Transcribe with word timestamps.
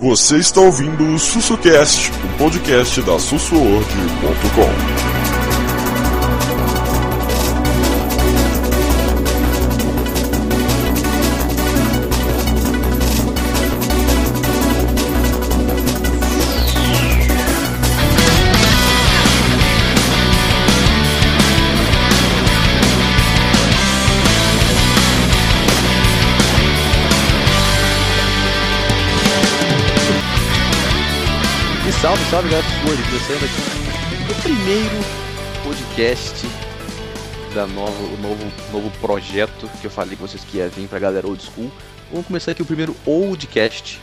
Você 0.00 0.38
está 0.38 0.62
ouvindo 0.62 1.04
o 1.12 1.18
SussuCast, 1.18 2.10
o 2.10 2.38
podcast 2.38 3.02
da 3.02 3.18
sussuorg.com. 3.18 5.09
Salve, 32.40 32.54
galera 32.54 32.66
do 32.66 32.86
Sword, 32.86 33.02
começando 33.02 33.44
aqui 33.44 34.32
o 34.32 34.42
primeiro 34.42 34.96
podcast 35.62 36.46
da 37.54 37.66
novo, 37.66 38.16
novo, 38.16 38.52
novo 38.72 38.90
projeto 38.98 39.68
que 39.78 39.86
eu 39.86 39.90
falei 39.90 40.16
com 40.16 40.26
vocês 40.26 40.42
que 40.42 40.56
ia 40.56 40.68
vir 40.68 40.88
pra 40.88 40.98
galera 40.98 41.26
old 41.26 41.42
school. 41.42 41.70
Vamos 42.10 42.26
começar 42.26 42.52
aqui 42.52 42.62
o 42.62 42.64
primeiro 42.64 42.96
oldcast, 43.04 44.00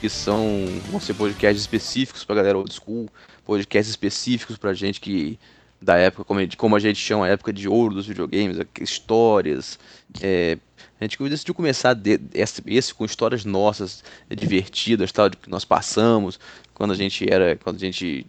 que 0.00 0.08
são, 0.08 0.66
vão 0.90 0.98
ser 0.98 1.14
podcasts 1.14 1.60
específicos 1.60 2.24
pra 2.24 2.34
galera 2.34 2.58
old 2.58 2.74
school, 2.74 3.08
podcasts 3.44 3.90
específicos 3.90 4.56
pra 4.56 4.74
gente 4.74 5.00
que 5.00 5.38
da 5.80 5.96
época, 5.96 6.24
como 6.24 6.40
a 6.40 6.42
gente, 6.42 6.56
como 6.56 6.74
a 6.74 6.80
gente 6.80 6.98
chama, 6.98 7.26
a 7.26 7.28
época 7.28 7.52
de 7.52 7.68
ouro 7.68 7.94
dos 7.94 8.06
videogames, 8.06 8.58
histórias, 8.80 9.78
é, 10.20 10.58
a 11.00 11.04
gente 11.04 11.16
decidiu 11.28 11.54
começar 11.54 11.94
de, 11.94 12.20
esse, 12.34 12.62
esse, 12.66 12.92
com 12.92 13.04
histórias 13.04 13.44
nossas, 13.44 14.04
divertidas, 14.28 15.10
tal, 15.10 15.30
de 15.30 15.38
que 15.38 15.48
nós 15.48 15.64
passamos, 15.64 16.38
quando 16.80 16.92
a 16.92 16.96
gente 16.96 17.30
era, 17.30 17.54
quando 17.56 17.76
a 17.76 17.78
gente 17.78 18.26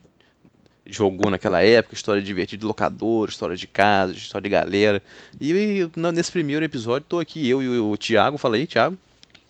jogou 0.86 1.32
naquela 1.32 1.64
época, 1.64 1.96
história 1.96 2.22
divertida 2.22 2.60
de 2.60 2.66
locador, 2.66 3.30
história 3.30 3.56
de 3.56 3.66
casa, 3.66 4.12
história 4.12 4.44
de 4.44 4.50
galera. 4.50 5.02
E, 5.40 5.54
e 5.54 5.90
nesse 6.12 6.34
primeiro 6.34 6.66
episódio 6.66 7.06
tô 7.08 7.18
aqui 7.18 7.50
eu 7.50 7.64
e 7.64 7.80
o, 7.80 7.92
o 7.92 7.96
Thiago, 7.96 8.38
falei, 8.38 8.68
Thiago. 8.68 8.98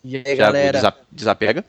E 0.04 0.18
aí, 0.18 0.24
Thiago, 0.24 0.40
galera? 0.40 0.74
Desa 0.74 0.94
desapega. 1.12 1.66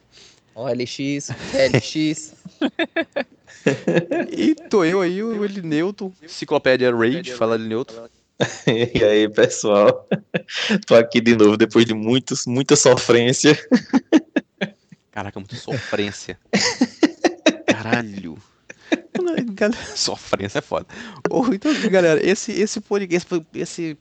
OLX, 0.55 1.31
LX. 1.73 2.34
e 4.31 4.55
tô 4.69 4.84
eu 4.84 5.01
aí, 5.01 5.23
o 5.23 5.43
Elineuto, 5.43 6.12
Enciclopédia 6.23 6.95
Rage, 6.95 7.33
fala 7.33 7.55
Elineuto. 7.55 7.95
E 8.95 9.03
aí, 9.05 9.28
pessoal? 9.28 10.06
Tô 10.87 10.97
aqui 10.97 11.21
de 11.21 11.37
novo 11.37 11.56
depois 11.56 11.87
de 11.87 11.95
muitos, 11.95 12.45
muita 12.45 12.75
sofrência. 12.75 13.56
Caraca, 15.12 15.39
muita 15.39 15.55
sofrência. 15.55 16.37
Caralho. 17.73 18.39
Sofrência 19.97 20.59
é 20.59 20.62
foda. 20.62 20.87
então, 21.53 21.73
galera, 21.91 22.25
esse, 22.25 22.53
esse 22.53 22.81
podcast, 22.81 23.28
esse 23.55 23.97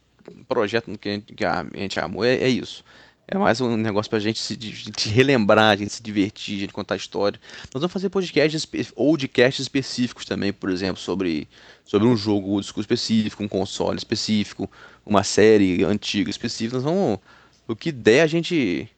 projeto 0.47 0.97
que 0.97 1.09
a 1.09 1.11
gente, 1.13 1.33
que 1.33 1.45
a 1.45 1.65
gente 1.73 1.99
amou 1.99 2.23
é, 2.23 2.35
é 2.35 2.49
isso. 2.49 2.83
É 3.27 3.37
mais 3.37 3.61
um 3.61 3.77
negócio 3.77 4.09
pra 4.09 4.19
gente 4.19 4.39
se 4.39 4.57
de 4.57 5.09
relembrar, 5.09 5.71
a 5.71 5.75
gente 5.77 5.93
se 5.93 6.03
divertir, 6.03 6.57
a 6.57 6.59
gente 6.61 6.73
contar 6.73 6.97
história. 6.97 7.39
Nós 7.73 7.81
vamos 7.81 7.93
fazer 7.93 8.09
podcasts 8.09 8.67
ou 8.93 9.15
de 9.15 9.29
casts 9.29 9.61
específicos 9.61 10.25
também, 10.25 10.51
por 10.51 10.69
exemplo, 10.69 11.01
sobre, 11.01 11.47
sobre 11.85 12.09
um 12.09 12.17
jogo 12.17 12.59
específico, 12.59 13.41
um 13.41 13.47
console 13.47 13.97
específico, 13.97 14.69
uma 15.05 15.23
série 15.23 15.81
antiga 15.85 16.29
específica. 16.29 16.75
Nós 16.75 16.83
vamos. 16.83 17.19
O 17.67 17.75
que 17.75 17.89
der, 17.89 18.21
a 18.21 18.27
gente. 18.27 18.89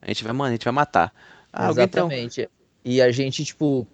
A 0.00 0.06
gente 0.08 0.24
vai, 0.24 0.48
a 0.48 0.52
gente 0.52 0.64
vai 0.64 0.72
matar. 0.72 1.12
Ah, 1.52 1.68
Exatamente. 1.68 2.40
Então... 2.40 2.61
E 2.84 3.00
a 3.00 3.12
gente, 3.12 3.44
tipo, 3.44 3.86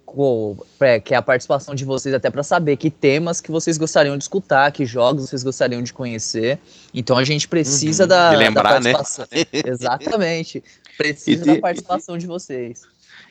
é, 0.79 0.99
quer 0.99 1.15
a 1.15 1.21
participação 1.21 1.75
de 1.75 1.85
vocês 1.85 2.13
até 2.13 2.31
para 2.31 2.41
saber 2.41 2.75
que 2.75 2.89
temas 2.89 3.39
que 3.39 3.51
vocês 3.51 3.77
gostariam 3.77 4.17
de 4.17 4.23
escutar, 4.23 4.71
que 4.71 4.83
jogos 4.83 5.29
vocês 5.29 5.43
gostariam 5.43 5.83
de 5.83 5.93
conhecer. 5.93 6.57
Então 6.91 7.15
a 7.15 7.23
gente 7.23 7.47
precisa 7.47 8.03
uhum. 8.03 8.09
da, 8.09 8.31
lembrar, 8.31 8.73
da 8.73 8.79
né? 8.79 8.93
participação. 8.93 9.27
Né? 9.31 9.45
Exatamente. 9.63 10.63
Precisa 10.97 11.43
de, 11.43 11.53
da 11.53 11.61
participação 11.61 12.17
de 12.17 12.25
vocês. 12.25 12.81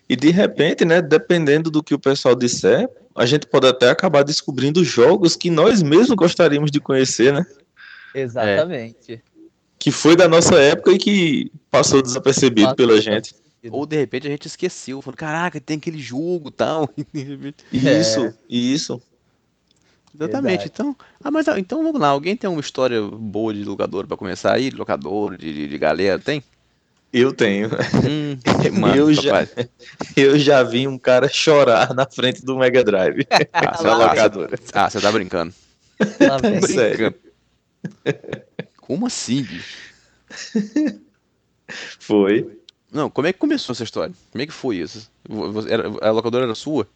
E 0.09 0.15
de 0.15 0.31
repente, 0.31 0.85
né, 0.85 1.03
dependendo 1.03 1.73
do 1.73 1.83
que 1.83 1.93
o 1.93 1.99
pessoal 1.99 2.37
disser, 2.37 2.89
a 3.15 3.27
gente 3.27 3.47
pode 3.47 3.67
até 3.67 3.91
acabar 3.91 4.23
descobrindo 4.23 4.85
jogos 4.85 5.35
que 5.35 5.51
nós 5.51 5.83
mesmos 5.83 6.15
gostaríamos 6.15 6.71
de 6.71 6.81
conhecer, 6.81 7.33
né? 7.33 7.45
Exatamente. 8.15 9.15
É. 9.15 9.21
Que 9.77 9.91
foi 9.91 10.15
da 10.15 10.29
nossa 10.29 10.55
época 10.55 10.93
e 10.93 10.99
que 10.99 11.53
passou 11.69 12.01
desapercebido 12.01 12.77
pela 12.77 13.01
gente. 13.01 13.35
Ou 13.71 13.85
de 13.85 13.97
repente 13.97 14.27
a 14.27 14.31
gente 14.31 14.47
esqueceu, 14.47 15.03
falou, 15.03 15.17
caraca, 15.17 15.61
tem 15.61 15.79
aquele 15.79 15.99
jogo 15.99 16.51
tal. 16.51 16.89
isso, 17.73 18.27
é. 18.27 18.35
isso. 18.49 19.03
Exatamente. 20.15 20.59
Verdade. 20.59 20.71
Então, 20.73 20.97
ah, 21.23 21.31
mas 21.31 21.49
então 21.49 21.83
vamos 21.83 22.01
lá. 22.01 22.09
Alguém 22.09 22.37
tem 22.37 22.49
uma 22.49 22.61
história 22.61 23.03
boa 23.03 23.53
de 23.53 23.65
locador 23.65 24.07
para 24.07 24.17
começar 24.17 24.55
aí? 24.55 24.71
Locador, 24.71 25.37
de, 25.37 25.53
de, 25.53 25.69
de 25.69 25.79
galera, 25.79 26.19
tem? 26.19 26.43
Eu 27.13 27.33
tenho. 27.33 27.69
Hum, 27.69 28.39
mano, 28.79 28.97
eu, 28.97 29.15
já, 29.15 29.47
eu 30.17 30.39
já 30.39 30.63
vi 30.63 30.87
um 30.87 30.99
cara 30.99 31.29
chorar 31.29 31.95
na 31.95 32.07
frente 32.07 32.45
do 32.45 32.57
Mega 32.57 32.85
Drive. 32.85 33.27
Ah, 33.53 33.77
você, 33.77 33.89
locadora. 33.89 34.59
ah, 34.73 34.91
você 34.91 35.01
tá 35.01 35.11
brincando. 35.11 35.55
Tá 36.19 36.39
brincando. 36.39 37.15
Como 38.77 39.07
assim, 39.07 39.43
bicho? 39.43 39.79
Foi. 41.99 42.58
Não, 42.93 43.11
como 43.11 43.27
é 43.27 43.33
que 43.33 43.39
começou 43.39 43.73
essa 43.73 43.85
história? 43.85 44.15
Como 44.31 44.43
é 44.43 44.47
que 44.47 44.53
foi 44.53 44.77
isso? 44.77 45.11
Era, 45.69 46.09
a 46.09 46.11
locadora 46.11 46.45
era 46.45 46.55
sua? 46.55 46.89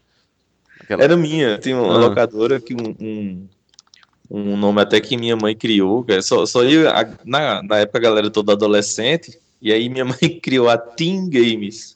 Aquela... 0.81 1.03
Era 1.03 1.17
minha. 1.17 1.59
Tem 1.59 1.75
uma 1.75 1.95
ah. 1.95 1.99
locadora 1.99 2.61
que 2.61 2.75
um, 2.75 2.97
um, 2.99 3.49
um, 4.31 4.57
nome 4.57 4.81
até 4.81 5.01
que 5.01 5.17
minha 5.17 5.37
mãe 5.37 5.55
criou. 5.55 6.05
Só, 6.23 6.47
só 6.47 6.65
eu, 6.65 6.85
na, 7.25 7.63
na 7.63 7.79
época 7.79 7.99
a 7.99 8.03
galera 8.03 8.31
toda 8.31 8.53
adolescente, 8.53 9.39
e 9.61 9.73
aí 9.73 9.89
minha 9.89 10.05
mãe 10.05 10.17
criou 10.43 10.69
a 10.69 10.79
Team 10.79 11.29
Games. 11.29 11.95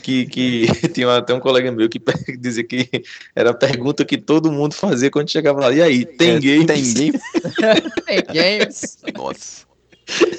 Que, 0.00 0.26
que 0.26 0.66
tinha 0.94 1.16
até 1.16 1.34
um 1.34 1.40
colega 1.40 1.72
meu 1.72 1.88
que 1.88 2.00
dizia 2.38 2.62
que 2.62 2.88
era 3.34 3.50
a 3.50 3.54
pergunta 3.54 4.04
que 4.04 4.16
todo 4.16 4.52
mundo 4.52 4.74
fazia 4.74 5.10
quando 5.10 5.28
chegava 5.28 5.60
lá. 5.60 5.74
E 5.74 5.82
aí, 5.82 6.04
tem 6.04 6.36
é, 6.36 6.40
games? 6.40 6.66
Tem 6.66 7.10
games? 7.10 7.22
tem 8.06 8.22
games? 8.32 8.98
Nossa. 9.12 9.66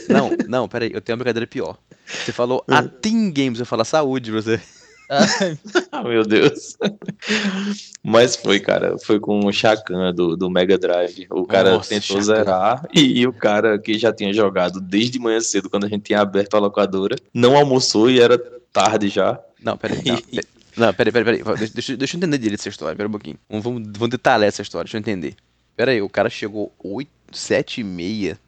Não, 0.09 0.31
não, 0.47 0.67
peraí, 0.67 0.91
eu 0.93 1.01
tenho 1.01 1.15
uma 1.15 1.23
brincadeira 1.23 1.47
pior. 1.47 1.77
Você 2.05 2.31
falou 2.31 2.63
a 2.67 2.83
Team 2.83 3.31
Games, 3.31 3.59
eu 3.59 3.65
falo 3.65 3.83
saúde 3.83 4.31
você. 4.31 4.59
ah, 5.91 6.03
meu 6.03 6.23
Deus. 6.23 6.77
Mas 8.01 8.35
foi, 8.35 8.59
cara. 8.59 8.97
Foi 8.97 9.19
com 9.19 9.45
o 9.45 9.51
Chacan 9.51 10.13
do, 10.13 10.35
do 10.35 10.49
Mega 10.49 10.77
Drive. 10.77 11.27
O 11.29 11.45
cara 11.45 11.71
Nossa, 11.71 11.89
tentou 11.89 12.21
Chacan. 12.21 12.23
zerar 12.23 12.87
e, 12.93 13.19
e, 13.19 13.27
o 13.27 13.33
cara 13.33 13.77
que 13.77 13.97
já 13.97 14.13
tinha 14.13 14.33
jogado 14.33 14.79
desde 14.79 15.19
manhã 15.19 15.39
cedo, 15.39 15.69
quando 15.69 15.85
a 15.85 15.89
gente 15.89 16.03
tinha 16.03 16.21
aberto 16.21 16.55
a 16.55 16.59
locadora, 16.59 17.15
não 17.33 17.55
almoçou 17.55 18.09
e 18.09 18.19
era 18.19 18.37
tarde 18.71 19.09
já. 19.09 19.39
Não, 19.61 19.77
peraí. 19.77 20.01
Não, 20.05 20.17
não 20.87 20.93
peraí, 20.93 21.11
peraí, 21.11 21.43
peraí. 21.43 21.69
Deixa, 21.69 21.95
deixa 21.95 22.15
eu 22.15 22.17
entender 22.17 22.37
direito 22.37 22.61
essa 22.61 22.69
história. 22.69 22.95
Pera 22.95 23.07
um 23.07 23.11
pouquinho. 23.11 23.37
Vamos, 23.49 23.83
vamos 23.93 24.09
detalhar 24.09 24.47
essa 24.47 24.61
história, 24.61 24.85
deixa 24.85 24.97
eu 24.97 25.01
entender. 25.01 25.35
Pera 25.75 25.91
aí, 25.91 26.01
o 26.01 26.09
cara 26.09 26.29
chegou 26.29 26.71
8, 26.79 27.09
7 27.31 27.81
e 27.81 27.83
meia 27.83 28.39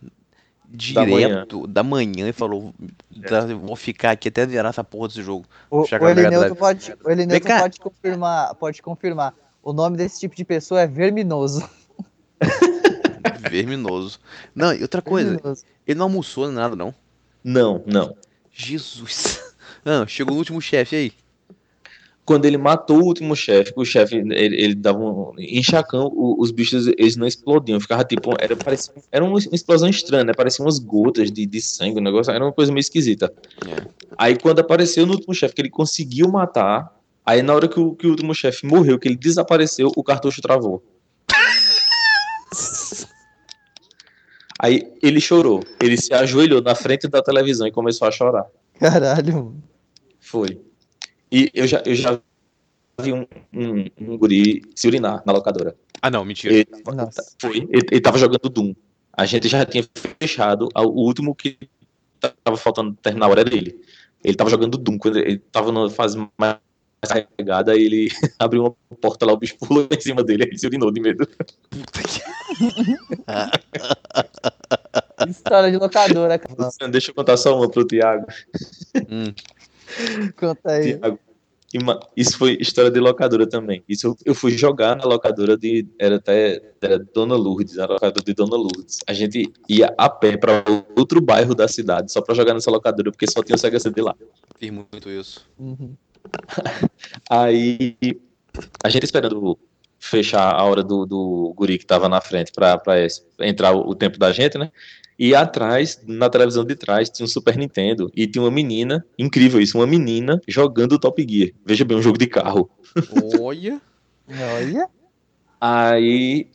direto 0.69 1.05
da 1.05 1.05
manhã, 1.05 1.45
da 1.67 1.83
manhã 1.83 2.29
e 2.29 2.33
falou: 2.33 2.73
é. 3.21 3.53
vou 3.53 3.75
ficar 3.75 4.11
aqui 4.11 4.29
até 4.29 4.45
virar 4.45 4.69
essa 4.69 4.83
porra 4.83 5.07
desse 5.07 5.21
jogo. 5.21 5.45
O, 5.69 5.81
o 5.81 6.09
Elineuto, 6.09 6.55
pode, 6.55 6.93
o 7.03 7.09
Elineuto 7.09 7.47
pode 7.47 7.79
confirmar, 7.79 8.55
pode 8.55 8.81
confirmar. 8.81 9.33
O 9.63 9.73
nome 9.73 9.97
desse 9.97 10.19
tipo 10.19 10.35
de 10.35 10.45
pessoa 10.45 10.81
é 10.81 10.87
verminoso. 10.87 11.67
verminoso. 13.49 14.19
Não, 14.53 14.73
e 14.73 14.81
outra 14.81 15.01
coisa, 15.01 15.31
verminoso. 15.31 15.63
ele 15.87 15.97
não 15.97 16.05
almoçou 16.05 16.51
nada, 16.51 16.75
não. 16.75 16.93
Não, 17.43 17.83
não. 17.85 18.15
Jesus. 18.51 19.43
Não, 19.83 20.05
chegou 20.07 20.35
o 20.35 20.37
último 20.37 20.61
chefe 20.61 20.95
aí 20.95 21.24
quando 22.25 22.45
ele 22.45 22.57
matou 22.57 22.97
o 22.97 23.05
último 23.05 23.35
chefe, 23.35 23.71
o 23.75 23.85
chefe, 23.85 24.15
ele, 24.15 24.33
ele 24.33 24.75
dava 24.75 24.97
um. 24.97 25.33
Em 25.37 25.61
Chacão, 25.61 26.11
os 26.11 26.49
bichos 26.49 26.87
eles 26.87 27.15
não 27.15 27.27
explodiam, 27.27 27.79
ficava 27.79 28.03
tipo. 28.03 28.33
Era, 28.39 28.55
parecia, 28.55 28.91
era 29.11 29.23
uma 29.23 29.37
explosão 29.37 29.87
estranha, 29.87 30.23
né? 30.23 30.33
Parecia 30.33 30.65
umas 30.65 30.79
gotas 30.79 31.31
de, 31.31 31.45
de 31.45 31.61
sangue, 31.61 31.99
o 31.99 32.03
negócio 32.03 32.33
era 32.33 32.43
uma 32.43 32.51
coisa 32.51 32.71
meio 32.71 32.81
esquisita. 32.81 33.31
É. 33.67 33.87
Aí 34.17 34.35
quando 34.35 34.59
apareceu 34.59 35.05
no 35.05 35.13
último 35.13 35.35
chefe, 35.35 35.53
que 35.53 35.61
ele 35.61 35.69
conseguiu 35.69 36.27
matar, 36.27 36.91
aí 37.23 37.43
na 37.43 37.53
hora 37.53 37.67
que 37.67 37.79
o, 37.79 37.93
que 37.93 38.07
o 38.07 38.09
último 38.09 38.33
chefe 38.33 38.65
morreu, 38.65 38.97
que 38.97 39.07
ele 39.07 39.15
desapareceu, 39.15 39.91
o 39.95 40.03
cartucho 40.03 40.41
travou. 40.41 40.83
Aí 44.57 44.89
ele 45.03 45.19
chorou. 45.19 45.61
Ele 45.81 45.97
se 45.97 46.13
ajoelhou 46.13 46.61
na 46.61 46.73
frente 46.73 47.09
da 47.09 47.21
televisão 47.21 47.67
e 47.67 47.71
começou 47.71 48.07
a 48.07 48.11
chorar. 48.11 48.45
Caralho. 48.79 49.53
Foi. 50.17 50.57
E 51.35 51.51
eu 51.53 51.67
já, 51.67 51.83
eu 51.85 51.93
já 51.93 52.17
vi 53.01 53.11
um, 53.11 53.27
um, 53.53 53.85
um 53.99 54.17
guri 54.17 54.61
se 54.73 54.87
urinar 54.87 55.21
na 55.25 55.33
locadora. 55.33 55.75
Ah, 56.01 56.09
não, 56.09 56.23
mentira. 56.23 56.53
Ele, 56.53 56.65
foi, 57.41 57.57
ele, 57.57 57.87
ele 57.91 57.99
tava 57.99 58.17
jogando 58.17 58.47
Doom. 58.47 58.73
A 59.11 59.25
gente 59.25 59.49
já 59.49 59.65
tinha 59.65 59.83
fechado, 60.21 60.69
o 60.73 61.05
último 61.05 61.35
que 61.35 61.57
tava 62.41 62.55
faltando 62.55 62.95
terminar 63.01 63.25
a 63.25 63.29
hora 63.29 63.43
dele. 63.43 63.77
Ele 64.23 64.37
tava 64.37 64.49
jogando 64.49 64.77
Doom, 64.77 64.97
quando 64.97 65.17
ele 65.17 65.37
tava 65.51 65.73
na 65.73 65.89
fase 65.89 66.17
mais 66.37 66.57
carregada, 67.05 67.73
aí 67.73 67.83
ele 67.83 68.07
abriu 68.39 68.63
uma 68.63 68.97
porta 69.01 69.25
lá, 69.25 69.33
o 69.33 69.37
bicho 69.37 69.57
pulou 69.57 69.85
em 69.91 69.99
cima 69.99 70.23
dele, 70.23 70.45
ele 70.45 70.57
se 70.57 70.65
urinou 70.65 70.89
de 70.89 71.01
medo. 71.01 71.27
Puta 71.69 72.01
que... 72.07 72.21
História 75.29 75.69
de 75.69 75.75
locadora, 75.75 76.39
cara. 76.39 76.69
Deixa 76.89 77.11
eu 77.11 77.15
contar 77.15 77.35
só 77.35 77.57
uma 77.57 77.69
pro 77.69 77.85
Thiago. 77.85 78.25
Hum. 79.09 79.33
Conta 80.37 80.71
aí. 80.71 80.97
Thiago, 80.97 81.19
isso 82.15 82.37
foi 82.37 82.57
história 82.59 82.91
de 82.91 82.99
locadora 82.99 83.47
também. 83.47 83.83
Isso 83.87 84.07
eu, 84.07 84.17
eu, 84.25 84.35
fui 84.35 84.51
jogar 84.51 84.95
na 84.95 85.05
locadora 85.05 85.57
de. 85.57 85.87
Era 85.99 86.15
até. 86.17 86.61
Era 86.81 86.99
Dona 86.99 87.35
Lourdes, 87.35 87.77
a 87.79 87.85
locadora 87.85 88.23
de 88.23 88.33
Dona 88.33 88.55
Lourdes. 88.55 88.99
A 89.07 89.13
gente 89.13 89.51
ia 89.67 89.93
a 89.97 90.09
pé 90.09 90.37
para 90.37 90.63
outro 90.95 91.21
bairro 91.21 91.55
da 91.55 91.67
cidade 91.67 92.11
só 92.11 92.21
para 92.21 92.35
jogar 92.35 92.53
nessa 92.53 92.71
locadora, 92.71 93.11
porque 93.11 93.29
só 93.29 93.43
tinha 93.43 93.55
o 93.55 93.59
Sega 93.59 93.79
CD 93.79 94.01
lá. 94.01 94.15
Fiz 94.59 94.71
muito 94.71 95.09
isso. 95.09 95.45
Uhum. 95.57 95.95
Aí 97.29 97.97
a 98.83 98.89
gente 98.89 99.03
esperando 99.03 99.57
fechar 99.99 100.53
a 100.53 100.63
hora 100.63 100.83
do, 100.83 101.05
do 101.05 101.53
guri 101.55 101.77
que 101.77 101.85
tava 101.85 102.07
na 102.07 102.21
frente 102.21 102.51
para 102.51 102.79
entrar 103.41 103.73
o, 103.73 103.89
o 103.89 103.95
tempo 103.95 104.19
da 104.19 104.31
gente, 104.31 104.57
né? 104.57 104.71
E 105.17 105.33
atrás, 105.33 106.01
na 106.05 106.29
televisão 106.29 106.65
de 106.65 106.75
trás, 106.75 107.09
tinha 107.09 107.25
um 107.25 107.29
Super 107.29 107.57
Nintendo 107.57 108.11
e 108.13 108.27
tinha 108.27 108.43
uma 108.43 108.51
menina, 108.51 109.05
incrível 109.17 109.61
isso, 109.61 109.77
uma 109.77 109.87
menina 109.87 110.41
jogando 110.47 110.99
Top 110.99 111.25
Gear. 111.27 111.51
Veja 111.65 111.85
bem, 111.85 111.97
um 111.97 112.01
jogo 112.01 112.17
de 112.17 112.27
carro. 112.27 112.69
Olha! 113.39 113.81
Olha! 114.27 114.89
Aí 115.59 116.49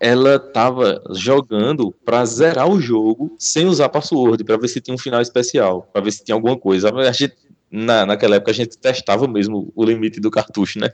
ela 0.00 0.38
tava 0.38 1.02
jogando 1.10 1.92
para 2.04 2.24
zerar 2.24 2.68
o 2.68 2.80
jogo 2.80 3.36
sem 3.38 3.66
usar 3.66 3.90
password, 3.90 4.42
para 4.42 4.56
ver 4.56 4.68
se 4.68 4.80
tinha 4.80 4.94
um 4.94 4.98
final 4.98 5.20
especial, 5.20 5.82
para 5.92 6.02
ver 6.02 6.12
se 6.12 6.24
tinha 6.24 6.34
alguma 6.34 6.58
coisa. 6.58 6.90
A 6.90 7.12
gente, 7.12 7.36
na, 7.70 8.06
naquela 8.06 8.36
época 8.36 8.50
a 8.50 8.54
gente 8.54 8.78
testava 8.78 9.28
mesmo 9.28 9.70
o 9.76 9.84
limite 9.84 10.18
do 10.18 10.30
cartucho, 10.30 10.78
né? 10.78 10.88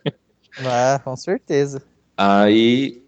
Ah, 0.59 1.01
com 1.05 1.15
certeza. 1.15 1.83
Aí 2.17 3.06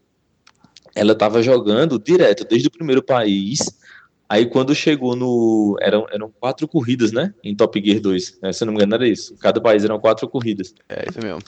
ela 0.95 1.13
estava 1.13 1.43
jogando 1.43 1.99
direto, 1.99 2.45
desde 2.45 2.69
o 2.69 2.71
primeiro 2.71 3.03
país. 3.03 3.59
Aí 4.29 4.47
quando 4.47 4.75
chegou 4.75 5.17
no. 5.17 5.77
Eram, 5.81 6.07
eram 6.13 6.31
quatro 6.31 6.69
corridas, 6.69 7.13
né? 7.13 7.33
Em 7.43 7.57
Top 7.57 7.81
Gear 7.83 8.01
2. 8.01 8.39
Né? 8.43 8.53
Se 8.53 8.63
eu 8.63 8.67
não 8.67 8.73
me 8.73 8.79
engano, 8.79 8.95
era 8.95 9.09
isso. 9.09 9.37
Cada 9.39 9.61
país 9.61 9.85
eram 9.85 9.99
quatro 9.99 10.29
corridas. 10.29 10.75
É, 10.89 11.09
isso 11.09 11.19
mesmo. 11.23 11.41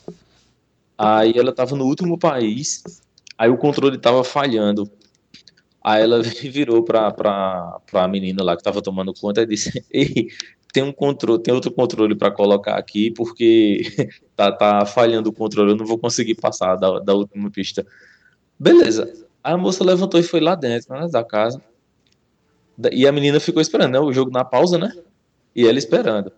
Aí 0.96 1.32
ela 1.36 1.50
estava 1.50 1.76
no 1.76 1.84
último 1.84 2.18
país. 2.18 2.82
Aí 3.36 3.50
o 3.50 3.58
controle 3.58 3.96
estava 3.96 4.24
falhando. 4.24 4.90
Aí 5.82 6.02
ela 6.02 6.22
virou 6.44 6.82
pra, 6.82 7.10
pra, 7.10 7.80
pra 7.90 8.08
menina 8.08 8.42
lá 8.42 8.54
que 8.54 8.60
estava 8.60 8.82
tomando 8.82 9.12
conta 9.12 9.42
e 9.42 9.46
disse: 9.46 9.84
Ei, 9.92 10.28
tem 10.72 10.82
um 10.82 10.92
controle, 10.92 11.42
tem 11.42 11.52
outro 11.52 11.70
controle 11.70 12.14
para 12.14 12.30
colocar 12.30 12.76
aqui, 12.76 13.10
porque 13.10 13.82
tá, 14.36 14.52
tá 14.52 14.86
falhando 14.86 15.30
o 15.30 15.32
controle, 15.32 15.72
eu 15.72 15.76
não 15.76 15.86
vou 15.86 15.98
conseguir 15.98 16.34
passar 16.34 16.76
da, 16.76 16.98
da 16.98 17.14
última 17.14 17.50
pista. 17.50 17.86
Beleza. 18.58 19.28
A 19.42 19.56
moça 19.56 19.82
levantou 19.84 20.20
e 20.20 20.22
foi 20.22 20.40
lá 20.40 20.54
dentro 20.54 20.94
né, 20.94 21.08
da 21.08 21.24
casa. 21.24 21.60
E 22.92 23.06
a 23.06 23.12
menina 23.12 23.40
ficou 23.40 23.60
esperando, 23.60 23.92
né? 23.92 24.00
O 24.00 24.12
jogo 24.12 24.30
na 24.30 24.44
pausa, 24.44 24.78
né? 24.78 24.92
E 25.54 25.66
ela 25.66 25.78
esperando. 25.78 26.32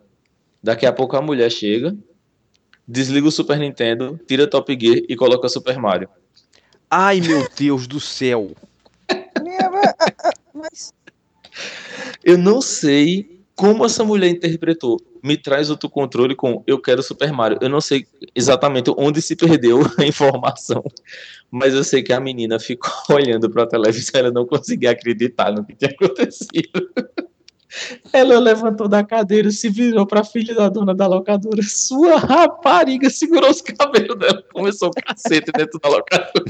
Daqui 0.63 0.87
a 0.87 0.93
pouco 0.93 1.17
a 1.17 1.23
mulher 1.23 1.51
chega, 1.51 1.97
desliga 2.87 3.27
o 3.27 3.33
Super 3.33 3.59
Nintendo, 3.59 4.19
tira 4.27 4.47
Top 4.47 4.77
Gear 4.81 5.03
e 5.09 5.17
coloca 5.17 5.49
Super 5.49 5.79
Mario. 5.79 6.09
Ai, 6.91 7.21
meu 7.21 7.49
Deus 7.57 7.87
do 7.87 7.99
céu! 7.99 8.53
Eu 12.25 12.39
não 12.39 12.61
sei 12.61 13.43
como 13.55 13.85
essa 13.85 14.05
mulher 14.05 14.29
interpretou. 14.29 15.01
Me 15.23 15.37
traz 15.37 15.71
outro 15.71 15.89
controle 15.89 16.35
com 16.35 16.63
eu 16.67 16.81
quero 16.81 17.03
Super 17.03 17.33
Mario. 17.33 17.59
Eu 17.61 17.69
não 17.69 17.81
sei 17.81 18.07
exatamente 18.35 18.93
onde 18.97 19.23
se 19.23 19.37
perdeu 19.37 19.81
a 19.99 20.05
informação, 20.05 20.83
mas 21.53 21.75
eu 21.75 21.85
sei 21.85 22.03
que 22.03 22.15
a 22.15 22.19
menina 22.19 22.59
ficou 22.59 22.91
olhando 23.15 23.51
para 23.51 23.65
a 23.65 23.67
televisão, 23.67 24.19
ela 24.19 24.31
não 24.31 24.47
conseguia 24.47 24.93
acreditar 24.93 25.53
no 25.53 25.63
que 25.63 25.75
tinha 25.77 25.91
acontecido. 25.91 26.91
Ela 28.11 28.39
levantou 28.39 28.89
da 28.89 29.05
cadeira, 29.05 29.51
se 29.51 29.69
virou 29.69 30.07
para 30.07 30.21
a 30.21 30.25
filha 30.25 30.55
da 30.55 30.71
dona 30.71 30.95
da 30.95 31.07
locadora. 31.07 31.63
Sua 31.63 32.17
rapariga 32.17 33.11
segurou 33.11 33.51
os 33.51 33.61
cabelos 33.61 34.19
dela, 34.19 34.43
começou 34.53 34.89
o 34.89 34.93
cacete 34.93 35.53
dentro 35.53 35.79
da 35.79 35.91
locadora. 35.91 36.45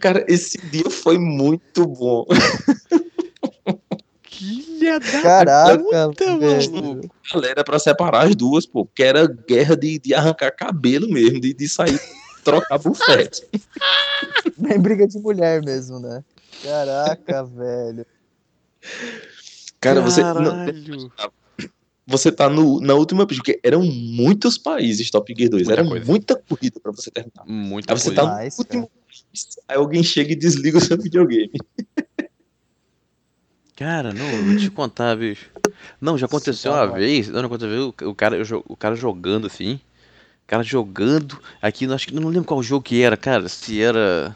Cara, 0.00 0.24
esse 0.28 0.58
dia 0.68 0.88
foi 0.90 1.18
muito 1.18 1.86
bom. 1.86 2.24
Filha 4.86 5.00
da 5.00 5.22
Caraca, 5.22 6.08
puta, 6.08 6.36
mano. 6.36 7.00
Galera, 7.32 7.64
pra 7.64 7.78
separar 7.78 8.26
as 8.26 8.36
duas, 8.36 8.64
pô, 8.64 8.86
que 8.86 9.02
era 9.02 9.26
guerra 9.26 9.76
de, 9.76 9.98
de 9.98 10.14
arrancar 10.14 10.52
cabelo 10.52 11.08
mesmo, 11.08 11.40
de, 11.40 11.52
de 11.52 11.68
sair 11.68 11.98
trocar 12.44 12.78
bufete. 12.78 13.42
Nem 14.56 14.78
briga 14.78 15.08
de 15.08 15.18
mulher 15.18 15.62
mesmo, 15.64 15.98
né? 15.98 16.22
Caraca, 16.62 17.42
velho. 17.50 18.06
Cara, 19.80 20.00
você. 20.00 20.22
Não, 20.22 21.10
você 22.06 22.30
tá 22.30 22.48
no, 22.48 22.80
na 22.80 22.94
última 22.94 23.26
pista, 23.26 23.42
porque 23.42 23.60
eram 23.64 23.82
muitos 23.82 24.56
países 24.56 25.10
Top 25.10 25.34
Gear 25.36 25.50
2, 25.50 25.66
muita 25.66 25.80
era 25.80 25.88
coisa. 25.88 26.06
muita 26.06 26.36
corrida 26.36 26.78
pra 26.80 26.92
você 26.92 27.10
terminar. 27.10 27.44
Muita 27.44 27.92
Aí 27.92 27.98
você 27.98 28.14
coisa. 28.14 28.22
tá 28.22 28.36
no 28.36 28.44
nice, 28.44 28.60
último 28.60 28.90
Aí 29.66 29.76
alguém 29.76 30.04
chega 30.04 30.32
e 30.32 30.36
desliga 30.36 30.78
o 30.78 30.80
seu 30.80 30.96
videogame. 30.96 31.50
Cara, 33.76 34.10
não, 34.14 34.30
vou 34.30 34.56
te 34.56 34.70
contar, 34.70 35.14
bicho. 35.16 35.50
Não, 36.00 36.16
já 36.16 36.24
aconteceu 36.24 36.72
uma 36.72 36.86
vez, 36.86 37.28
não, 37.28 37.44
aconteceu, 37.44 37.94
o 38.02 38.14
cara, 38.14 38.36
o 38.66 38.74
cara 38.74 38.96
jogando 38.96 39.46
assim, 39.46 39.74
o 39.74 40.46
cara 40.46 40.62
jogando, 40.62 41.38
aqui, 41.60 41.84
acho 41.92 42.06
que 42.06 42.14
não 42.14 42.30
lembro 42.30 42.46
qual 42.46 42.62
jogo 42.62 42.82
que 42.82 43.02
era, 43.02 43.18
cara, 43.18 43.50
se 43.50 43.82
era, 43.82 44.34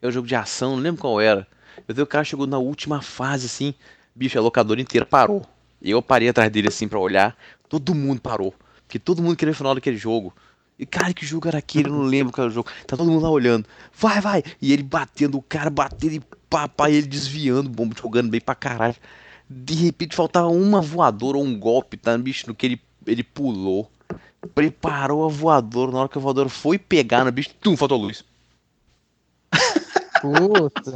era 0.00 0.08
um 0.08 0.10
jogo 0.10 0.26
de 0.26 0.34
ação, 0.34 0.76
não 0.76 0.82
lembro 0.82 1.02
qual 1.02 1.20
era. 1.20 1.46
Eu 1.86 1.94
vi 1.94 2.00
o 2.00 2.06
cara 2.06 2.24
chegou 2.24 2.46
na 2.46 2.56
última 2.56 3.02
fase, 3.02 3.44
assim, 3.44 3.74
bicho, 4.14 4.38
a 4.38 4.42
locadora 4.42 4.80
inteira 4.80 5.04
parou. 5.04 5.44
E 5.80 5.90
eu 5.90 6.00
parei 6.00 6.30
atrás 6.30 6.50
dele, 6.50 6.68
assim, 6.68 6.88
pra 6.88 6.98
olhar, 6.98 7.36
todo 7.68 7.94
mundo 7.94 8.22
parou, 8.22 8.54
porque 8.86 8.98
todo 8.98 9.20
mundo 9.20 9.36
queria 9.36 9.52
o 9.52 9.56
final 9.56 9.74
daquele 9.74 9.98
jogo. 9.98 10.34
E 10.78 10.86
cara, 10.86 11.14
que 11.14 11.24
jogo 11.24 11.48
era 11.48 11.58
aquele? 11.58 11.88
Eu 11.88 11.92
não 11.92 12.02
lembro 12.02 12.32
qual 12.32 12.44
era 12.44 12.50
o 12.50 12.54
jogo. 12.54 12.70
Tá 12.86 12.96
todo 12.96 13.10
mundo 13.10 13.22
lá 13.22 13.30
olhando. 13.30 13.66
Vai, 13.96 14.20
vai! 14.20 14.42
E 14.60 14.72
ele 14.72 14.82
batendo, 14.82 15.38
o 15.38 15.42
cara 15.42 15.70
batendo 15.70 16.14
e 16.14 16.22
papai, 16.48 16.94
ele 16.94 17.06
desviando, 17.06 17.70
bomba, 17.70 17.94
jogando 18.00 18.30
bem 18.30 18.40
pra 18.40 18.54
caralho. 18.54 18.96
De 19.48 19.74
repente 19.74 20.16
faltava 20.16 20.48
uma 20.48 20.80
voadora 20.80 21.38
ou 21.38 21.44
um 21.44 21.58
golpe, 21.58 21.96
tá? 21.96 22.16
Bicho, 22.18 22.46
no 22.48 22.54
que 22.54 22.66
ele, 22.66 22.80
ele 23.06 23.22
pulou. 23.22 23.90
Preparou 24.54 25.24
a 25.24 25.28
voadora. 25.28 25.92
Na 25.92 26.00
hora 26.00 26.08
que 26.08 26.18
a 26.18 26.20
voadora 26.20 26.48
foi 26.48 26.78
pegar 26.78 27.24
no 27.24 27.32
bicho, 27.32 27.50
tum, 27.60 27.76
faltou 27.76 27.98
luz. 27.98 28.24
Puta. 30.20 30.94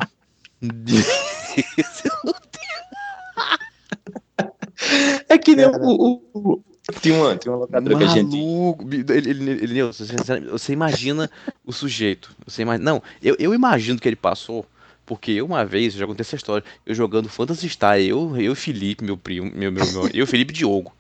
é 5.29 5.39
que 5.39 5.55
nem 5.55 5.67
o, 5.67 6.23
o, 6.33 6.61
tem 7.01 7.13
uma, 7.13 7.37
tem 7.37 7.51
uma 7.51 7.59
locadora 7.59 7.97
Maluco. 7.97 8.89
que 8.89 8.95
a 8.95 9.03
gente. 9.03 9.13
Ele, 9.13 9.31
ele, 9.31 9.51
ele, 9.65 9.83
você, 9.83 10.05
você 10.51 10.73
imagina 10.73 11.31
o 11.65 11.73
sujeito. 11.73 12.35
Você 12.47 12.63
imagina, 12.63 12.93
não, 12.93 13.03
eu, 13.21 13.37
eu 13.39 13.53
imagino 13.53 13.99
que 13.99 14.09
ele 14.09 14.17
passou. 14.17 14.65
Porque 15.05 15.33
eu 15.33 15.47
uma 15.47 15.65
vez, 15.65 15.95
eu 15.95 16.01
já 16.01 16.07
contei 16.07 16.23
essa 16.23 16.35
história, 16.35 16.65
eu 16.85 16.93
jogando 16.93 17.29
Phantasy 17.29 17.69
Star, 17.69 18.01
eu, 18.01 18.37
eu 18.41 18.57
Felipe, 18.57 19.05
meu 19.05 19.17
primo, 19.17 19.53
meu, 19.55 19.71
meu, 19.71 19.87
meu 19.93 20.11
eu 20.13 20.27
Felipe 20.27 20.53
Diogo, 20.53 20.93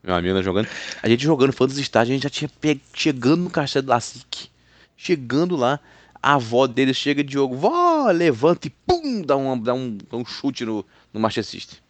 meu 0.00 0.14
amigo 0.14 0.40
jogando, 0.40 0.68
a 1.02 1.08
gente 1.08 1.24
jogando 1.24 1.52
Phantasy 1.52 1.82
Star, 1.82 2.02
a 2.02 2.04
gente 2.04 2.22
já 2.22 2.30
tinha 2.30 2.48
pe... 2.48 2.80
chegando 2.94 3.42
no 3.42 3.50
castelo 3.50 3.86
do 3.86 3.88
Lacique, 3.88 4.48
chegando 4.96 5.56
lá, 5.56 5.80
a 6.22 6.34
avó 6.34 6.68
dele 6.68 6.94
chega, 6.94 7.24
Diogo, 7.24 7.56
vó, 7.56 8.08
levanta 8.12 8.68
e 8.68 8.70
pum, 8.70 9.22
dá 9.22 9.36
um, 9.36 9.60
dá 9.60 9.74
um, 9.74 9.98
dá 10.08 10.16
um 10.16 10.24
chute 10.24 10.64
no, 10.64 10.86
no 11.12 11.18
Master 11.18 11.44
System. 11.44 11.80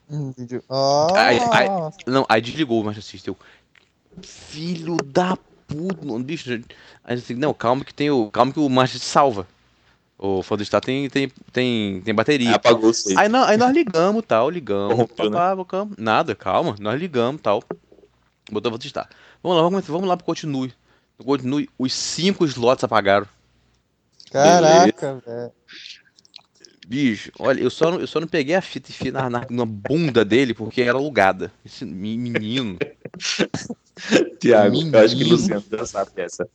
Oh. 0.68 1.08
Aí, 1.14 1.38
aí, 1.52 1.68
não, 2.06 2.24
aí 2.28 2.40
desligou 2.40 2.80
o 2.80 2.84
Master 2.84 3.02
System. 3.04 3.34
Eu, 3.34 4.22
filho 4.22 4.96
da 4.96 5.36
puta, 5.66 6.04
não, 6.04 6.22
bicho. 6.22 6.50
Aí 7.04 7.16
assim, 7.16 7.34
não, 7.34 7.52
calma 7.52 7.84
que 7.84 7.92
tem 7.92 8.10
o. 8.10 8.30
Calma 8.30 8.52
que 8.52 8.60
o 8.60 8.68
Master 8.68 9.00
salva. 9.00 9.46
O 10.18 10.42
Fodestar 10.42 10.80
tem, 10.80 11.08
tem, 11.08 11.30
tem, 11.52 12.00
tem 12.00 12.14
bateria. 12.14 12.56
apagou 12.56 12.90
aí, 12.90 13.16
aí, 13.16 13.30
aí 13.32 13.56
nós 13.56 13.72
ligamos 13.72 14.24
tal, 14.26 14.50
ligamos. 14.50 15.08
Papá, 15.12 15.54
né? 15.54 15.90
Nada, 15.96 16.34
calma, 16.34 16.74
nós 16.80 16.98
ligamos 16.98 17.40
tal. 17.40 17.62
Botou 18.50 18.72
Fodestar. 18.72 19.08
Vamos 19.40 19.56
lá, 19.56 19.62
vamos, 19.62 19.86
vamos 19.86 20.08
lá 20.08 20.16
pro 20.16 20.26
continue. 20.26 20.72
continue, 21.24 21.70
os 21.78 21.92
cinco 21.92 22.44
slots 22.44 22.82
apagaram. 22.82 23.28
Caraca, 24.32 25.22
velho. 25.24 25.52
Bicho, 26.88 27.30
olha, 27.38 27.60
eu 27.60 27.68
só 27.68 27.90
não, 27.90 28.00
eu 28.00 28.06
só 28.06 28.18
não 28.18 28.26
peguei 28.26 28.54
a 28.54 28.62
fita 28.62 28.90
e 28.90 28.94
fui 28.94 29.10
na, 29.10 29.28
na, 29.28 29.46
na 29.50 29.66
bunda 29.66 30.24
dele 30.24 30.54
porque 30.54 30.80
era 30.80 30.96
alugada. 30.96 31.52
Esse 31.62 31.84
menino. 31.84 32.78
Tiago, 34.40 34.80
eu 34.80 34.98
acho 34.98 35.14
que 35.14 35.22
o 35.22 35.28
Luciano 35.28 35.62
já 35.70 35.84
sabe 35.84 36.12
essa. 36.16 36.48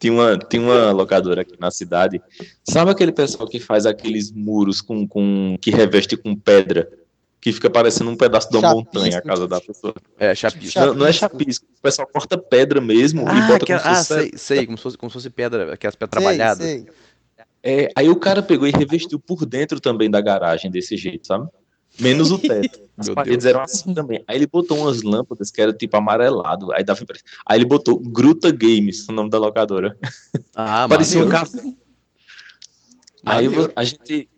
Tinha 0.00 0.12
uma, 0.12 0.36
tinha 0.36 0.60
uma 0.60 0.90
locadora 0.90 1.42
aqui 1.42 1.54
na 1.60 1.70
cidade. 1.70 2.20
Sabe 2.68 2.90
aquele 2.90 3.12
pessoal 3.12 3.48
que 3.48 3.60
faz 3.60 3.86
aqueles 3.86 4.32
muros 4.32 4.80
com, 4.80 5.06
com 5.06 5.56
que 5.60 5.70
reveste 5.70 6.16
com 6.16 6.34
pedra? 6.34 6.90
Que 7.40 7.52
fica 7.52 7.70
parecendo 7.70 8.10
um 8.10 8.16
pedaço 8.16 8.50
de 8.50 8.56
uma 8.56 8.70
chapisco. 8.70 8.96
montanha 8.96 9.18
a 9.18 9.22
casa 9.22 9.46
da 9.46 9.60
pessoa. 9.60 9.94
É, 10.18 10.34
chapisco. 10.34 10.80
Não, 10.80 10.94
não 10.94 11.06
é 11.06 11.12
chapisco. 11.12 11.64
O 11.78 11.82
pessoal 11.82 12.08
corta 12.12 12.36
pedra 12.36 12.80
mesmo 12.80 13.24
ah, 13.28 13.38
e 13.38 13.42
bota 13.46 13.64
que, 13.64 13.72
como 13.72 13.86
ah, 13.86 14.02
sei, 14.02 14.32
sei, 14.34 14.66
como 14.66 14.76
se 14.76 14.82
fosse, 14.82 14.98
como 14.98 15.08
se 15.08 15.14
fosse 15.14 15.30
pedra, 15.30 15.72
aquelas 15.72 15.94
pedras 15.94 16.10
trabalhadas. 16.10 16.66
Sei. 16.66 16.84
É, 17.68 17.90
aí 17.94 18.08
o 18.08 18.16
cara 18.16 18.42
pegou 18.42 18.66
e 18.66 18.70
revestiu 18.70 19.20
por 19.20 19.44
dentro 19.44 19.78
também 19.78 20.10
da 20.10 20.22
garagem 20.22 20.70
desse 20.70 20.96
jeito, 20.96 21.26
sabe? 21.26 21.46
Menos 22.00 22.30
o 22.30 22.38
teto. 22.38 22.80
As 22.96 23.10
paredes 23.10 23.44
eram 23.44 23.60
assim 23.60 23.92
também. 23.92 24.24
Aí 24.26 24.38
ele 24.38 24.46
botou 24.46 24.78
umas 24.78 25.02
lâmpadas 25.02 25.50
que 25.50 25.60
era 25.60 25.70
tipo 25.70 25.94
amarelado. 25.94 26.72
Aí 26.72 26.82
dava 26.82 27.04
Aí 27.44 27.58
ele 27.58 27.66
botou 27.66 27.98
Gruta 27.98 28.50
Games, 28.50 29.06
o 29.06 29.12
nome 29.12 29.28
da 29.28 29.38
locadora. 29.38 29.94
Ah, 30.56 30.86
Parecia 30.88 31.22
um 31.22 31.28
café. 31.28 31.60
Aí 33.26 33.46
a 33.76 33.84
gente 33.84 34.30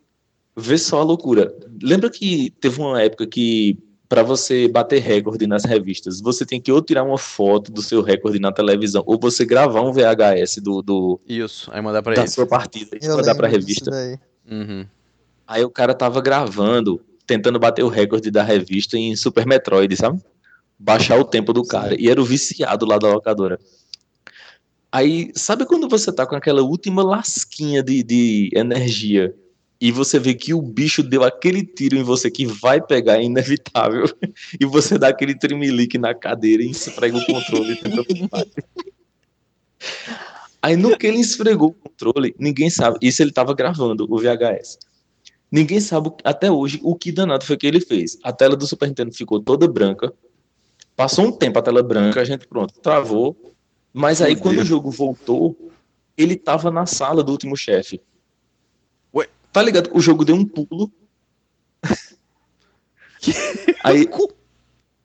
vê 0.57 0.77
só 0.77 0.99
a 0.99 1.05
loucura. 1.05 1.55
Lembra 1.81 2.11
que 2.11 2.51
teve 2.61 2.81
uma 2.81 3.01
época 3.01 3.29
que 3.29 3.79
para 4.11 4.25
você 4.25 4.67
bater 4.67 5.01
recorde 5.01 5.47
nas 5.47 5.65
revistas, 5.65 6.21
você 6.21 6.45
tem 6.45 6.61
que 6.61 6.73
ou 6.73 6.83
tirar 6.83 7.05
uma 7.05 7.17
foto 7.17 7.71
do 7.71 7.81
seu 7.81 8.03
recorde 8.03 8.41
na 8.41 8.51
televisão, 8.51 9.05
ou 9.07 9.17
você 9.17 9.45
gravar 9.45 9.83
um 9.83 9.93
VHS 9.93 10.57
do, 10.61 10.83
do 10.83 11.21
isso, 11.29 11.71
aí 11.73 11.81
mandar 11.81 12.03
para 12.03 12.17
da 12.17 12.27
sua 12.27 12.45
partida 12.45 12.99
e 13.01 13.07
mandar 13.07 13.37
para 13.37 13.47
revista. 13.47 13.89
Uhum. 14.51 14.85
Aí 15.47 15.65
o 15.65 15.71
cara 15.71 15.95
tava 15.95 16.21
gravando 16.21 17.01
tentando 17.25 17.61
bater 17.61 17.85
o 17.85 17.89
recorde 17.89 18.29
da 18.33 18.43
revista 18.43 18.99
em 18.99 19.15
Super 19.15 19.47
Metroid, 19.47 19.97
sabe? 19.97 20.21
Baixar 20.77 21.17
o 21.17 21.25
tempo 21.25 21.53
do 21.53 21.63
cara. 21.63 21.95
E 21.97 22.09
era 22.09 22.21
o 22.21 22.25
viciado 22.25 22.85
lá 22.85 22.99
da 22.99 23.07
locadora. 23.07 23.61
Aí, 24.91 25.31
sabe 25.37 25.65
quando 25.65 25.89
você 25.89 26.11
tá 26.11 26.27
com 26.27 26.35
aquela 26.35 26.63
última 26.63 27.05
lasquinha 27.05 27.81
de, 27.81 28.03
de 28.03 28.51
energia 28.53 29.33
e 29.81 29.91
você 29.91 30.19
vê 30.19 30.35
que 30.35 30.53
o 30.53 30.61
bicho 30.61 31.03
deu 31.03 31.25
aquele 31.25 31.65
tiro 31.65 31.97
em 31.97 32.03
você 32.03 32.31
que 32.31 32.47
vai 32.47 32.81
pegar, 32.81 33.19
é 33.19 33.23
inevitável, 33.23 34.05
e 34.61 34.67
você 34.67 34.99
dá 34.99 35.09
aquele 35.09 35.35
tremelique 35.35 35.97
na 35.97 36.15
cadeira 36.15 36.63
e 36.63 36.71
esfrega 36.71 37.17
o 37.17 37.25
controle 37.25 37.81
Aí 40.63 40.77
no 40.77 40.97
que 40.99 41.07
ele 41.07 41.21
esfregou 41.21 41.71
o 41.71 41.73
controle, 41.73 42.35
ninguém 42.39 42.69
sabe. 42.69 42.99
Isso 43.01 43.23
ele 43.23 43.33
tava 43.33 43.55
gravando 43.55 44.07
o 44.11 44.19
VHS. 44.19 44.79
Ninguém 45.51 45.81
sabe 45.81 46.13
até 46.23 46.51
hoje 46.51 46.79
o 46.83 46.95
que 46.95 47.11
danado 47.11 47.47
foi 47.47 47.57
que 47.57 47.67
ele 47.67 47.81
fez. 47.81 48.19
A 48.23 48.31
tela 48.31 48.55
do 48.55 48.67
Super 48.67 48.87
Nintendo 48.87 49.13
ficou 49.13 49.41
toda 49.41 49.67
branca. 49.67 50.13
Passou 50.95 51.25
um 51.25 51.33
tempo 51.33 51.59
a 51.59 51.63
tela 51.63 51.83
branca, 51.83 52.21
a 52.21 52.25
gente 52.25 52.47
pronto, 52.47 52.75
travou. 52.81 53.35
Mas 53.93 54.21
aí 54.21 54.37
quando 54.37 54.59
o 54.59 54.65
jogo 54.65 54.91
voltou, 54.91 55.57
ele 56.17 56.37
tava 56.37 56.71
na 56.71 56.85
sala 56.85 57.25
do 57.25 57.33
último 57.33 57.57
chefe. 57.57 57.99
Tá 59.53 59.63
ligado? 59.63 59.91
O 59.93 60.01
jogo 60.01 60.25
deu 60.25 60.37
um 60.37 60.45
pulo. 60.45 60.93
aí 63.83 64.07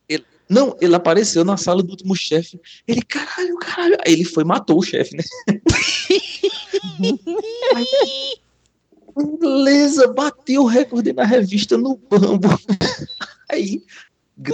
ele, 0.07 0.23
não, 0.49 0.77
ele 0.79 0.95
apareceu 0.95 1.43
na 1.43 1.57
sala 1.57 1.81
do 1.81 1.89
último 1.91 2.15
chefe. 2.15 2.61
Ele, 2.87 3.01
caralho, 3.01 3.57
caralho. 3.57 3.97
Aí 4.05 4.13
ele 4.13 4.25
foi 4.25 4.43
matou 4.43 4.77
o 4.77 4.83
chefe, 4.83 5.17
né? 5.17 5.23
Beleza, 9.39 10.07
bateu 10.07 10.63
o 10.63 10.67
recorde 10.67 11.13
na 11.13 11.23
revista 11.23 11.77
no 11.77 11.95
Bambo. 11.95 12.49
Aí 13.49 13.81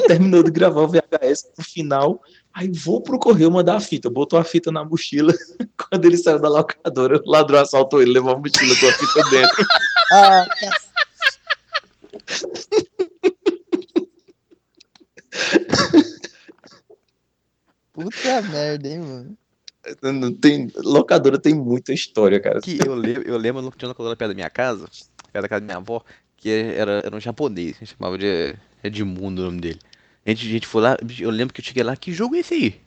terminou 0.07 0.43
de 0.43 0.51
gravar 0.51 0.81
o 0.81 0.87
VHS 0.87 1.49
no 1.57 1.63
final. 1.63 2.21
Aí 2.53 2.69
vou 2.69 3.01
pro 3.01 3.17
correio 3.17 3.49
mandar 3.49 3.77
a 3.77 3.79
fita. 3.79 4.09
Botou 4.09 4.37
a 4.37 4.43
fita 4.43 4.71
na 4.71 4.85
mochila. 4.85 5.33
Quando 5.77 6.05
ele 6.05 6.17
saiu 6.17 6.39
da 6.39 6.49
locadora, 6.49 7.19
o 7.25 7.29
ladrão 7.29 7.59
assaltou 7.59 8.01
ele, 8.01 8.11
levou 8.11 8.33
a 8.33 8.37
mochila 8.37 8.75
com 8.75 8.87
a 8.87 8.93
fita 8.93 9.29
dentro. 9.29 9.65
Ah, 10.11 10.45
Puta 17.93 18.41
merda, 18.41 18.87
hein, 18.87 18.99
mano. 18.99 19.37
Tem, 20.39 20.71
locadora 20.77 21.39
tem 21.39 21.53
muita 21.55 21.93
história, 21.93 22.39
cara. 22.39 22.61
Que 22.61 22.79
eu, 22.85 22.93
lembro, 22.93 23.23
eu 23.27 23.37
lembro 23.37 23.71
que 23.71 23.77
tinha 23.77 23.87
uma 23.87 23.91
locadora 23.91 24.15
perto 24.15 24.29
da 24.29 24.35
minha 24.35 24.49
casa, 24.49 24.87
perto 25.31 25.43
da 25.43 25.49
casa 25.49 25.61
da 25.61 25.65
minha 25.65 25.77
avó, 25.77 26.03
que 26.37 26.49
era, 26.49 27.01
era 27.05 27.15
um 27.15 27.19
japonês, 27.19 27.77
a 27.77 27.79
gente 27.79 27.95
chamava 27.97 28.17
de 28.17 28.55
Edmundo 28.83 29.41
o 29.41 29.45
nome 29.45 29.59
dele. 29.61 29.79
A 30.25 30.29
gente, 30.29 30.47
a 30.47 30.49
gente 30.51 30.67
foi 30.67 30.81
lá, 30.83 30.97
eu 31.19 31.31
lembro 31.31 31.53
que 31.53 31.61
eu 31.61 31.65
cheguei 31.65 31.83
lá, 31.83 31.95
que 31.95 32.11
jogo 32.13 32.35
é 32.35 32.39
esse 32.39 32.53
aí? 32.53 32.81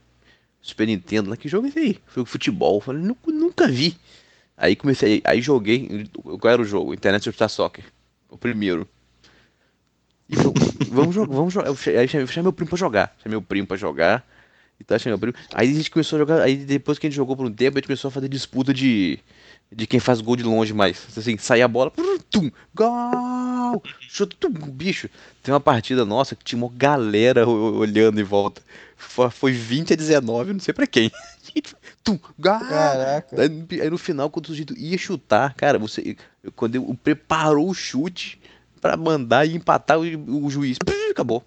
Super 0.61 0.87
Nintendo, 0.87 1.31
lá, 1.31 1.37
que 1.37 1.49
jogo 1.49 1.66
é 1.66 1.71
esse 1.71 1.78
aí? 1.78 1.99
Foi 2.07 2.25
futebol, 2.25 2.76
eu 2.76 2.81
falei, 2.81 3.02
nunca, 3.02 3.31
nunca 3.33 3.69
vi. 3.69 3.97
Aí 4.64 4.75
comecei, 4.75 5.21
aí 5.25 5.42
joguei, 5.42 6.09
qual 6.40 6.50
era 6.50 6.62
o 6.62 6.64
jogo? 6.64 6.94
Internet 6.94 7.23
Superstar 7.23 7.50
Soccer, 7.50 7.85
o 8.30 8.38
primeiro. 8.38 8.88
E 10.26 10.37
eu, 10.37 10.54
vamos 10.88 11.14
jogar, 11.14 11.35
vamos 11.35 11.52
jogar. 11.52 11.68
Aí 11.68 12.09
chamei, 12.09 12.26
chamei 12.26 12.44
meu 12.44 12.52
primo 12.52 12.71
pra 12.71 12.78
jogar, 12.78 13.14
chamei 13.23 13.35
meu 13.38 13.42
primo 13.42 13.66
pra 13.66 13.76
jogar. 13.76 14.26
E 14.80 14.85
tá 14.85 14.97
achando 14.97 15.35
Aí 15.52 15.71
a 15.71 15.75
gente 15.75 15.90
começou 15.90 16.16
a 16.16 16.21
jogar. 16.21 16.40
Aí 16.40 16.56
depois 16.56 16.99
que 16.99 17.06
a 17.06 17.11
gente 17.11 17.16
jogou 17.16 17.37
por 17.37 17.44
um 17.44 17.52
tempo, 17.52 17.76
a 17.76 17.78
gente 17.78 17.88
começou 17.88 18.09
a 18.09 18.11
fazer 18.11 18.26
disputa 18.26 18.73
de. 18.73 19.18
De 19.71 19.87
quem 19.87 20.00
faz 20.00 20.23
gol 20.23 20.35
de 20.35 20.42
longe 20.42 20.73
mais. 20.73 21.06
Assim, 21.14 21.37
sair 21.37 21.61
a 21.61 21.68
bola. 21.68 21.92
Tum, 22.30 22.50
gol! 22.75 23.83
Chuta, 24.00 24.35
tum, 24.40 24.49
bicho. 24.49 25.11
Tem 25.42 25.52
uma 25.52 25.61
partida 25.61 26.06
nossa 26.06 26.35
que 26.35 26.42
tinha 26.42 26.59
uma 26.59 26.73
galera 26.75 27.47
olhando 27.47 28.18
em 28.18 28.25
volta. 28.25 28.62
Foi 28.97 29.52
20 29.52 29.92
a 29.92 29.97
19, 29.97 30.54
não 30.54 30.61
sei 30.61 30.73
pra 30.73 30.87
quem. 30.87 31.11
tum! 32.04 32.18
Caraca. 32.40 33.37
Aí, 33.40 33.90
no 33.90 33.99
final, 33.99 34.30
quando 34.30 34.44
o 34.44 34.49
sujeito 34.49 34.76
ia 34.78 34.99
chutar, 34.99 35.54
cara, 35.54 35.78
você. 35.78 36.16
Quando 36.54 36.75
eu 36.75 36.96
preparou 37.02 37.68
o 37.68 37.75
chute 37.75 38.40
pra 38.80 38.96
mandar 38.96 39.46
e 39.46 39.56
empatar 39.56 39.99
o, 39.99 40.02
o 40.44 40.50
juiz. 40.50 40.76
Acabou. 41.11 41.42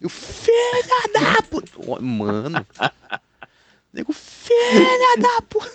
Eu, 0.00 0.08
filha 0.08 1.08
da 1.12 1.42
puta. 1.42 2.00
Mano. 2.00 2.66
Nego, 3.92 4.12
filha 4.12 5.16
da 5.18 5.42
puta. 5.42 5.68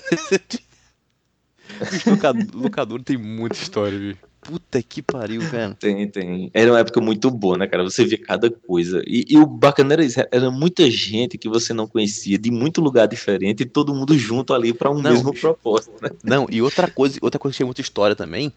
locador 2.54 3.02
tem 3.04 3.18
muita 3.18 3.56
história, 3.56 3.98
viu? 3.98 4.18
Puta 4.42 4.82
que 4.82 5.04
pariu, 5.04 5.40
velho. 5.42 5.76
Tem, 5.76 6.08
tem. 6.08 6.50
Era 6.52 6.72
uma 6.72 6.80
época 6.80 7.00
muito 7.00 7.30
boa, 7.30 7.60
né, 7.60 7.68
cara? 7.68 7.84
Você 7.84 8.04
via 8.04 8.18
cada 8.18 8.50
coisa. 8.50 9.04
E, 9.06 9.26
e, 9.30 9.38
o 9.38 9.46
bacana 9.46 9.94
era 9.94 10.04
isso, 10.04 10.20
era 10.32 10.50
muita 10.50 10.90
gente 10.90 11.38
que 11.38 11.48
você 11.48 11.74
não 11.74 11.88
conhecia, 11.88 12.40
de 12.40 12.50
muito 12.50 12.82
lugar 12.82 13.08
diferente, 13.08 13.62
e 13.62 13.66
todo 13.68 13.94
mundo 13.94 14.18
junto 14.18 14.52
ali 14.52 14.74
para 14.74 14.90
um 14.90 15.00
não, 15.00 15.12
mesmo 15.12 15.32
propósito, 15.32 15.94
né? 16.02 16.10
Não, 16.24 16.48
e 16.50 16.60
outra 16.60 16.90
coisa, 16.90 17.20
outra 17.22 17.40
coisa 17.40 17.54
que 17.54 17.58
tinha 17.58 17.68
muita 17.68 17.82
história 17.82 18.16
também, 18.16 18.52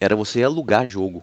era 0.00 0.16
você 0.16 0.42
alugar 0.42 0.90
jogo. 0.90 1.22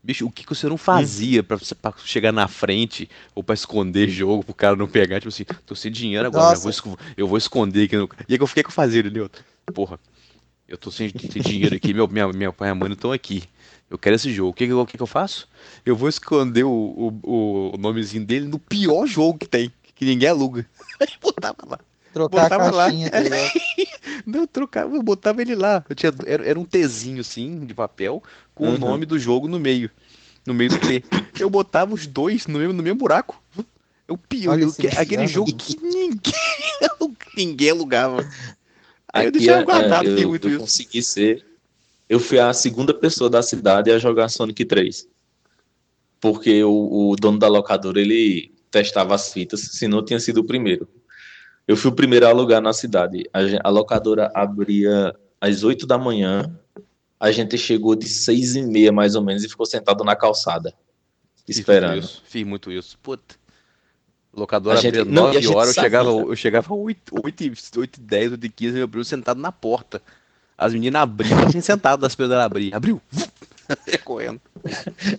Bicho, 0.00 0.26
o 0.26 0.30
que, 0.30 0.44
que 0.44 0.54
você 0.54 0.68
não 0.68 0.76
fazia 0.76 1.42
pra, 1.42 1.58
pra 1.80 1.94
chegar 2.04 2.30
na 2.30 2.46
frente 2.46 3.08
ou 3.34 3.42
pra 3.42 3.54
esconder 3.54 4.08
jogo 4.08 4.44
pro 4.44 4.54
cara 4.54 4.76
não 4.76 4.86
pegar? 4.86 5.18
Tipo 5.18 5.30
assim, 5.30 5.44
tô 5.66 5.74
sem 5.74 5.90
dinheiro 5.90 6.26
agora, 6.26 6.56
eu 6.56 6.60
vou, 6.60 6.98
eu 7.16 7.26
vou, 7.26 7.38
esconder 7.38 7.84
aqui. 7.84 7.96
No... 7.96 8.08
E 8.28 8.34
aí 8.34 8.38
o 8.38 8.46
que 8.46 8.62
que 8.62 8.68
eu 8.68 8.72
fazia, 8.72 9.00
entendeu? 9.00 9.30
Porra, 9.72 9.98
eu 10.68 10.78
tô 10.78 10.90
sem, 10.90 11.10
sem 11.10 11.42
dinheiro 11.42 11.76
aqui, 11.76 11.92
meu, 11.92 12.08
minha, 12.08 12.28
minha 12.28 12.52
pai 12.52 12.68
e 12.68 12.72
minha 12.72 12.80
mãe 12.80 12.88
não 12.88 12.94
estão 12.94 13.12
aqui. 13.12 13.44
Eu 13.90 13.98
quero 13.98 14.16
esse 14.16 14.32
jogo. 14.32 14.50
O 14.50 14.54
que, 14.54 14.66
que, 14.66 15.02
eu 15.02 15.06
faço? 15.06 15.48
Eu 15.84 15.94
vou 15.94 16.08
esconder 16.08 16.64
o, 16.64 16.70
o, 17.22 17.74
o 17.74 17.78
nomezinho 17.78 18.24
dele 18.24 18.46
no 18.48 18.58
pior 18.58 19.06
jogo 19.06 19.38
que 19.38 19.46
tem, 19.46 19.72
que 19.94 20.04
ninguém 20.04 20.28
aluga. 20.28 20.66
Aí 21.00 21.08
botava 21.20 21.58
lá. 21.68 21.78
Trocar 22.12 22.42
botava 22.42 22.68
a 22.68 22.72
caixinha, 22.72 23.10
lá. 23.10 24.22
Não, 24.24 24.40
eu 24.40 24.46
trocava, 24.46 24.94
eu 24.94 25.02
botava 25.02 25.42
ele 25.42 25.54
lá. 25.54 25.84
Eu 25.88 25.94
tinha, 25.94 26.12
era, 26.26 26.46
era 26.46 26.58
um 26.58 26.64
Tzinho 26.64 27.20
assim, 27.20 27.66
de 27.66 27.74
papel, 27.74 28.22
com 28.54 28.68
uhum. 28.68 28.74
o 28.74 28.78
nome 28.78 29.04
do 29.04 29.18
jogo 29.18 29.48
no 29.48 29.58
meio. 29.58 29.90
No 30.46 30.54
meio 30.54 30.70
do 30.70 30.78
T. 30.78 31.02
Eu 31.38 31.50
botava 31.50 31.92
os 31.92 32.06
dois 32.06 32.46
no 32.46 32.58
mesmo, 32.58 32.72
no 32.72 32.82
mesmo 32.82 32.98
buraco. 32.98 33.42
Eu 34.06 34.18
pior, 34.18 34.58
eu, 34.58 34.72
aquele 34.98 35.26
jogo 35.26 35.52
que 35.54 35.76
ninguém, 35.80 36.34
ninguém 37.36 37.70
alugava. 37.70 38.28
Aí 39.14 39.26
eu 39.26 39.32
deixava 39.32 39.60
é, 39.60 39.64
guardado, 39.64 40.08
eu, 40.08 40.28
muito 40.28 40.48
eu 40.48 40.50
isso. 40.50 40.60
consegui 40.60 41.00
ser. 41.00 41.46
Eu 42.08 42.18
fui 42.18 42.36
a 42.40 42.52
segunda 42.52 42.92
pessoa 42.92 43.30
da 43.30 43.42
cidade 43.42 43.92
a 43.92 43.98
jogar 43.98 44.28
Sonic 44.28 44.64
3. 44.64 45.06
Porque 46.20 46.64
o, 46.64 47.10
o 47.10 47.16
dono 47.16 47.38
da 47.38 47.46
locadora 47.46 48.00
ele 48.00 48.52
testava 48.72 49.14
as 49.14 49.32
fitas, 49.32 49.60
senão 49.60 50.04
tinha 50.04 50.18
sido 50.18 50.38
o 50.38 50.44
primeiro. 50.44 50.88
Eu 51.66 51.76
fui 51.76 51.92
o 51.92 51.94
primeiro 51.94 52.26
a 52.26 52.30
alugar 52.30 52.60
na 52.60 52.72
cidade. 52.72 53.22
A, 53.32 53.68
a 53.68 53.70
locadora 53.70 54.32
abria 54.34 55.14
às 55.40 55.62
8 55.62 55.86
da 55.86 55.96
manhã. 55.96 56.52
A 57.18 57.30
gente 57.30 57.56
chegou 57.56 57.94
de 57.94 58.08
seis 58.08 58.56
e 58.56 58.62
meia, 58.62 58.90
mais 58.90 59.14
ou 59.14 59.22
menos, 59.22 59.44
e 59.44 59.48
ficou 59.48 59.64
sentado 59.64 60.02
na 60.02 60.16
calçada. 60.16 60.74
Esperando. 61.46 62.02
Fiz 62.02 62.02
muito 62.02 62.12
isso. 62.12 62.22
Fiz 62.26 62.46
muito 62.46 62.72
isso. 62.72 62.98
Puta. 62.98 63.36
Locadora 64.36 64.80
gente, 64.80 64.98
abria 64.98 65.14
9 65.14 65.48
horas, 65.48 65.76
eu 65.76 65.82
chegava, 65.82 66.10
eu 66.10 66.36
chegava 66.36 66.74
8, 66.74 67.14
8, 67.24 67.52
8 67.78 68.00
10, 68.00 68.32
8 68.32 68.50
15, 68.50 68.78
eu 68.78 68.84
abriu 68.84 69.04
sentado 69.04 69.40
na 69.40 69.52
porta. 69.52 70.02
As 70.56 70.72
meninas 70.72 71.02
abriam, 71.02 71.38
a 71.38 71.50
gente 71.50 71.62
sentado 71.62 72.00
das 72.00 72.14
pedras 72.14 72.40
abrir. 72.40 72.74
Abriu! 72.74 73.00
correndo. 74.04 74.40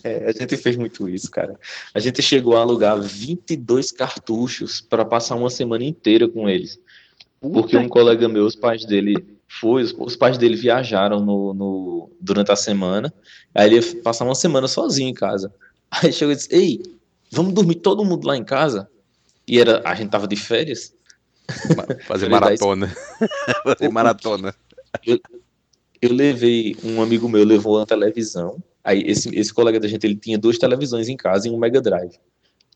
É, 0.02 0.28
a 0.28 0.32
gente 0.32 0.56
fez 0.56 0.76
muito 0.76 1.08
isso, 1.08 1.30
cara. 1.30 1.58
A 1.94 2.00
gente 2.00 2.22
chegou 2.22 2.56
a 2.56 2.60
alugar 2.60 3.00
22 3.00 3.92
cartuchos 3.92 4.80
para 4.80 5.04
passar 5.04 5.34
uma 5.34 5.50
semana 5.50 5.84
inteira 5.84 6.28
com 6.28 6.48
eles. 6.48 6.78
porque 7.40 7.76
um 7.76 7.88
colega 7.88 8.28
meu, 8.28 8.44
os 8.44 8.56
pais 8.56 8.84
dele 8.84 9.16
foi, 9.48 9.82
os 9.98 10.16
pais 10.16 10.38
dele 10.38 10.56
viajaram 10.56 11.24
no, 11.24 11.54
no, 11.54 12.10
durante 12.20 12.50
a 12.50 12.56
semana, 12.56 13.12
aí 13.54 13.68
ele 13.68 13.76
ia 13.76 14.02
passar 14.02 14.24
uma 14.24 14.34
semana 14.34 14.68
sozinho 14.68 15.08
em 15.08 15.14
casa. 15.14 15.52
Aí 15.90 16.12
chegou 16.12 16.32
e 16.32 16.36
disse, 16.36 16.54
ei, 16.54 16.82
vamos 17.30 17.54
dormir 17.54 17.76
todo 17.76 18.04
mundo 18.04 18.26
lá 18.26 18.36
em 18.36 18.44
casa? 18.44 18.88
E 19.46 19.60
era, 19.60 19.80
a 19.84 19.94
gente 19.94 20.10
tava 20.10 20.26
de 20.26 20.36
férias. 20.36 20.94
Fazer 22.06 22.28
maratona. 22.28 22.92
Fazer 23.62 23.88
maratona. 23.88 24.54
Eu, 25.06 25.20
eu 26.02 26.12
levei, 26.12 26.76
um 26.82 27.00
amigo 27.02 27.28
meu 27.28 27.44
levou 27.44 27.76
uma 27.76 27.86
televisão, 27.86 28.62
aí 28.82 29.02
esse, 29.06 29.34
esse 29.36 29.52
colega 29.52 29.78
da 29.78 29.88
gente, 29.88 30.04
ele 30.04 30.16
tinha 30.16 30.38
duas 30.38 30.58
televisões 30.58 31.08
em 31.08 31.16
casa 31.16 31.48
e 31.48 31.50
um 31.50 31.58
Mega 31.58 31.80
Drive. 31.80 32.18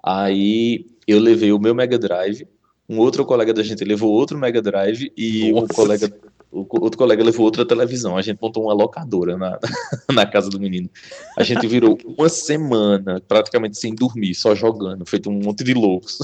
Aí 0.02 0.86
eu 1.06 1.18
levei 1.18 1.52
o 1.52 1.58
meu 1.58 1.74
Mega 1.74 1.98
Drive, 1.98 2.46
um 2.88 2.98
outro 2.98 3.24
colega 3.24 3.52
da 3.52 3.62
gente 3.62 3.84
levou 3.84 4.12
outro 4.12 4.38
Mega 4.38 4.62
Drive 4.62 5.12
e 5.16 5.52
Nossa. 5.52 5.64
um 5.64 5.68
colega 5.68 6.12
o 6.50 6.66
outro 6.82 6.98
colega 6.98 7.22
levou 7.22 7.44
outra 7.44 7.64
televisão. 7.64 8.16
A 8.16 8.22
gente 8.22 8.38
montou 8.40 8.64
uma 8.64 8.74
locadora 8.74 9.36
na, 9.36 9.58
na 10.12 10.26
casa 10.26 10.50
do 10.50 10.58
menino. 10.58 10.90
A 11.36 11.44
gente 11.44 11.66
virou 11.66 11.96
uma 12.04 12.28
semana 12.28 13.20
praticamente 13.20 13.78
sem 13.78 13.94
dormir, 13.94 14.34
só 14.34 14.54
jogando, 14.54 15.06
feito 15.06 15.30
um 15.30 15.40
monte 15.40 15.62
de 15.62 15.74
loucos. 15.74 16.18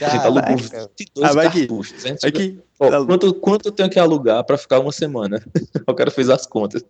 a 0.00 0.08
gente 0.08 0.24
alugou 0.24 0.56
22 0.56 1.36
ah, 1.36 1.42
cartuchos. 1.42 2.06
Aqui, 2.06 2.26
aqui. 2.26 2.60
Ó, 2.80 2.90
tá 2.90 3.04
quanto, 3.04 3.34
quanto 3.34 3.68
eu 3.68 3.72
tenho 3.72 3.90
que 3.90 3.98
alugar 3.98 4.42
para 4.44 4.56
ficar 4.56 4.80
uma 4.80 4.92
semana? 4.92 5.42
o 5.86 5.94
cara 5.94 6.10
fez 6.10 6.30
as 6.30 6.46
contas. 6.46 6.82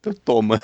Então 0.00 0.14
toma. 0.24 0.58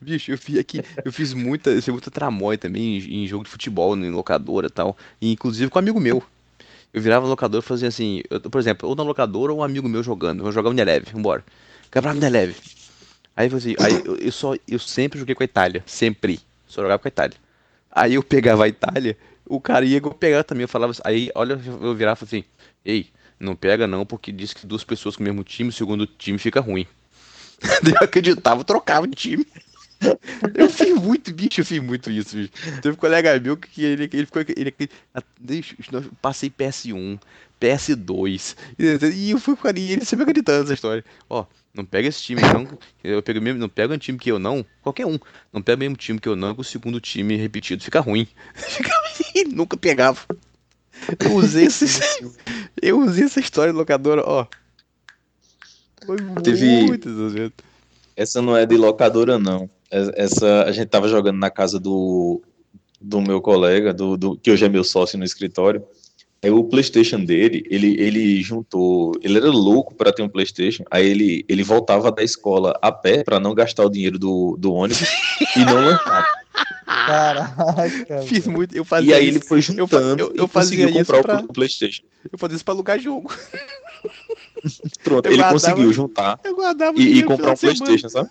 Bicho, 0.00 0.30
eu 0.30 0.38
fiz 0.38 0.58
aqui, 0.58 0.80
eu 1.04 1.12
fiz 1.12 1.34
muita, 1.34 1.70
eu 1.70 1.82
fiz 1.82 1.92
muita 1.92 2.10
tramóia 2.10 2.56
também 2.56 2.98
em, 2.98 3.24
em 3.24 3.26
jogo 3.26 3.42
de 3.42 3.50
futebol, 3.50 3.96
em 3.96 4.10
locadora 4.10 4.68
e 4.68 4.70
tal. 4.70 4.96
E 5.20 5.32
inclusive 5.32 5.68
com 5.68 5.78
um 5.78 5.82
amigo 5.82 5.98
meu 5.98 6.22
eu 6.92 7.00
virava 7.00 7.24
no 7.24 7.30
locador 7.30 7.60
e 7.60 7.66
fazia 7.66 7.88
assim, 7.88 8.22
eu, 8.30 8.40
por 8.40 8.58
exemplo, 8.58 8.88
ou 8.88 8.94
na 8.94 9.02
locadora 9.02 9.52
ou 9.52 9.58
um 9.58 9.62
amigo 9.62 9.88
meu 9.88 10.02
jogando, 10.02 10.42
vou 10.42 10.52
jogar 10.52 10.70
o 10.70 10.72
Neleve, 10.72 11.12
vambora. 11.12 11.44
Campeonato 11.90 12.20
Neleve. 12.20 12.56
Aí, 13.36 13.46
assim, 13.54 13.74
aí 13.78 14.02
eu, 14.04 14.16
eu, 14.16 14.32
só, 14.32 14.54
eu 14.66 14.78
sempre 14.78 15.18
joguei 15.18 15.34
com 15.34 15.42
a 15.42 15.44
Itália, 15.44 15.82
sempre. 15.86 16.40
Só 16.66 16.82
jogava 16.82 16.98
com 16.98 17.08
a 17.08 17.10
Itália. 17.10 17.36
Aí 17.90 18.14
eu 18.14 18.22
pegava 18.22 18.64
a 18.64 18.68
Itália, 18.68 19.16
o 19.46 19.60
cara 19.60 19.84
ia 19.84 20.00
pegar 20.00 20.44
também, 20.44 20.62
eu 20.62 20.68
falava 20.68 20.92
aí, 21.04 21.30
olha, 21.34 21.58
eu 21.80 21.94
virava 21.94 22.24
assim, 22.24 22.44
ei, 22.84 23.08
não 23.40 23.56
pega 23.56 23.86
não, 23.86 24.04
porque 24.04 24.30
diz 24.30 24.52
que 24.52 24.66
duas 24.66 24.84
pessoas 24.84 25.16
com 25.16 25.22
o 25.22 25.24
mesmo 25.24 25.42
time, 25.44 25.70
o 25.70 25.72
segundo 25.72 26.06
time 26.06 26.38
fica 26.38 26.60
ruim. 26.60 26.86
eu 27.86 28.04
acreditava, 28.04 28.62
trocava 28.64 29.06
de 29.06 29.14
time. 29.14 29.46
Eu 30.54 30.70
fiz 30.70 30.94
muito, 30.94 31.32
bicho, 31.32 31.60
eu 31.60 31.64
fiz 31.64 31.82
muito 31.82 32.10
isso, 32.10 32.36
bicho. 32.36 32.52
Teve 32.80 32.90
um 32.90 32.94
colega 32.94 33.38
meu 33.40 33.56
que 33.56 33.84
ele, 33.84 34.04
ele 34.12 34.26
ficou. 34.26 34.42
Ele, 34.42 34.74
deixa, 35.40 35.74
passei 36.22 36.50
PS1, 36.50 37.18
PS2. 37.60 38.56
E 38.78 39.30
eu 39.30 39.38
fui 39.38 39.56
com 39.56 39.68
ele, 39.68 39.92
ele 39.92 40.04
sempre 40.04 40.22
acreditando 40.22 40.60
nessa 40.60 40.74
história. 40.74 41.04
Ó, 41.28 41.44
não 41.74 41.84
pega 41.84 42.08
esse 42.08 42.22
time, 42.22 42.40
não. 42.40 42.78
Eu 43.02 43.22
pego 43.22 43.40
mesmo, 43.40 43.58
não 43.58 43.68
pega 43.68 43.94
um 43.94 43.98
time 43.98 44.18
que 44.18 44.30
eu 44.30 44.38
não, 44.38 44.64
qualquer 44.82 45.06
um. 45.06 45.18
Não 45.52 45.60
pega 45.60 45.76
o 45.76 45.80
mesmo 45.80 45.96
time 45.96 46.20
que 46.20 46.28
eu 46.28 46.36
não, 46.36 46.54
que 46.54 46.60
o 46.60 46.64
segundo 46.64 47.00
time 47.00 47.36
repetido 47.36 47.82
fica 47.82 48.00
ruim. 48.00 48.26
Fica 48.54 48.90
ruim, 48.90 49.44
nunca 49.52 49.76
pegava. 49.76 50.20
Eu 51.18 51.34
usei 51.34 51.66
esse, 51.66 51.86
eu 52.80 53.00
usei 53.00 53.24
essa 53.24 53.40
história 53.40 53.72
locadora, 53.72 54.22
ó. 54.24 54.46
Foi 56.06 56.16
Teve... 56.42 57.52
Essa 58.16 58.40
não 58.40 58.56
é 58.56 58.66
de 58.66 58.76
locadora, 58.76 59.38
não. 59.38 59.70
Essa 59.90 60.64
a 60.64 60.72
gente 60.72 60.88
tava 60.88 61.08
jogando 61.08 61.38
na 61.38 61.50
casa 61.50 61.80
do, 61.80 62.42
do 63.00 63.20
meu 63.20 63.40
colega, 63.40 63.92
do, 63.92 64.16
do 64.16 64.36
que 64.36 64.50
hoje 64.50 64.64
é 64.64 64.68
meu 64.68 64.84
sócio 64.84 65.18
no 65.18 65.24
escritório. 65.24 65.82
Aí 66.40 66.50
o 66.50 66.62
PlayStation 66.62 67.24
dele, 67.24 67.64
ele, 67.68 68.00
ele 68.00 68.40
juntou, 68.42 69.12
ele 69.22 69.38
era 69.38 69.50
louco 69.50 69.94
para 69.94 70.12
ter 70.12 70.22
um 70.22 70.28
PlayStation. 70.28 70.84
Aí 70.88 71.04
ele, 71.04 71.44
ele 71.48 71.64
voltava 71.64 72.12
da 72.12 72.22
escola 72.22 72.78
a 72.80 72.92
pé 72.92 73.24
para 73.24 73.40
não 73.40 73.54
gastar 73.54 73.84
o 73.84 73.90
dinheiro 73.90 74.18
do, 74.18 74.56
do 74.56 74.72
ônibus 74.72 75.08
e 75.56 75.64
não 75.64 75.80
lançava. 75.84 76.26
Caraca. 76.86 78.22
Fiz 78.28 78.46
muito, 78.46 78.76
eu 78.76 78.84
fazia 78.84 79.10
E 79.10 79.14
aí 79.14 79.28
isso. 79.28 79.38
ele 79.38 79.44
foi 79.44 79.60
juntando 79.60 80.22
eu, 80.22 80.28
eu, 80.28 80.36
eu 80.36 80.48
fazia 80.48 80.92
comprar 80.92 81.22
pra... 81.22 81.40
o 81.40 81.52
PlayStation. 81.52 82.04
Eu 82.30 82.38
fazia 82.38 82.54
isso 82.54 82.64
para 82.64 82.74
alugar 82.74 83.00
jogo. 83.00 83.32
Pronto, 85.02 85.26
eu 85.26 85.32
ele 85.32 85.42
guardava, 85.42 85.52
conseguiu 85.52 85.92
juntar 85.92 86.38
e, 86.96 87.18
e 87.18 87.22
comprar 87.24 87.52
um 87.52 87.56
PlayStation, 87.56 88.08
sabe? 88.08 88.30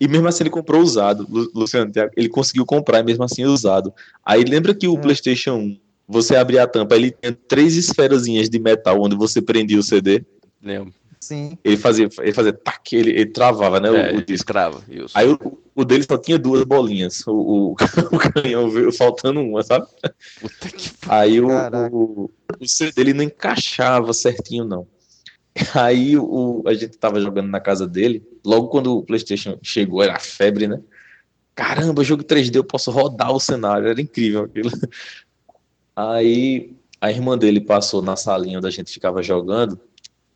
E 0.00 0.08
mesmo 0.08 0.28
assim 0.28 0.44
ele 0.44 0.50
comprou 0.50 0.82
usado, 0.82 1.26
Luciano, 1.54 1.90
ele 2.16 2.28
conseguiu 2.28 2.64
comprar 2.64 3.00
e 3.00 3.02
mesmo 3.02 3.24
assim 3.24 3.44
usado. 3.44 3.92
Aí 4.24 4.44
lembra 4.44 4.74
que 4.74 4.88
o 4.88 4.94
hum. 4.94 5.00
PlayStation 5.00 5.54
1, 5.56 5.80
você 6.08 6.36
abria 6.36 6.64
a 6.64 6.66
tampa, 6.66 6.94
ele 6.96 7.10
tinha 7.10 7.36
três 7.48 7.76
esferazinhas 7.76 8.48
de 8.48 8.58
metal 8.58 9.00
onde 9.00 9.16
você 9.16 9.40
prendia 9.40 9.78
o 9.78 9.82
CD? 9.82 10.24
Lembro. 10.62 10.92
Sim. 11.24 11.56
Ele 11.64 11.78
fazia, 11.78 12.06
ele 12.18 12.32
fazia 12.34 12.52
tac, 12.52 12.92
ele, 12.92 13.10
ele 13.10 13.26
travava, 13.26 13.80
né? 13.80 13.88
É, 13.88 14.12
o, 14.12 14.18
o 14.18 14.22
disco. 14.22 14.46
Trava, 14.46 14.82
isso. 14.90 15.16
Aí 15.16 15.26
o, 15.26 15.58
o 15.74 15.82
dele 15.82 16.02
só 16.02 16.18
tinha 16.18 16.38
duas 16.38 16.64
bolinhas. 16.64 17.26
O, 17.26 17.32
o, 17.32 17.76
o 18.12 18.18
canhão 18.18 18.68
veio 18.68 18.92
faltando 18.92 19.40
uma, 19.40 19.62
sabe? 19.62 19.86
Puta 20.38 20.68
que 20.68 20.90
Aí 21.08 21.40
o, 21.40 21.48
o, 21.90 22.30
o 22.60 22.68
CD 22.68 22.92
dele 22.92 23.14
não 23.14 23.24
encaixava 23.24 24.12
certinho, 24.12 24.66
não. 24.66 24.86
Aí 25.74 26.16
o, 26.18 26.62
a 26.66 26.74
gente 26.74 26.98
tava 26.98 27.20
jogando 27.20 27.48
na 27.48 27.60
casa 27.60 27.86
dele, 27.86 28.26
logo 28.44 28.68
quando 28.68 28.96
o 28.96 29.02
PlayStation 29.02 29.58
chegou, 29.62 30.02
era 30.02 30.18
febre, 30.18 30.66
né? 30.66 30.80
Caramba, 31.54 32.02
jogo 32.02 32.24
3D, 32.24 32.56
eu 32.56 32.64
posso 32.64 32.90
rodar 32.90 33.32
o 33.32 33.38
cenário, 33.38 33.86
era 33.86 34.00
incrível 34.00 34.44
aquilo. 34.44 34.70
Aí 35.94 36.74
a 37.00 37.10
irmã 37.10 37.38
dele 37.38 37.60
passou 37.60 38.02
na 38.02 38.16
salinha 38.16 38.58
onde 38.58 38.66
a 38.66 38.70
gente 38.70 38.92
ficava 38.92 39.22
jogando. 39.22 39.78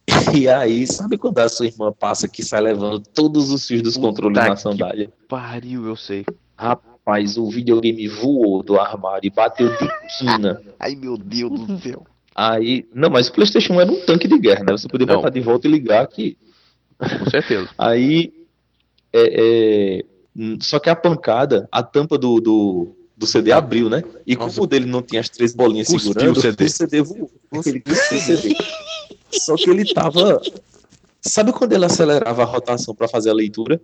E 0.35 0.49
aí, 0.49 0.87
sabe 0.87 1.17
quando 1.17 1.39
a 1.39 1.49
sua 1.49 1.67
irmã 1.67 1.93
passa 1.93 2.27
que 2.27 2.43
sai 2.43 2.61
levando 2.61 3.01
todos 3.01 3.51
os 3.51 3.67
fios 3.67 3.83
dos 3.83 3.95
Puta 3.95 4.07
controles 4.09 4.37
na 4.39 4.57
sandália? 4.57 5.13
Pariu, 5.29 5.87
eu 5.87 5.97
sei. 5.97 6.25
Rapaz, 6.57 7.37
o 7.37 7.49
videogame 7.51 8.09
voou 8.09 8.63
do 8.63 8.79
armário 8.79 9.27
e 9.27 9.31
bateu 9.31 9.69
de 9.71 9.89
quina. 10.19 10.63
Ai, 10.79 10.95
meu 10.97 11.17
Deus 11.17 11.67
do 11.67 11.79
céu. 11.79 12.07
Aí, 12.41 12.87
não, 12.95 13.11
mas 13.11 13.27
o 13.27 13.33
PlayStation 13.33 13.73
1 13.73 13.81
era 13.81 13.91
um 13.91 14.01
tanque 14.03 14.29
de 14.29 14.39
guerra, 14.39 14.63
né? 14.63 14.71
Você 14.71 14.87
podia 14.87 15.05
não. 15.05 15.17
botar 15.17 15.31
de 15.31 15.41
volta 15.41 15.67
e 15.67 15.71
ligar 15.73 16.05
aqui. 16.05 16.39
Com 16.97 17.29
certeza. 17.29 17.69
Aí, 17.77 18.33
é, 19.13 20.05
é, 20.37 20.57
só 20.61 20.79
que 20.79 20.89
a 20.89 20.95
pancada, 20.95 21.69
a 21.73 21.83
tampa 21.83 22.17
do, 22.17 22.41
do, 22.41 22.97
do 23.17 23.27
CD 23.27 23.51
abriu, 23.51 23.91
né? 23.91 24.05
E 24.25 24.37
Nossa. 24.37 24.55
como 24.55 24.63
o 24.63 24.67
dele 24.69 24.87
não 24.87 25.03
tinha 25.03 25.21
as 25.21 25.29
três 25.29 25.53
bolinhas 25.53 25.89
Cuspiu 25.89 26.13
segurando, 26.13 26.37
o 26.37 26.41
CD, 26.41 26.65
o 26.65 26.71
CD 26.71 27.03
voou. 27.03 27.31
Ele 27.67 27.83
o 27.85 27.95
CD. 27.95 28.57
Só 29.33 29.57
que 29.57 29.69
ele 29.69 29.93
tava. 29.93 30.41
Sabe 31.21 31.53
quando 31.53 31.73
ele 31.73 31.87
acelerava 31.87 32.43
a 32.43 32.47
rotação 32.47 32.95
para 32.95 33.09
fazer 33.09 33.31
a 33.31 33.35
leitura? 33.35 33.81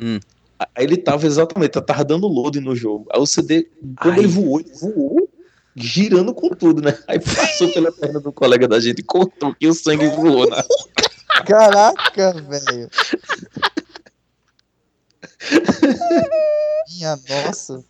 Hum. 0.00 0.18
Aí 0.58 0.82
ele 0.82 0.96
tava 0.96 1.26
exatamente, 1.26 1.78
tava 1.82 2.04
dando 2.06 2.26
load 2.26 2.58
no 2.58 2.74
jogo. 2.74 3.06
Aí 3.12 3.20
o 3.20 3.26
CD, 3.26 3.68
quando 4.00 4.14
Ai. 4.14 4.20
ele 4.20 4.28
voou, 4.28 4.60
ele 4.60 4.72
voou 4.80 5.27
girando 5.80 6.34
com 6.34 6.50
tudo, 6.50 6.82
né? 6.82 6.96
Aí 7.06 7.18
passou 7.18 7.72
pela 7.72 7.92
perna 7.92 8.20
do 8.20 8.32
colega 8.32 8.66
da 8.66 8.80
gente, 8.80 9.02
cortou 9.02 9.54
e 9.60 9.66
o 9.66 9.74
sangue 9.74 10.08
voou. 10.08 10.48
Né? 10.48 10.62
Caraca, 11.46 12.32
velho. 12.32 12.90
Minha 16.88 17.18
nossa. 17.28 17.84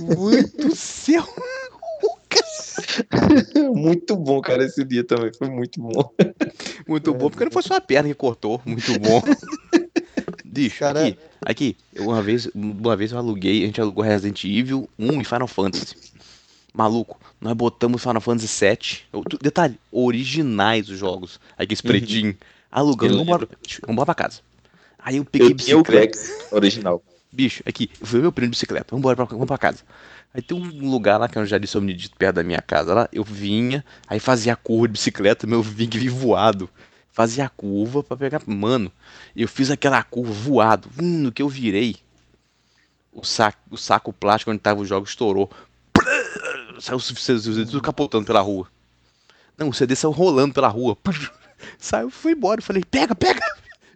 Muito 0.00 0.74
céu. 0.74 1.24
muito 3.74 4.16
bom, 4.16 4.40
cara, 4.40 4.64
esse 4.64 4.84
dia 4.84 5.04
também. 5.04 5.32
Foi 5.36 5.48
muito 5.48 5.80
bom. 5.80 6.10
Muito 6.86 7.14
bom, 7.14 7.30
porque 7.30 7.44
não 7.44 7.52
foi 7.52 7.62
só 7.62 7.76
a 7.76 7.80
perna 7.80 8.08
que 8.08 8.14
cortou. 8.14 8.60
Muito 8.64 8.98
bom. 8.98 9.22
Bicho, 10.44 10.78
cara... 10.78 11.00
aqui, 11.08 11.18
aqui, 11.44 11.76
uma 11.98 12.22
vez, 12.22 12.48
uma 12.54 12.96
vez 12.96 13.10
eu 13.10 13.18
aluguei, 13.18 13.62
a 13.62 13.66
gente 13.66 13.80
alugou 13.80 14.04
Resident 14.04 14.44
Evil 14.44 14.88
1 14.98 15.20
e 15.20 15.24
Final 15.24 15.48
Fantasy. 15.48 15.96
Maluco, 16.74 17.20
nós 17.40 17.52
botamos 17.52 18.02
Final 18.02 18.20
Fantasy 18.20 18.66
VII. 19.12 19.22
Detalhe, 19.40 19.78
originais 19.92 20.88
os 20.88 20.98
jogos. 20.98 21.38
Aí 21.56 21.68
que 21.68 21.72
esse 21.72 21.82
pretinho. 21.82 22.30
Uhum. 22.30 22.36
Alugando, 22.68 23.12
vamos 23.12 23.28
embora, 23.28 23.46
vamos 23.46 23.88
embora 23.88 24.06
pra 24.06 24.14
casa. 24.16 24.40
Aí 24.98 25.18
eu 25.18 25.24
peguei 25.24 25.52
eu 25.52 25.54
bicicleta. 25.54 26.18
o 26.50 26.56
original. 26.56 27.02
Bicho, 27.30 27.62
aqui, 27.64 27.88
foi 28.02 28.20
meu 28.20 28.32
primo 28.32 28.50
de 28.50 28.56
bicicleta. 28.56 28.86
Vamos 28.90 29.02
embora 29.02 29.14
pra, 29.14 29.24
vamos 29.26 29.46
pra 29.46 29.56
casa. 29.56 29.84
Aí 30.34 30.42
tem 30.42 30.58
um 30.58 30.90
lugar 30.90 31.16
lá 31.16 31.28
que 31.28 31.38
eu 31.38 31.46
já 31.46 31.58
disse 31.58 31.78
dito 31.94 32.16
perto 32.16 32.36
da 32.36 32.42
minha 32.42 32.60
casa 32.60 32.92
lá. 32.92 33.08
Eu 33.12 33.22
vinha, 33.22 33.84
aí 34.08 34.18
fazia 34.18 34.54
a 34.54 34.56
curva 34.56 34.88
de 34.88 34.94
bicicleta, 34.94 35.46
meu 35.46 35.62
vinha 35.62 36.10
voado. 36.10 36.68
Fazia 37.12 37.44
a 37.44 37.48
curva 37.48 38.02
pra 38.02 38.16
pegar. 38.16 38.42
Mano, 38.44 38.90
eu 39.36 39.46
fiz 39.46 39.70
aquela 39.70 40.02
curva 40.02 40.32
voado. 40.32 40.88
Hum, 41.00 41.18
no 41.22 41.32
que 41.32 41.40
eu 41.40 41.48
virei, 41.48 41.94
o 43.12 43.24
saco, 43.24 43.58
o 43.70 43.76
saco 43.76 44.12
plástico 44.12 44.50
onde 44.50 44.58
tava 44.58 44.80
o 44.80 44.84
jogo 44.84 45.06
estourou 45.06 45.48
saiu 46.80 46.98
o 46.98 47.00
CD 47.00 47.64
tudo 47.64 47.80
capotando 47.80 48.24
pela 48.24 48.40
rua. 48.40 48.68
Não, 49.56 49.68
o 49.68 49.74
CD 49.74 49.94
saiu 49.94 50.10
rolando 50.10 50.54
pela 50.54 50.68
rua. 50.68 50.96
Saiu, 51.78 52.10
foi 52.10 52.32
embora. 52.32 52.60
Eu 52.60 52.64
falei, 52.64 52.82
pega, 52.84 53.14
pega! 53.14 53.40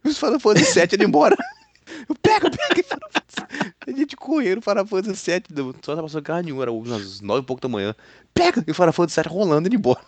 Os 0.04 0.16
Final 0.16 0.40
Fantasy 0.40 0.72
7 0.72 0.94
indo 0.94 1.04
embora. 1.04 1.36
Eu 2.08 2.14
pega, 2.14 2.50
pega! 2.50 2.84
A 3.86 3.90
gente 3.90 4.16
correndo, 4.16 4.62
Final 4.62 4.86
Fantasy 4.86 5.16
7, 5.16 5.48
só 5.82 5.94
tava 5.94 6.02
passando 6.02 6.22
carro 6.22 6.42
nenhuma, 6.42 6.62
era 6.62 6.72
umas 6.72 7.20
9 7.20 7.40
e 7.40 7.44
pouco 7.44 7.60
da 7.60 7.68
manhã. 7.68 7.94
Pega! 8.32 8.64
E 8.66 8.70
o 8.70 8.74
Final 8.74 8.92
Fantasy 8.92 9.14
7 9.16 9.28
rolando 9.28 9.66
indo 9.66 9.76
embora. 9.76 10.00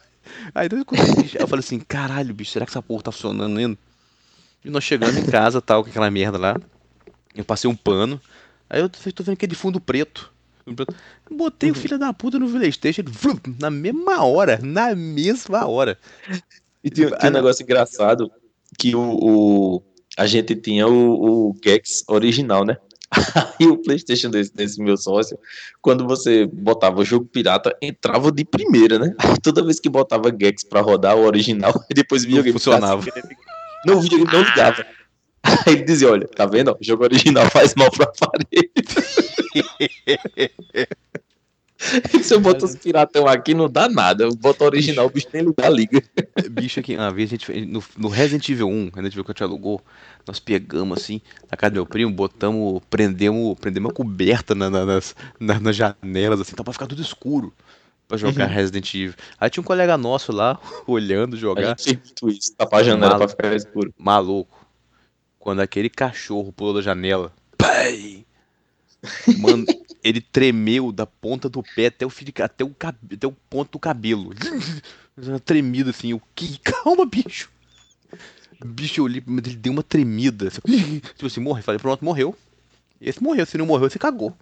Aí 0.55 0.69
eu, 0.71 0.79
eu 0.79 1.49
falei 1.49 1.61
assim, 1.61 1.81
caralho, 1.81 2.33
bicho, 2.33 2.53
será 2.53 2.65
que 2.65 2.71
essa 2.71 2.83
porra 2.83 3.03
tá 3.05 3.13
funcionando 3.13 3.59
ainda? 3.59 3.79
E 4.65 4.71
nós 4.71 4.85
chegando 4.85 5.19
em 5.19 5.27
casa, 5.27 5.61
tal, 5.61 5.83
com 5.83 5.91
aquela 5.91 6.11
merda 6.11 6.39
lá. 6.39 6.57
Eu 7.35 7.45
passei 7.45 7.69
um 7.69 7.77
pano. 7.77 8.21
Aí 8.69 8.81
eu 8.81 8.89
tô 8.89 9.23
vendo 9.23 9.35
aquele 9.35 9.55
fundo 9.55 9.81
preto. 9.81 10.33
Botei 11.31 11.71
o 11.71 11.75
filho 11.75 11.99
da 11.99 12.13
puta 12.13 12.39
no 12.39 12.51
Playstation 12.51 13.03
na 13.59 13.71
mesma 13.71 14.25
hora. 14.25 14.59
Na 14.63 14.95
mesma 14.95 15.67
hora. 15.67 15.99
E 16.83 16.91
tem, 16.91 17.09
tem 17.09 17.31
um 17.31 17.33
negócio 17.33 17.63
engraçado 17.63 18.31
que 18.79 18.95
o, 18.95 19.01
o, 19.01 19.83
a 20.17 20.27
gente 20.27 20.55
tinha 20.57 20.87
o, 20.87 21.51
o 21.51 21.57
Gex 21.63 22.05
original, 22.09 22.65
né? 22.65 22.77
Aí 23.11 23.67
o 23.67 23.77
PlayStation 23.77 24.31
desse, 24.31 24.55
desse, 24.55 24.81
meu 24.81 24.97
sócio, 24.97 25.39
quando 25.83 26.07
você 26.07 26.47
botava 26.47 27.01
o 27.01 27.05
jogo 27.05 27.27
pirata, 27.27 27.77
entrava 27.83 28.31
de 28.31 28.45
primeira, 28.45 28.99
né? 28.99 29.15
Aí 29.19 29.35
toda 29.43 29.65
vez 29.65 29.81
que 29.81 29.89
botava 29.89 30.35
Gex 30.39 30.65
pra 30.65 30.81
rodar 30.81 31.17
o 31.17 31.25
original, 31.25 31.73
depois 31.93 32.25
vinha 32.25 32.41
o 32.41 32.53
funcionava. 32.53 33.05
Não, 33.85 33.99
o 33.99 34.01
videogame 34.01 34.33
não 34.33 34.43
ligava. 34.43 34.87
Aí 35.43 35.75
ele 35.75 35.83
dizia: 35.83 36.11
Olha, 36.11 36.29
tá 36.29 36.47
vendo? 36.47 36.71
O 36.73 36.85
jogo 36.85 37.03
original 37.03 37.49
faz 37.51 37.75
mal 37.75 37.91
pro 37.91 38.05
aparelho. 38.05 38.71
Se 42.23 42.35
eu 42.35 42.41
boto 42.41 42.67
os 42.67 42.77
piratão 42.77 43.27
aqui, 43.27 43.55
não 43.55 43.69
dá 43.69 43.89
nada. 43.89 44.25
Eu 44.25 44.35
boto 44.35 44.65
original, 44.65 45.07
o 45.07 45.11
bicho 45.11 45.29
nem 45.33 45.43
ligar, 45.43 45.73
liga. 45.73 46.03
Bicho 46.51 46.81
aqui, 46.81 46.95
uma 46.95 47.11
vez 47.11 47.31
a 47.31 47.37
gente 47.37 47.67
no, 47.67 47.83
no 47.97 48.09
Resident 48.09 48.47
Evil 48.49 48.69
1, 48.69 48.85
Resident 48.85 49.15
Evil 49.15 49.25
que 49.25 49.31
a 49.31 49.33
gente 49.33 49.43
alugou, 49.43 49.81
nós 50.27 50.39
pegamos 50.39 50.99
assim, 50.99 51.23
na 51.51 51.57
casa 51.57 51.71
do 51.71 51.77
meu 51.77 51.87
primo, 51.87 52.13
botamos, 52.13 52.83
prendemos, 52.91 53.59
prendemos 53.59 53.89
uma 53.89 53.95
coberta 53.95 54.55
na, 54.55 54.69
na, 54.69 54.85
nas, 54.85 55.17
na, 55.39 55.59
nas 55.59 55.75
janelas, 55.75 56.41
assim, 56.41 56.51
então 56.53 56.65
pra 56.65 56.73
ficar 56.73 56.87
tudo 56.87 57.01
escuro 57.01 57.53
pra 58.07 58.19
jogar 58.19 58.49
uhum. 58.49 58.55
Resident 58.55 58.95
Evil. 58.95 59.15
Aí 59.39 59.49
tinha 59.49 59.63
um 59.63 59.65
colega 59.65 59.97
nosso 59.97 60.33
lá, 60.33 60.59
olhando 60.87 61.37
jogar. 61.37 61.77
A 61.79 61.81
gente 61.81 62.03
muito 62.05 62.29
isso, 62.29 62.55
tapar 62.57 62.81
a 62.81 62.85
janela 62.85 63.13
Malu... 63.13 63.19
pra 63.19 63.29
ficar 63.29 63.57
escuro. 63.57 63.95
Maluco. 63.97 64.67
Quando 65.39 65.61
aquele 65.61 65.89
cachorro 65.89 66.53
pulou 66.53 66.75
da 66.75 66.83
janela, 66.83 67.33
pai! 67.57 68.27
Mano, 69.39 69.67
ele 70.03 70.21
tremeu 70.21 70.93
da 70.93 71.07
ponta 71.07 71.49
do 71.49 71.63
pé 71.63 71.87
até 71.87 72.07
o, 72.07 72.13
até 72.43 72.65
o, 72.65 72.75
até 73.15 73.27
o 73.27 73.33
ponto 73.33 73.73
do 73.73 73.79
cabelo. 73.79 74.33
Tremido 75.45 75.91
assim, 75.91 76.13
o 76.13 76.21
que? 76.35 76.59
Calma, 76.59 77.07
bicho. 77.07 77.51
Bicho, 78.65 79.01
eu 79.01 79.05
olhei, 79.05 79.23
mas 79.27 79.47
ele 79.47 79.57
deu 79.57 79.73
uma 79.73 79.83
tremida. 79.83 80.49
Assim, 80.49 80.61
tipo 81.01 81.27
assim, 81.27 81.41
morre. 81.41 81.63
Falei, 81.63 81.79
pronto, 81.79 82.05
morreu. 82.05 82.37
Esse 83.01 83.23
morreu, 83.23 83.47
se 83.47 83.57
não 83.57 83.67
morreu, 83.67 83.89
você 83.89 83.99
cagou. 83.99 84.37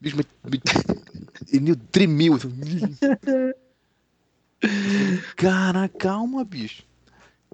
Bicho, 0.00 0.16
mas, 0.16 0.26
ele 1.52 1.76
tremeu. 1.76 2.34
Assim. 2.34 2.50
Cara, 5.36 5.88
calma, 5.88 6.44
bicho. 6.44 6.84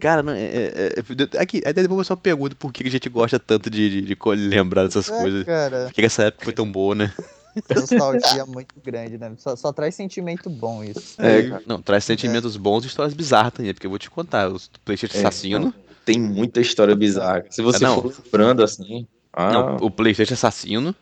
Cara, 0.00 0.22
não, 0.22 0.32
é, 0.32 0.44
é, 0.44 0.94
é, 0.98 1.40
aqui, 1.40 1.62
até 1.64 1.82
depois 1.82 1.98
eu 1.98 2.04
só 2.04 2.16
pergunto 2.16 2.54
por 2.54 2.70
que 2.70 2.86
a 2.86 2.90
gente 2.90 3.08
gosta 3.08 3.38
tanto 3.38 3.70
de, 3.70 4.02
de, 4.02 4.14
de 4.14 4.18
lembrar 4.48 4.84
dessas 4.84 5.08
é, 5.08 5.18
coisas. 5.22 5.44
Cara. 5.44 5.84
Por 5.86 5.94
que 5.94 6.02
essa 6.02 6.24
época 6.24 6.44
foi 6.44 6.52
tão 6.52 6.70
boa, 6.70 6.94
né? 6.94 7.12
Nostalgia 7.74 8.44
muito 8.44 8.74
grande, 8.84 9.16
né? 9.16 9.32
Só, 9.38 9.56
só, 9.56 9.72
traz 9.72 9.94
sentimento 9.94 10.50
bom 10.50 10.84
isso. 10.84 11.16
É, 11.18 11.60
não, 11.66 11.80
traz 11.80 12.04
sentimentos 12.04 12.58
bons 12.58 12.84
e 12.84 12.88
histórias 12.88 13.14
bizarras 13.14 13.54
também, 13.54 13.72
porque 13.72 13.86
eu 13.86 13.90
vou 13.90 13.98
te 13.98 14.10
contar, 14.10 14.48
os 14.48 14.70
Playstation 14.84 15.18
Assassino. 15.18 15.74
Tem 16.04 16.20
muita 16.20 16.60
história 16.60 16.94
bizarra. 16.94 17.46
Se 17.48 17.62
você 17.62 17.82
não, 17.82 18.02
for 18.02 18.14
lembrando 18.24 18.62
assim. 18.62 19.06
Ah... 19.32 19.50
Não, 19.50 19.76
o 19.76 19.90
Playstation 19.90 20.34
Assassino, 20.34 20.94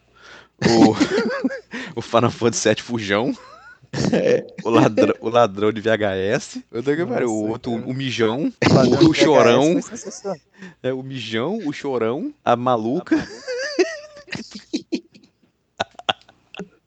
o, 0.63 1.99
o 1.99 2.01
Final 2.01 2.31
Fantasy 2.31 2.69
VII 2.69 2.83
Fujão. 2.83 3.37
É. 4.13 4.47
O, 4.65 4.71
ladrão, 4.71 5.15
o 5.21 5.29
ladrão 5.29 5.73
de 5.73 5.81
VHS. 5.81 6.59
Nossa, 6.73 7.27
o 7.27 7.49
outro, 7.49 7.73
o, 7.73 7.91
o 7.91 7.95
mijão, 7.95 8.53
o, 9.03 9.11
o 9.11 9.15
chorão. 9.15 9.81
É, 10.83 10.93
o 10.93 11.03
mijão, 11.03 11.59
o 11.65 11.73
chorão, 11.73 12.33
a 12.45 12.57
maluca. 12.57 13.17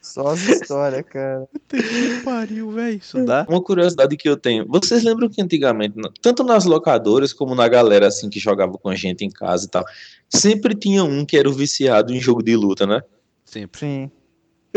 Só 0.02 0.30
as 0.30 0.42
histórias, 0.48 1.06
cara. 1.08 1.48
Que 1.68 2.22
pariu, 2.24 2.72
velho. 2.72 2.98
Isso 2.98 3.24
dá. 3.24 3.46
Uma 3.48 3.62
curiosidade 3.62 4.18
que 4.18 4.28
eu 4.28 4.36
tenho. 4.36 4.66
Vocês 4.68 5.04
lembram 5.04 5.30
que 5.30 5.40
antigamente, 5.42 5.96
tanto 6.22 6.44
nas 6.44 6.66
locadoras 6.66 7.32
como 7.34 7.54
na 7.54 7.68
galera 7.68 8.08
assim 8.08 8.28
que 8.30 8.40
jogava 8.40 8.78
com 8.80 8.90
a 8.90 8.96
gente 8.96 9.24
em 9.24 9.30
casa 9.30 9.66
e 9.66 9.70
tal, 9.70 9.86
sempre 10.28 10.74
tinha 10.74 11.04
um 11.04 11.24
que 11.24 11.38
era 11.38 11.48
o 11.48 11.54
viciado 11.54 12.12
em 12.14 12.20
jogo 12.20 12.42
de 12.42 12.56
luta, 12.56 12.88
né? 12.88 13.02
Sempre. 13.46 13.80
Sim 13.80 14.12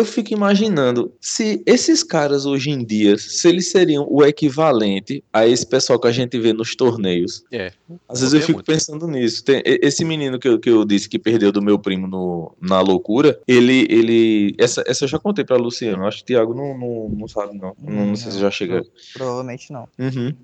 eu 0.00 0.04
fico 0.04 0.32
imaginando 0.32 1.12
se 1.20 1.62
esses 1.66 2.02
caras 2.02 2.46
hoje 2.46 2.70
em 2.70 2.84
dia, 2.84 3.18
se 3.18 3.48
eles 3.48 3.70
seriam 3.70 4.06
o 4.08 4.24
equivalente 4.24 5.22
a 5.32 5.46
esse 5.46 5.66
pessoal 5.66 5.98
que 5.98 6.08
a 6.08 6.12
gente 6.12 6.38
vê 6.38 6.52
nos 6.52 6.74
torneios. 6.74 7.44
É. 7.52 7.72
Às 8.08 8.20
vezes 8.20 8.34
eu 8.34 8.40
fico 8.40 8.52
muito. 8.54 8.66
pensando 8.66 9.06
nisso. 9.06 9.44
Tem, 9.44 9.62
esse 9.64 10.04
menino 10.04 10.38
que 10.38 10.48
eu, 10.48 10.58
que 10.58 10.70
eu 10.70 10.84
disse 10.84 11.08
que 11.08 11.18
perdeu 11.18 11.52
do 11.52 11.62
meu 11.62 11.78
primo 11.78 12.06
no, 12.06 12.56
na 12.60 12.80
loucura, 12.80 13.38
ele. 13.46 13.86
ele 13.90 14.54
essa, 14.58 14.82
essa 14.86 15.04
eu 15.04 15.08
já 15.08 15.18
contei 15.18 15.44
pra 15.44 15.56
Luciano. 15.56 16.06
Acho 16.06 16.18
que 16.18 16.22
o 16.22 16.26
Thiago 16.26 16.54
não, 16.54 16.76
não, 16.76 17.08
não 17.10 17.28
sabe, 17.28 17.58
não. 17.58 17.76
Não, 17.78 18.06
não 18.06 18.16
sei 18.16 18.32
se 18.32 18.38
já 18.38 18.50
chega. 18.50 18.82
Provavelmente 19.14 19.72
não. 19.72 19.86
Uhum 19.98 20.34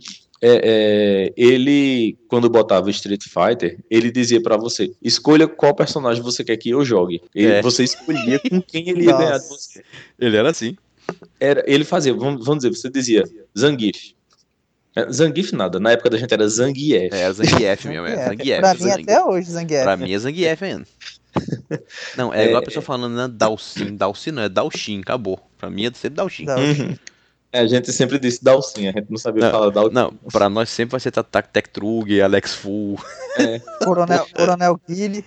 é, 0.43 0.61
é, 0.63 1.33
ele, 1.37 2.17
quando 2.29 2.51
botava 2.51 2.91
Street 2.91 3.25
Fighter, 3.25 3.79
ele 3.91 4.11
dizia 4.11 4.43
para 4.43 4.57
você: 4.57 4.93
escolha 5.03 5.49
qual 5.49 5.75
personagem 5.75 6.23
você 6.23 6.45
quer 6.45 6.57
que 6.57 6.71
eu 6.71 6.85
jogue. 6.85 7.23
Ele, 7.35 7.53
é. 7.53 7.63
Você 7.63 7.85
escolhia 7.85 8.39
com 8.39 8.61
quem 8.61 8.89
ele 8.89 9.05
ia 9.05 9.13
Nossa. 9.13 9.25
ganhar 9.25 9.39
de 9.39 9.49
você. 9.49 9.85
Ele 10.19 10.37
era 10.37 10.51
assim. 10.51 10.77
Era, 11.41 11.65
ele 11.67 11.85
fazia, 11.85 12.13
vamos, 12.13 12.45
vamos 12.45 12.63
dizer, 12.63 12.77
você 12.77 12.91
dizia 12.91 13.25
Zangief. 13.57 14.15
É, 14.95 15.11
Zangief 15.11 15.53
nada, 15.53 15.79
na 15.79 15.93
época 15.93 16.11
da 16.11 16.19
gente 16.19 16.33
era 16.33 16.49
Zangief. 16.49 17.15
É, 17.15 17.33
Zangief 17.33 17.87
mesmo, 17.87 18.07
é 18.07 18.17
Zangief. 18.29 18.61
Pra 18.61 18.75
mim 18.75 18.91
até 18.91 19.25
hoje, 19.25 19.51
Zangief. 19.51 19.83
Pra 19.83 19.97
mim 19.97 20.13
é 20.13 20.19
Zangief 20.19 20.63
ainda. 20.63 20.87
Não, 22.17 22.33
é, 22.33 22.45
é 22.45 22.47
igual 22.47 22.63
a 22.63 22.65
pessoa 22.65 22.83
falando, 22.83 23.15
né, 23.15 23.29
Dalsin, 23.29 23.95
Dalsin 23.95 24.31
não, 24.31 24.43
é 24.45 24.49
Dalshin, 24.49 25.01
acabou. 25.01 25.39
Pra 25.59 25.69
mim 25.69 25.85
é 25.85 25.91
sempre 25.93 26.17
Dalshin. 26.17 26.47
Dalshin. 26.47 26.83
Uhum. 26.83 26.97
É, 27.57 27.61
a 27.61 27.67
gente 27.67 27.91
sempre 27.91 28.19
disse 28.19 28.45
Dalsin, 28.45 28.89
a 28.89 28.93
gente 28.93 29.07
não 29.09 29.17
sabia 29.17 29.45
não, 29.45 29.51
falar 29.51 29.71
Dalsin. 29.71 29.95
Não, 29.95 30.13
pra 30.31 30.51
nós 30.51 30.69
sempre 30.69 30.91
vai 30.93 31.01
ser 31.01 31.11
Tactec 31.11 31.71
Trug, 31.71 32.21
Alex 32.21 32.55
Full. 32.55 32.99
É. 33.39 33.59
Coronel, 33.83 34.27
Coronel 34.37 34.81
Guile. 34.87 35.25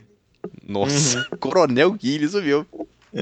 Nossa, 0.63 1.17
uhum. 1.17 1.37
Coronel 1.41 1.91
Guile, 1.93 2.25
isso 2.25 2.39
viu? 2.39 2.67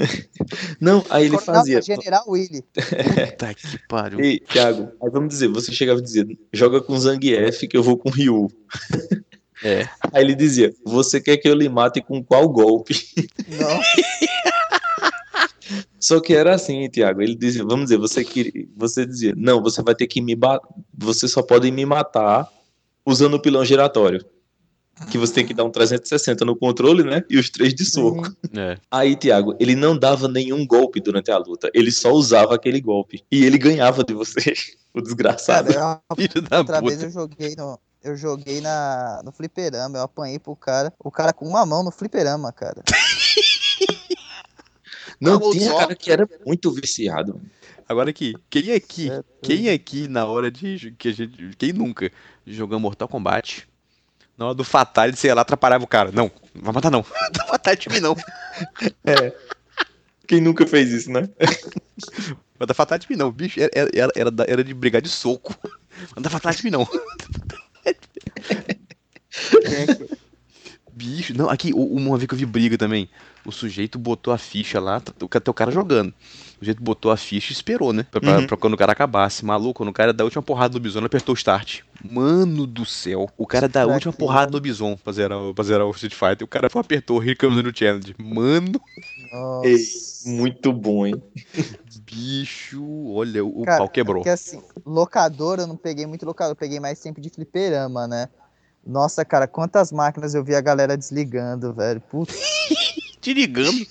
Não, 0.82 1.06
aí 1.10 1.28
ele 1.28 1.38
Coronel 1.38 1.56
fazia. 1.56 1.82
General 1.82 2.26
Willy. 2.28 2.62
Puta 2.62 3.54
que 3.54 3.80
pariu. 3.88 4.20
Ei, 4.20 4.41
Thiago, 4.41 4.91
aí 5.02 5.10
vamos 5.10 5.30
dizer, 5.30 5.48
você 5.48 5.72
chegava 5.72 6.00
e 6.00 6.04
dizia, 6.04 6.28
joga 6.52 6.82
com 6.82 7.00
Zangief 7.00 7.65
que 7.65 7.78
eu 7.78 7.84
vou 7.84 7.98
com 7.98 8.10
Ryu. 8.10 8.50
É. 9.63 9.88
Aí 10.12 10.22
ele 10.22 10.36
dizia, 10.36 10.74
você 10.86 11.22
quer 11.22 11.38
que 11.38 11.48
eu 11.48 11.56
lhe 11.56 11.70
mate 11.70 12.02
com 12.02 12.22
qual 12.22 12.50
golpe? 12.50 12.93
Não. 13.48 13.80
Só 15.99 16.19
que 16.19 16.33
era 16.33 16.53
assim, 16.55 16.88
Tiago. 16.89 17.21
Ele 17.21 17.36
dizia, 17.36 17.63
vamos 17.63 17.86
dizer, 17.86 17.97
você 17.97 18.23
que 18.23 18.69
você 18.75 19.05
dizia, 19.05 19.33
não, 19.36 19.62
você 19.62 19.81
vai 19.81 19.95
ter 19.95 20.07
que 20.07 20.21
me 20.21 20.38
você 20.97 21.27
só 21.27 21.41
pode 21.41 21.69
me 21.71 21.86
matar 21.86 22.47
usando 23.05 23.36
o 23.36 23.41
pilão 23.41 23.65
giratório. 23.65 24.23
Que 25.12 25.17
você 25.17 25.31
tem 25.31 25.45
que 25.45 25.53
dar 25.53 25.63
um 25.63 25.69
360 25.69 26.43
no 26.43 26.55
controle, 26.55 27.03
né? 27.03 27.23
E 27.29 27.38
os 27.38 27.51
três 27.51 27.73
de 27.73 27.86
soco. 27.86 28.27
Uhum. 28.27 28.60
É. 28.60 28.77
Aí, 28.89 29.15
Tiago, 29.15 29.55
ele 29.60 29.75
não 29.75 29.97
dava 29.97 30.27
nenhum 30.27 30.65
golpe 30.65 30.99
durante 30.99 31.29
a 31.29 31.38
luta. 31.38 31.69
Ele 31.71 31.91
só 31.91 32.12
usava 32.12 32.55
aquele 32.55 32.81
golpe. 32.81 33.23
E 33.31 33.45
ele 33.45 33.60
ganhava 33.60 34.03
de 34.03 34.13
você, 34.13 34.53
o 34.95 35.01
desgraçado. 35.01 35.71
Cara, 35.71 36.01
eu, 36.17 36.57
outra 36.57 36.81
vez 36.81 37.03
eu 37.03 37.12
joguei 37.12 37.55
no, 37.55 37.79
eu 38.03 38.15
joguei 38.15 38.62
na, 38.62 39.21
no 39.23 39.31
fliperama, 39.31 39.97
eu 39.97 40.03
apanhei 40.03 40.39
pro 40.39 40.55
cara, 40.55 40.93
o 40.99 41.12
cara 41.12 41.33
com 41.33 41.47
uma 41.47 41.65
mão 41.65 41.83
no 41.83 41.91
fliperama, 41.91 42.51
cara. 42.51 42.81
Não, 45.19 45.39
Falou 45.39 45.53
tinha 45.53 45.73
cara 45.73 45.95
que 45.95 46.12
era 46.12 46.30
muito 46.45 46.71
viciado. 46.71 47.41
Agora 47.89 48.10
aqui, 48.10 48.36
quem 48.49 48.73
aqui, 48.73 49.10
é, 49.10 49.23
quem 49.41 49.69
aqui 49.69 50.08
na 50.08 50.25
hora 50.25 50.51
de 50.51 50.91
que 50.97 51.08
a 51.08 51.13
gente, 51.13 51.56
quem 51.58 51.73
nunca 51.73 52.12
jogou 52.45 52.80
Mortal 52.80 53.08
Kombat, 53.08 53.67
na 54.38 54.47
hora 54.47 54.56
do 54.56 54.63
Fatal, 54.63 55.12
sei 55.13 55.34
lá, 55.34 55.41
atrapalhava 55.41 55.84
o 55.84 55.88
cara. 55.88 56.12
Não, 56.12 56.30
não 56.53 56.63
vai 56.63 56.73
matar 56.73 56.91
não. 56.91 56.99
Não 57.34 57.43
vai 57.43 57.51
matar 57.51 57.77
time 57.77 57.99
não. 57.99 58.15
É. 59.06 59.34
Quem 60.27 60.41
nunca 60.41 60.67
fez 60.67 60.91
isso, 60.91 61.10
né? 61.10 61.30
Manda 62.60 62.73
fatal 62.73 62.97
de 62.97 63.08
mim 63.10 63.15
não, 63.15 63.32
bicho, 63.32 63.60
era, 63.60 63.71
era, 63.93 64.12
era, 64.15 64.32
era 64.47 64.63
de 64.63 64.73
brigar 64.73 65.01
de 65.01 65.10
soco. 65.10 65.56
Manda 66.15 66.30
fatal 66.30 66.53
de 66.53 66.63
mim 66.63 66.71
não. 66.71 66.88
Bicho, 70.97 71.38
não, 71.38 71.49
aqui, 71.49 71.71
uma 71.73 72.17
vez 72.17 72.27
que 72.27 72.33
eu 72.33 72.38
vi 72.38 72.45
briga 72.45 72.77
também 72.77 73.07
o 73.47 73.51
sujeito 73.51 73.97
botou 73.97 74.33
a 74.33 74.38
ficha 74.38 74.77
lá, 74.77 74.97
até 74.97 75.49
o 75.49 75.53
cara 75.53 75.71
jogando. 75.71 76.10
O 76.10 76.60
sujeito 76.60 76.83
botou 76.83 77.12
a 77.12 77.15
ficha 77.15 77.53
e 77.53 77.55
esperou, 77.55 77.93
né? 77.93 78.05
Pra, 78.12 78.19
uhum. 78.19 78.45
pra, 78.45 78.57
quando 78.57 78.73
o 78.73 78.77
cara 78.77 78.91
acabasse. 78.91 79.45
Maluco, 79.45 79.75
quando 79.75 79.89
o 79.89 79.93
cara 79.93 80.12
da 80.12 80.25
última 80.25 80.41
porrada 80.41 80.73
no 80.73 80.79
bison, 80.81 81.03
apertou 81.05 81.33
o 81.33 81.38
start. 81.38 81.81
Mano 82.03 82.67
do 82.67 82.86
céu. 82.86 83.29
O 83.38 83.47
cara 83.47 83.69
da 83.69 83.88
última 83.88 84.12
porrada 84.12 84.51
no 84.51 84.60
bison 84.60 84.97
pra 84.97 85.13
zerar, 85.13 85.39
pra 85.53 85.63
zerar 85.63 85.88
o 85.88 85.91
Street 85.91 86.13
Fighter. 86.13 86.43
O 86.43 86.47
cara 86.47 86.69
foi 86.69 86.81
apertou 86.81 87.19
o 87.19 87.23
Here 87.23 87.38
Comes 87.38 87.63
no 87.63 87.71
Challenge. 87.73 88.13
Mano. 88.17 88.81
Ei, 89.63 89.77
muito 90.25 90.73
bom, 90.73 91.05
hein? 91.05 91.21
Bicho, 92.03 92.83
olha, 93.13 93.45
o 93.45 93.63
Cara, 93.63 93.77
pau 93.77 93.89
quebrou. 93.89 94.17
Porque 94.17 94.29
assim, 94.29 94.62
locadora 94.86 95.62
eu 95.62 95.67
não 95.67 95.77
peguei 95.77 96.05
muito 96.05 96.25
locador, 96.25 96.51
eu 96.51 96.55
peguei 96.55 96.79
mais 96.79 96.99
tempo 96.99 97.21
de 97.21 97.29
fliperama, 97.29 98.07
né? 98.07 98.29
Nossa, 98.88 99.26
cara, 99.26 99.47
quantas 99.47 99.91
máquinas 99.91 100.34
eu 100.34 100.43
vi 100.43 100.56
a 100.56 100.62
galera 100.62 100.97
desligando, 100.97 101.73
velho. 101.73 102.00
Putz. 102.00 102.39
Desligando? 103.21 103.86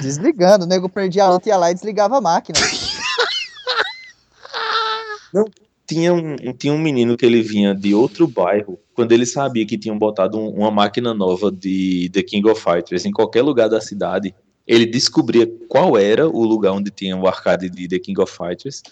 Desligando. 0.00 0.64
O 0.64 0.68
nego 0.68 0.88
perdia 0.88 1.24
a 1.24 1.30
luta, 1.30 1.48
ia 1.48 1.56
lá 1.56 1.70
e 1.70 1.74
desligava 1.74 2.18
a 2.18 2.20
máquina. 2.20 2.58
Não, 5.32 5.44
tinha 5.86 6.12
um, 6.12 6.36
tinha 6.58 6.72
um 6.72 6.78
menino 6.78 7.16
que 7.16 7.24
ele 7.24 7.42
vinha 7.42 7.74
de 7.74 7.94
outro 7.94 8.26
bairro, 8.26 8.78
quando 8.92 9.12
ele 9.12 9.24
sabia 9.24 9.64
que 9.64 9.78
tinham 9.78 9.96
botado 9.96 10.36
um, 10.36 10.48
uma 10.48 10.70
máquina 10.70 11.14
nova 11.14 11.50
de 11.50 12.10
The 12.12 12.24
King 12.24 12.50
of 12.50 12.60
Fighters 12.60 13.04
em 13.04 13.12
qualquer 13.12 13.42
lugar 13.42 13.68
da 13.68 13.80
cidade, 13.80 14.34
ele 14.66 14.84
descobria 14.84 15.46
qual 15.68 15.96
era 15.96 16.28
o 16.28 16.44
lugar 16.44 16.72
onde 16.72 16.90
tinha 16.90 17.16
o 17.16 17.28
arcade 17.28 17.70
de 17.70 17.86
The 17.86 18.00
King 18.00 18.20
of 18.20 18.36
Fighters, 18.36 18.82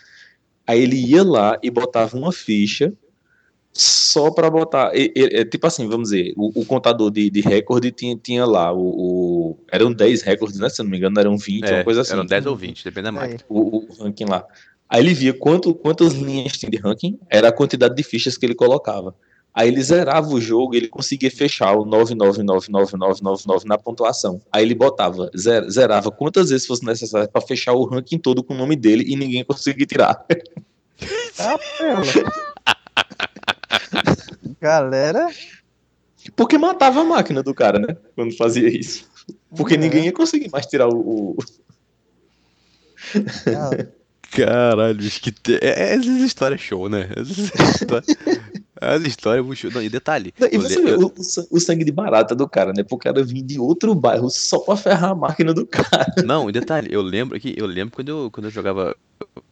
aí 0.64 0.80
ele 0.80 0.96
ia 0.96 1.24
lá 1.24 1.58
e 1.62 1.68
botava 1.68 2.16
uma 2.16 2.32
ficha 2.32 2.92
só 3.72 4.30
para 4.30 4.50
botar. 4.50 4.94
E, 4.94 5.12
e, 5.14 5.40
é, 5.40 5.44
tipo 5.44 5.66
assim, 5.66 5.88
vamos 5.88 6.10
dizer, 6.10 6.32
o, 6.36 6.60
o 6.60 6.66
contador 6.66 7.10
de, 7.10 7.30
de 7.30 7.40
recorde 7.40 7.90
tinha, 7.92 8.16
tinha 8.16 8.44
lá. 8.44 8.72
O, 8.72 8.78
o, 8.80 9.58
eram 9.70 9.92
10 9.92 10.22
recordes, 10.22 10.58
né? 10.58 10.68
Se 10.68 10.82
não 10.82 10.90
me 10.90 10.96
engano, 10.96 11.18
eram 11.18 11.36
20, 11.36 11.64
é, 11.64 11.74
uma 11.76 11.84
coisa 11.84 12.00
assim. 12.00 12.12
Eram 12.12 12.26
10 12.26 12.46
ou 12.46 12.56
20, 12.56 12.84
depende 12.84 13.04
da 13.04 13.12
máquina. 13.12 13.40
O, 13.48 13.78
o, 13.78 14.02
ranking 14.02 14.24
lá. 14.24 14.44
Aí 14.88 15.02
ele 15.02 15.14
via 15.14 15.32
quanto, 15.32 15.72
quantas 15.72 16.14
linhas 16.14 16.58
tinha 16.58 16.70
de 16.70 16.78
ranking, 16.78 17.18
era 17.28 17.48
a 17.48 17.52
quantidade 17.52 17.94
de 17.94 18.02
fichas 18.02 18.36
que 18.36 18.44
ele 18.44 18.54
colocava. 18.54 19.14
Aí 19.52 19.68
ele 19.68 19.82
zerava 19.82 20.28
o 20.28 20.40
jogo 20.40 20.74
e 20.74 20.78
ele 20.78 20.88
conseguia 20.88 21.30
fechar 21.30 21.74
o 21.74 21.84
9999999 21.84 23.64
na 23.64 23.76
pontuação. 23.76 24.40
Aí 24.50 24.64
ele 24.64 24.74
botava, 24.74 25.30
zerava 25.68 26.10
quantas 26.10 26.50
vezes 26.50 26.66
fosse 26.66 26.84
necessário 26.84 27.28
para 27.28 27.40
fechar 27.40 27.72
o 27.72 27.84
ranking 27.84 28.18
todo 28.18 28.44
com 28.44 28.54
o 28.54 28.56
nome 28.56 28.76
dele 28.76 29.04
e 29.06 29.16
ninguém 29.16 29.44
conseguia 29.44 29.86
tirar. 29.86 30.24
Ah, 31.38 31.56
Galera. 34.60 35.28
Porque 36.36 36.58
matava 36.58 37.00
a 37.00 37.04
máquina 37.04 37.42
do 37.42 37.54
cara, 37.54 37.78
né? 37.78 37.96
Quando 38.14 38.36
fazia 38.36 38.68
isso. 38.68 39.08
Porque 39.56 39.74
é. 39.74 39.78
ninguém 39.78 40.04
ia 40.04 40.12
conseguir 40.12 40.50
mais 40.50 40.66
tirar 40.66 40.88
o. 40.88 41.36
Caralho, 44.30 44.98
que 44.98 45.32
te... 45.32 45.58
É, 45.60 45.94
essas 45.94 46.20
histórias 46.20 46.60
show, 46.60 46.88
né? 46.88 47.08
As 48.80 49.02
histórias 49.02 49.58
show. 49.58 49.70
Não, 49.72 49.82
e 49.82 49.88
detalhe. 49.88 50.32
Não, 50.38 50.48
e 50.52 50.56
você 50.56 50.80
vê 50.80 50.92
o, 50.92 51.12
o, 51.50 51.60
sangue 51.60 51.84
de 51.84 51.90
barata 51.90 52.34
do 52.34 52.48
cara, 52.48 52.72
né? 52.72 52.84
Porque 52.84 53.08
o 53.08 53.12
cara 53.12 53.24
vinha 53.24 53.42
de 53.42 53.58
outro 53.58 53.94
bairro 53.94 54.30
só 54.30 54.60
pra 54.60 54.76
ferrar 54.76 55.10
a 55.10 55.14
máquina 55.14 55.52
do 55.52 55.66
cara. 55.66 56.14
Não, 56.24 56.48
e 56.48 56.52
detalhe, 56.52 56.88
eu 56.92 57.02
lembro 57.02 57.40
que 57.40 57.54
eu 57.56 57.66
lembro 57.66 57.96
quando 57.96 58.08
eu, 58.08 58.30
quando 58.30 58.44
eu 58.44 58.50
jogava. 58.50 58.94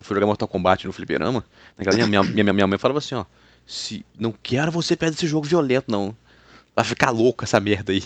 Fui 0.00 0.14
jogar 0.14 0.26
Mortal 0.26 0.48
Kombat 0.48 0.86
no 0.86 0.92
Fliperama, 0.92 1.44
naquela 1.76 2.06
minha, 2.06 2.22
minha, 2.22 2.52
minha 2.52 2.66
mãe 2.66 2.78
falava 2.78 2.98
assim, 2.98 3.16
ó 3.16 3.24
se 3.68 4.04
não 4.18 4.32
quero 4.32 4.72
você 4.72 4.96
perto 4.96 5.12
desse 5.12 5.26
jogo 5.26 5.46
violento, 5.46 5.92
não. 5.92 6.16
Vai 6.74 6.86
ficar 6.86 7.10
louco 7.10 7.44
essa 7.44 7.60
merda 7.60 7.92
aí. 7.92 8.02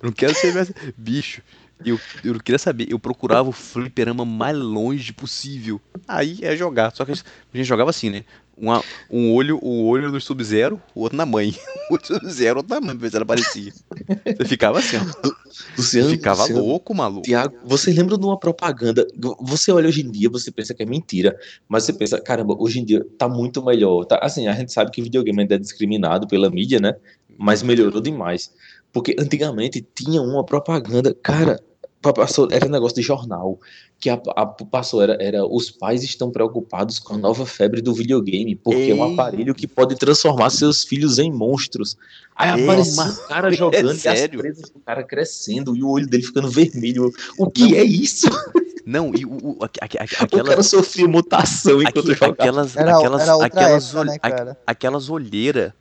Eu 0.00 0.06
não 0.06 0.12
quero 0.12 0.32
ser 0.34 0.54
mais... 0.54 0.70
bicho. 0.96 1.42
Eu, 1.84 1.98
eu 2.22 2.38
queria 2.38 2.58
saber, 2.58 2.86
eu 2.92 2.98
procurava 2.98 3.48
o 3.48 3.52
fliperama 3.52 4.24
mais 4.24 4.56
longe 4.56 5.12
possível. 5.12 5.80
Aí 6.06 6.38
é 6.42 6.54
jogar. 6.54 6.94
Só 6.94 7.04
que 7.04 7.10
a 7.10 7.14
gente 7.14 7.66
jogava 7.66 7.90
assim, 7.90 8.08
né? 8.08 8.24
Uma, 8.56 8.82
um 9.10 9.32
olho 9.32 9.58
um 9.62 9.86
olho 9.86 10.12
no 10.12 10.20
Sub-Zero, 10.20 10.80
o 10.94 11.00
outro 11.00 11.16
na 11.16 11.24
mãe. 11.24 11.54
O 11.90 11.98
Sub-Zero, 12.00 12.58
outro 12.58 12.72
na 12.72 12.80
mãe, 12.80 12.96
pra 12.96 13.02
ver 13.02 13.10
se 13.10 13.16
ela 13.16 13.24
aparecia. 13.24 13.72
Você 14.38 14.44
ficava 14.44 14.78
assim, 14.78 14.96
ó. 14.96 15.30
Luciano, 15.76 16.10
ficava 16.10 16.42
Luciano, 16.42 16.64
louco, 16.64 16.94
maluco. 16.94 17.22
Tiago, 17.22 17.56
você 17.64 17.92
lembra 17.92 18.16
de 18.16 18.24
uma 18.24 18.38
propaganda? 18.38 19.04
Você 19.40 19.72
olha 19.72 19.88
hoje 19.88 20.02
em 20.02 20.10
dia, 20.10 20.30
você 20.30 20.52
pensa 20.52 20.72
que 20.72 20.84
é 20.84 20.86
mentira, 20.86 21.36
mas 21.68 21.82
você 21.82 21.92
pensa, 21.92 22.20
caramba, 22.20 22.54
hoje 22.56 22.78
em 22.78 22.84
dia 22.84 23.04
tá 23.18 23.28
muito 23.28 23.60
melhor. 23.64 24.04
Tá, 24.04 24.20
assim, 24.22 24.46
a 24.46 24.52
gente 24.52 24.72
sabe 24.72 24.92
que 24.92 25.02
videogame 25.02 25.40
ainda 25.40 25.56
é 25.56 25.58
discriminado 25.58 26.28
pela 26.28 26.48
mídia, 26.48 26.78
né? 26.78 26.94
Mas 27.36 27.62
melhorou 27.62 28.00
demais. 28.00 28.52
Porque 28.92 29.16
antigamente 29.18 29.84
tinha 29.94 30.22
uma 30.22 30.44
propaganda, 30.44 31.12
cara, 31.12 31.60
passou, 32.00 32.48
era 32.50 32.66
um 32.66 32.70
negócio 32.70 32.96
de 32.96 33.02
jornal, 33.02 33.58
que 33.98 34.08
a, 34.08 34.20
a, 34.34 34.46
passou, 34.46 35.02
era, 35.02 35.16
era 35.20 35.44
os 35.44 35.70
pais 35.70 36.02
estão 36.02 36.30
preocupados 36.30 36.98
com 36.98 37.14
a 37.14 37.18
nova 37.18 37.44
febre 37.44 37.82
do 37.82 37.92
videogame, 37.92 38.56
porque 38.56 38.80
Ei. 38.80 38.90
é 38.92 38.94
um 38.94 39.12
aparelho 39.12 39.54
que 39.54 39.66
pode 39.66 39.94
transformar 39.96 40.50
seus 40.50 40.82
filhos 40.82 41.18
em 41.18 41.30
monstros. 41.30 41.96
Aí 42.34 42.62
apareceu 42.62 43.04
o 43.04 43.28
cara 43.28 43.52
jogando 43.52 43.90
é 43.90 44.04
e 44.04 44.08
as 44.08 44.26
presas 44.28 44.70
do 44.70 44.80
cara 44.80 45.04
crescendo 45.04 45.76
e 45.76 45.82
o 45.82 45.88
olho 45.88 46.06
dele 46.06 46.22
ficando 46.22 46.48
vermelho. 46.48 47.12
O 47.36 47.50
que 47.50 47.72
Não. 47.72 47.76
é 47.76 47.84
isso? 47.84 48.28
Não, 48.86 49.12
e 49.14 49.26
o, 49.26 49.30
o, 49.30 49.58
aquela... 49.62 50.06
o 50.32 50.44
cara 50.44 50.62
sofria 50.62 51.06
mutação 51.06 51.82
enquanto 51.82 52.14
jogava. 52.14 52.32
Aquelas, 52.32 52.76
era, 52.76 52.96
aquelas, 52.96 53.22
era 53.22 53.44
aquelas, 53.44 53.94
época, 53.94 54.44
né, 54.44 54.56
aquelas 54.66 55.10
olheiras. 55.10 55.72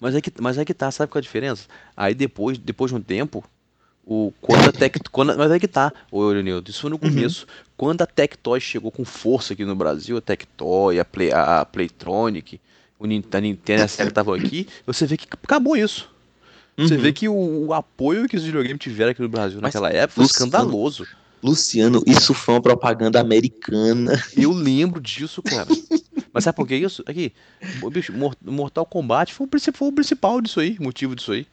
Mas 0.00 0.14
é, 0.14 0.20
que, 0.20 0.32
mas 0.40 0.58
é 0.58 0.64
que 0.64 0.74
tá, 0.74 0.90
sabe 0.90 1.12
qual 1.12 1.18
é 1.18 1.22
a 1.22 1.22
diferença? 1.22 1.64
Aí 1.96 2.14
depois, 2.14 2.58
depois 2.58 2.90
de 2.90 2.96
um 2.96 3.00
tempo, 3.00 3.44
o, 4.06 4.32
quando 4.40 4.68
a 4.68 4.72
Tec, 4.72 5.00
quando, 5.10 5.36
mas 5.36 5.50
é 5.50 5.58
que 5.58 5.66
tá, 5.66 5.92
ô 6.12 6.28
Leonildo, 6.28 6.70
isso 6.70 6.82
foi 6.82 6.90
no 6.90 6.94
uhum. 6.94 7.10
começo. 7.10 7.42
Uhum. 7.42 7.64
Quando 7.76 8.02
a 8.02 8.06
Tectoy 8.06 8.60
chegou 8.60 8.92
com 8.92 9.04
força 9.04 9.52
aqui 9.52 9.64
no 9.64 9.74
Brasil, 9.74 10.16
a 10.16 10.20
Tectoy, 10.20 11.00
a, 11.00 11.04
Play, 11.04 11.32
a 11.32 11.64
Playtronic, 11.64 12.60
o 13.00 13.06
Nintendo, 13.06 13.36
a 13.36 13.40
Nintendo 13.40 13.82
a 13.82 13.88
Sega 13.88 14.08
estavam 14.08 14.32
aqui, 14.32 14.68
você 14.86 15.06
vê 15.06 15.16
que 15.16 15.26
acabou 15.42 15.76
isso. 15.76 16.08
Você 16.78 16.94
uhum. 16.94 17.00
vê 17.00 17.12
que 17.12 17.28
o, 17.28 17.66
o, 17.66 17.74
apoio 17.74 18.28
que 18.28 18.36
os 18.36 18.44
videogames 18.44 18.78
tiveram 18.78 19.10
aqui 19.10 19.22
no 19.22 19.28
Brasil 19.28 19.58
mas, 19.60 19.74
naquela 19.74 19.90
época 19.90 20.14
foi 20.14 20.24
escandaloso. 20.24 21.04
Luciano, 21.42 22.02
isso 22.06 22.32
foi 22.32 22.54
uma 22.54 22.62
propaganda 22.62 23.20
americana. 23.20 24.22
Eu 24.36 24.52
lembro 24.52 25.00
disso, 25.00 25.42
cara. 25.42 25.66
mas 26.32 26.44
sabe 26.44 26.54
por 26.54 26.68
que 26.68 26.76
isso? 26.76 27.02
Aqui, 27.06 27.32
bicho, 27.90 28.12
Mortal 28.42 28.86
Kombat 28.86 29.34
foi 29.34 29.46
o, 29.46 29.72
foi 29.72 29.88
o 29.88 29.92
principal 29.92 30.40
disso 30.40 30.60
aí, 30.60 30.76
motivo 30.78 31.16
disso 31.16 31.32
aí. 31.32 31.46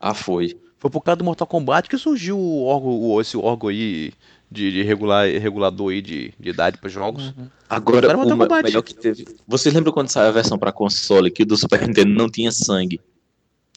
Ah, 0.00 0.14
foi. 0.14 0.56
Foi 0.80 0.90
por 0.90 1.02
causa 1.02 1.16
do 1.16 1.24
Mortal 1.24 1.46
Kombat 1.46 1.90
que 1.90 1.98
surgiu 1.98 2.38
o 2.38 2.64
órgão, 2.64 3.20
esse 3.20 3.36
órgão 3.36 3.68
aí 3.68 4.14
de, 4.50 4.72
de 4.72 4.82
regular, 4.82 5.26
regulador 5.26 5.92
aí 5.92 6.00
de, 6.00 6.32
de 6.40 6.48
idade 6.48 6.78
para 6.78 6.88
jogos. 6.88 7.26
Uhum. 7.26 7.48
Agora, 7.68 8.16
o 8.16 8.62
melhor 8.62 8.82
que 8.82 8.94
teve. 8.94 9.26
Você 9.46 9.70
lembra 9.70 9.92
quando 9.92 10.08
saiu 10.08 10.28
a 10.28 10.32
versão 10.32 10.58
para 10.58 10.72
console 10.72 11.30
que 11.30 11.44
do 11.44 11.54
Super 11.54 11.86
Nintendo 11.86 12.14
não 12.14 12.30
tinha 12.30 12.50
sangue? 12.50 12.98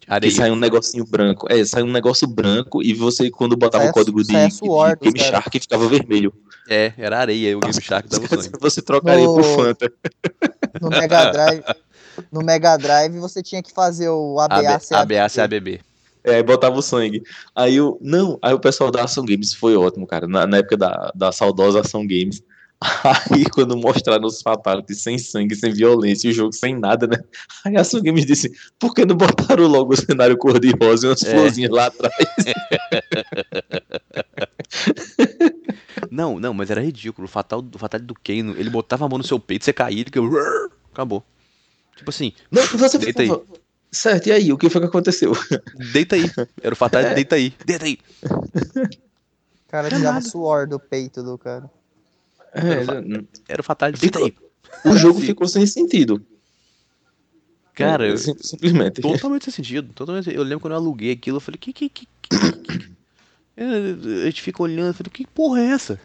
Areia. 0.08 0.32
Que 0.32 0.38
saiu 0.38 0.54
um 0.54 0.58
negocinho 0.58 1.06
branco. 1.06 1.46
É, 1.50 1.66
saiu 1.66 1.86
um 1.86 1.92
negócio 1.92 2.26
branco 2.26 2.82
e 2.82 2.94
você, 2.94 3.30
quando 3.30 3.58
botava 3.58 3.86
o 3.86 3.92
código 3.92 4.24
de, 4.24 4.28
de 4.28 4.34
Game 4.34 5.20
Shark, 5.20 5.60
ficava 5.60 5.88
vermelho. 5.90 6.34
É, 6.70 6.94
era 6.98 7.20
areia, 7.20 7.58
o 7.58 7.60
Game 7.60 7.82
Shark 7.82 8.08
dava 8.08 8.28
sangue. 8.42 8.58
Você 8.62 8.82
trocaria 8.82 9.26
no... 9.26 9.36
por 9.36 9.44
Fanta. 9.44 9.92
No 10.82 10.90
Mega 10.90 11.32
Drive. 11.32 11.64
No 12.32 12.44
Mega 12.44 12.78
Drive 12.78 13.18
você 13.18 13.42
tinha 13.42 13.64
que 13.64 13.74
fazer 13.74 14.08
o 14.08 14.40
ABA-CABB. 14.40 15.16
ABA-CABB. 15.16 15.82
É, 16.24 16.42
botava 16.42 16.78
o 16.78 16.82
sangue. 16.82 17.22
Aí 17.56 17.80
o. 17.82 17.98
Não, 18.02 18.40
aí 18.42 18.54
o 18.54 18.60
pessoal 18.60 18.90
da 18.90 19.04
Ação 19.04 19.26
Games 19.26 19.54
foi 19.54 19.76
ótimo, 19.76 20.08
cara. 20.08 20.28
Na, 20.28 20.48
na 20.48 20.58
época 20.58 20.78
da, 20.78 21.12
da 21.14 21.32
saudosa 21.32 21.82
Ação 21.82 22.08
Games. 22.08 22.42
Aí, 23.32 23.46
quando 23.46 23.78
mostraram 23.78 24.26
os 24.26 24.42
fatalities 24.42 25.02
sem 25.02 25.18
sangue, 25.18 25.56
sem 25.56 25.72
violência, 25.72 26.30
o 26.30 26.34
jogo 26.34 26.52
sem 26.52 26.78
nada, 26.78 27.08
né? 27.08 27.18
Aí 27.66 27.78
a 27.78 27.82
Ação 27.82 28.02
Games 28.02 28.26
disse: 28.26 28.52
por 28.78 28.94
que 28.94 29.06
não 29.06 29.16
botaram 29.16 29.68
logo 29.68 29.94
o 29.94 29.98
cenário 29.98 30.38
cor-de-rosa 30.38 31.08
e 31.08 31.10
umas 31.10 31.24
é. 31.24 31.32
florzinhas 31.32 31.72
lá 31.72 31.86
atrás? 31.86 32.14
não, 36.12 36.40
não, 36.40 36.54
mas 36.54 36.70
era 36.70 36.82
ridículo. 36.82 37.26
O 37.26 37.30
fatal, 37.30 37.64
o 37.74 37.78
fatality 37.78 38.08
do 38.08 38.16
Kano, 38.16 38.60
ele 38.60 38.70
botava 38.70 39.06
a 39.06 39.10
mão 39.10 39.18
no 39.18 39.24
seu 39.24 39.40
peito, 39.40 39.64
você 39.64 39.74
caía, 39.74 40.02
ele 40.02 40.12
acabou. 40.92 41.24
Tipo 41.96 42.10
assim, 42.10 42.34
não, 42.52 42.66
você 42.66 42.98
deita 42.98 43.22
aí. 43.22 43.30
Certo, 43.94 44.28
e 44.28 44.32
aí? 44.32 44.52
O 44.52 44.58
que 44.58 44.70
foi 44.72 44.82
que 44.82 44.88
aconteceu? 44.88 45.34
Deita 45.94 46.16
aí. 46.16 46.24
Era 46.62 46.74
o 46.74 46.76
fatal, 46.76 47.02
é. 47.02 47.14
deita 47.14 47.36
aí. 47.36 47.54
Deita 47.64 47.86
aí. 47.86 48.00
O 48.24 49.70
cara 49.70 49.88
tirava 49.88 50.20
suor 50.22 50.68
do 50.68 50.80
peito 50.80 51.22
do 51.22 51.38
cara. 51.38 51.70
É, 52.54 52.82
era, 52.82 53.02
o, 53.02 53.28
era 53.48 53.62
o 53.62 53.64
fatal, 53.64 53.92
deita 53.92 54.18
aí. 54.18 54.34
O 54.84 54.98
jogo 54.98 55.20
ficou 55.22 55.48
sem 55.48 55.68
sentido. 55.68 56.26
Cara, 57.76 58.08
é, 58.08 58.18
simplesmente. 58.18 59.02
Totalmente 59.02 59.46
sem 59.46 59.54
sentido. 59.54 59.94
Totalmente, 59.94 60.34
eu 60.34 60.42
lembro 60.42 60.62
quando 60.62 60.74
eu 60.74 60.80
aluguei 60.80 61.12
aquilo, 61.12 61.38
eu 61.38 61.42
falei, 61.42 61.60
que, 61.60 61.72
que, 61.72 61.90
que, 61.90 62.08
que, 62.22 62.30
que? 62.30 62.94
A 63.56 64.26
gente 64.26 64.42
fica 64.42 64.64
olhando, 64.64 64.88
eu 64.88 64.94
falei, 64.94 65.12
que 65.12 65.28
porra 65.28 65.62
é 65.62 65.66
essa? 65.66 66.00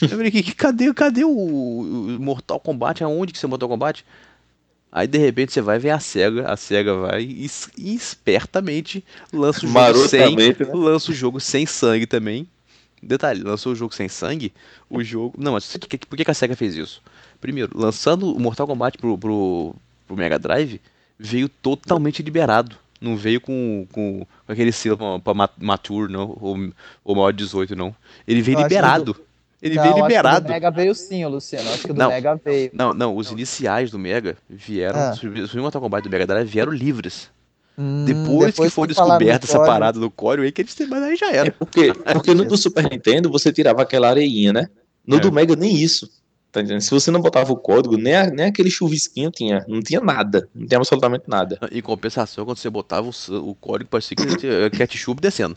Eu 0.00 0.08
falei, 0.08 0.30
que, 0.30 0.54
cadê, 0.54 0.92
cadê 0.94 1.24
o, 1.24 1.30
o 1.30 2.18
Mortal 2.18 2.58
Kombat? 2.58 3.04
Aonde 3.04 3.32
que 3.32 3.38
você 3.38 3.46
Mortal 3.46 3.68
Kombat? 3.68 4.04
Aí 4.90 5.06
de 5.06 5.18
repente 5.18 5.52
você 5.52 5.60
vai 5.60 5.78
ver 5.78 5.90
a 5.90 6.00
SEGA, 6.00 6.50
a 6.50 6.56
SEGA 6.56 6.94
vai 6.94 7.22
e, 7.22 7.50
e 7.76 7.94
espertamente 7.94 9.04
lança 9.32 9.66
o 9.66 9.68
jogo 9.68 10.08
sem, 10.08 10.36
né? 10.36 10.56
lança 10.72 11.10
o 11.10 11.14
jogo 11.14 11.40
sem 11.40 11.66
sangue 11.66 12.06
também. 12.06 12.48
Detalhe, 13.02 13.42
lançou 13.42 13.72
o 13.72 13.76
jogo 13.76 13.94
sem 13.94 14.08
sangue, 14.08 14.52
o 14.88 15.02
jogo. 15.04 15.34
Não, 15.38 15.52
mas 15.52 15.76
por 15.76 16.16
que 16.16 16.30
a 16.30 16.34
SEGA 16.34 16.56
fez 16.56 16.74
isso? 16.74 17.02
Primeiro, 17.40 17.70
lançando 17.74 18.34
o 18.34 18.40
Mortal 18.40 18.66
Kombat 18.66 18.96
pro, 18.98 19.18
pro, 19.18 19.74
pro 20.06 20.16
Mega 20.16 20.38
Drive, 20.38 20.80
veio 21.18 21.48
totalmente 21.48 22.22
liberado. 22.22 22.76
Não 22.98 23.16
veio 23.16 23.40
com, 23.40 23.86
com, 23.92 24.26
com 24.46 24.52
aquele 24.52 24.72
selo 24.72 24.96
pra, 24.96 25.34
pra 25.34 25.50
Mature, 25.58 26.10
não, 26.10 26.36
ou, 26.40 26.56
ou 27.04 27.14
maior 27.14 27.32
18, 27.32 27.76
não. 27.76 27.94
Ele 28.26 28.40
veio 28.40 28.58
eu 28.58 28.62
liberado. 28.62 29.16
Ele 29.60 29.74
não, 29.74 29.82
veio 29.82 29.96
liberado. 29.96 30.46
do 30.46 30.50
Mega 30.50 30.70
veio 30.70 30.94
sim, 30.94 31.24
Luciano. 31.24 31.68
Acho 31.70 31.84
que 31.84 31.90
o 31.90 31.94
do 31.94 31.98
não, 31.98 32.08
Mega 32.08 32.40
veio. 32.44 32.70
Não, 32.72 32.92
não, 32.92 33.16
os 33.16 33.30
iniciais 33.30 33.90
do 33.90 33.98
Mega 33.98 34.36
vieram. 34.48 34.98
Ah. 34.98 35.14
Os 35.14 35.54
Mortal 35.54 35.80
Kombat 35.80 36.02
do 36.06 36.10
Mega 36.10 36.26
Drive 36.26 36.48
vieram 36.48 36.72
livres. 36.72 37.30
Hum, 37.78 38.04
depois, 38.04 38.46
depois, 38.46 38.68
que 38.68 38.74
foi 38.74 38.88
descoberta 38.88 39.46
essa 39.46 39.60
parada 39.60 40.00
do 40.00 40.10
Core, 40.10 40.42
aí 40.42 40.52
que 40.52 40.62
eles 40.62 40.74
mas 40.88 41.02
aí 41.02 41.16
já 41.16 41.30
era. 41.30 41.48
É 41.48 41.50
porque, 41.50 41.92
porque 41.92 42.34
no 42.34 42.44
do 42.44 42.56
Super 42.56 42.90
Nintendo 42.90 43.30
você 43.30 43.52
tirava 43.52 43.82
aquela 43.82 44.08
areinha, 44.08 44.52
né? 44.52 44.68
No 45.06 45.16
é. 45.16 45.20
do 45.20 45.30
Mega 45.30 45.54
nem 45.54 45.74
isso. 45.74 46.10
Tá 46.56 46.62
entendendo? 46.62 46.80
Se 46.80 46.90
você 46.90 47.10
não 47.10 47.20
botava 47.20 47.52
o 47.52 47.56
código, 47.56 47.98
nem, 47.98 48.14
a, 48.14 48.30
nem 48.30 48.46
aquele 48.46 48.70
chuvisquinho 48.70 49.30
tinha. 49.30 49.62
Não 49.68 49.82
tinha 49.82 50.00
nada. 50.00 50.48
Não 50.54 50.66
tinha 50.66 50.78
absolutamente 50.78 51.24
nada. 51.28 51.58
Em 51.70 51.82
compensação, 51.82 52.46
quando 52.46 52.56
você 52.56 52.70
botava 52.70 53.06
o, 53.06 53.50
o 53.50 53.54
código, 53.54 53.90
parecia 53.90 54.16
que 54.16 54.36
tinha 54.38 54.70
ketchup 54.70 55.20
descendo. 55.20 55.56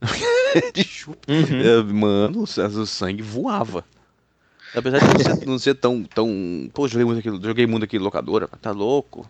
ketchup. 0.72 1.18
Uhum. 1.28 1.60
É, 1.60 1.82
mano, 1.82 2.42
o 2.42 2.86
sangue 2.86 3.22
voava. 3.22 3.84
Apesar 4.74 4.98
de 4.98 5.06
não 5.06 5.18
ser, 5.18 5.46
não 5.46 5.58
ser 5.58 5.74
tão, 5.74 6.04
tão. 6.04 6.70
Pô, 6.74 6.86
joguei 6.86 7.04
muito 7.04 7.18
aqui, 7.18 7.46
joguei 7.46 7.66
muito 7.66 7.84
aqui 7.84 7.98
locadora, 7.98 8.48
tá 8.60 8.70
louco. 8.70 9.28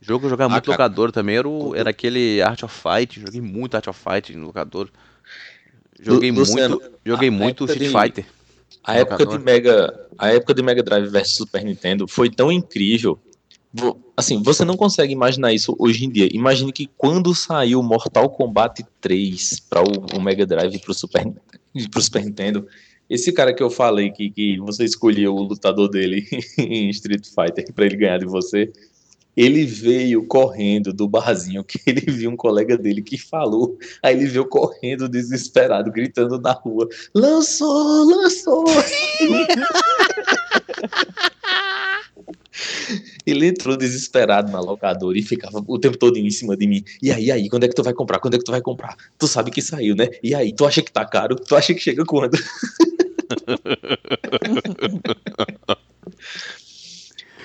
Jogo 0.00 0.20
que 0.20 0.26
eu 0.26 0.30
jogava 0.30 0.52
ah, 0.52 0.54
muito 0.54 0.64
cara. 0.64 0.84
locador 0.84 1.12
também 1.12 1.36
era, 1.36 1.48
o, 1.48 1.74
era 1.74 1.90
aquele 1.90 2.40
Art 2.40 2.62
of 2.62 2.74
Fight. 2.74 3.20
Joguei 3.20 3.40
muito 3.40 3.74
Art 3.74 3.86
of 3.86 4.00
Fight 4.00 4.34
no 4.34 4.46
locador. 4.46 4.88
Joguei 6.00 6.30
Luciano, 6.30 6.80
muito, 6.80 6.98
joguei 7.04 7.30
muito 7.30 7.64
Street 7.66 7.90
de, 7.90 7.98
Fighter. 7.98 8.26
A 8.82 8.96
época 8.96 9.26
de 9.26 9.38
Mega, 9.38 10.08
a 10.16 10.32
época 10.32 10.54
de 10.54 10.62
Mega 10.62 10.82
Drive 10.82 11.08
versus 11.08 11.36
Super 11.36 11.62
Nintendo 11.62 12.08
foi 12.08 12.30
tão 12.30 12.50
incrível. 12.50 13.20
Assim, 14.16 14.42
você 14.42 14.64
não 14.64 14.76
consegue 14.76 15.12
imaginar 15.12 15.52
isso 15.52 15.76
hoje 15.78 16.04
em 16.04 16.10
dia. 16.10 16.28
Imagine 16.32 16.72
que 16.72 16.90
quando 16.96 17.34
saiu 17.34 17.82
Mortal 17.82 18.28
Kombat 18.30 18.84
3 19.00 19.60
para 19.68 19.82
o, 19.82 20.16
o, 20.16 20.20
Mega 20.20 20.44
Drive 20.44 20.78
para 20.80 20.90
o 20.90 20.94
Super, 20.94 21.22
Super 22.00 22.24
Nintendo, 22.24 22.66
esse 23.08 23.32
cara 23.32 23.54
que 23.54 23.62
eu 23.62 23.70
falei 23.70 24.10
que, 24.10 24.30
que 24.30 24.58
você 24.58 24.84
escolheu 24.84 25.34
o 25.34 25.42
lutador 25.42 25.88
dele 25.88 26.26
em 26.58 26.90
Street 26.90 27.26
Fighter 27.26 27.72
para 27.72 27.86
ele 27.86 27.96
ganhar 27.96 28.18
de 28.18 28.26
você, 28.26 28.72
ele 29.36 29.64
veio 29.64 30.26
correndo 30.26 30.92
do 30.92 31.08
barzinho 31.08 31.62
que 31.62 31.80
ele 31.86 32.00
viu 32.00 32.30
um 32.30 32.36
colega 32.36 32.76
dele 32.76 33.00
que 33.00 33.16
falou. 33.16 33.78
Aí 34.02 34.16
ele 34.16 34.26
veio 34.26 34.46
correndo 34.46 35.08
desesperado, 35.08 35.92
gritando 35.92 36.40
na 36.40 36.52
rua: 36.52 36.88
Lançou, 37.14 38.04
lançou! 38.04 38.64
ele 43.26 43.46
entrou 43.46 43.76
desesperado 43.76 44.50
na 44.50 44.60
locadora 44.60 45.18
e 45.18 45.22
ficava 45.22 45.62
o 45.66 45.78
tempo 45.78 45.96
todo 45.96 46.16
em 46.16 46.30
cima 46.30 46.56
de 46.56 46.66
mim. 46.66 46.84
E 47.02 47.12
aí, 47.12 47.30
aí, 47.30 47.48
quando 47.48 47.64
é 47.64 47.68
que 47.68 47.74
tu 47.74 47.82
vai 47.82 47.92
comprar? 47.92 48.18
Quando 48.18 48.34
é 48.34 48.38
que 48.38 48.44
tu 48.44 48.52
vai 48.52 48.60
comprar? 48.60 48.96
Tu 49.18 49.26
sabe 49.26 49.50
que 49.50 49.62
saiu, 49.62 49.94
né? 49.96 50.08
E 50.22 50.34
aí, 50.34 50.52
tu 50.52 50.66
acha 50.66 50.82
que 50.82 50.92
tá 50.92 51.04
caro? 51.04 51.36
Tu 51.36 51.56
acha 51.56 51.74
que 51.74 51.80
chega 51.80 52.04
quando? 52.04 52.36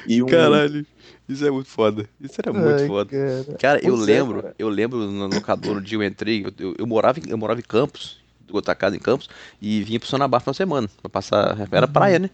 e 0.08 0.22
um... 0.22 0.28
Caralho. 0.28 0.86
Isso 1.28 1.46
é 1.46 1.50
muito 1.50 1.70
foda. 1.70 2.08
Isso 2.22 2.36
era 2.38 2.54
muito 2.54 2.82
Ai, 2.82 2.88
foda. 2.88 3.10
Cara, 3.10 3.58
cara 3.58 3.80
eu 3.84 3.96
é, 3.96 3.98
lembro, 3.98 4.44
cara. 4.44 4.56
eu 4.60 4.70
lembro 4.70 5.00
no 5.10 5.28
locador, 5.28 5.78
um 5.78 5.82
dia 5.82 5.98
eu 5.98 6.04
entrei, 6.04 6.46
eu, 6.46 6.52
eu, 6.60 6.76
eu, 6.78 6.86
morava, 6.88 7.20
em, 7.20 7.24
eu 7.30 7.38
morava 7.38 7.60
em 7.60 7.64
Campos, 7.64 8.20
outra 8.52 8.76
casa 8.76 8.96
em 8.96 9.00
Campos, 9.00 9.28
e 9.60 9.82
vinha 9.82 10.00
pro 10.00 10.08
Sonabafo 10.08 10.48
uma 10.50 10.54
semana, 10.54 10.88
pra 11.02 11.10
passar, 11.10 11.58
era 11.72 11.88
praia, 11.88 12.20
né? 12.20 12.30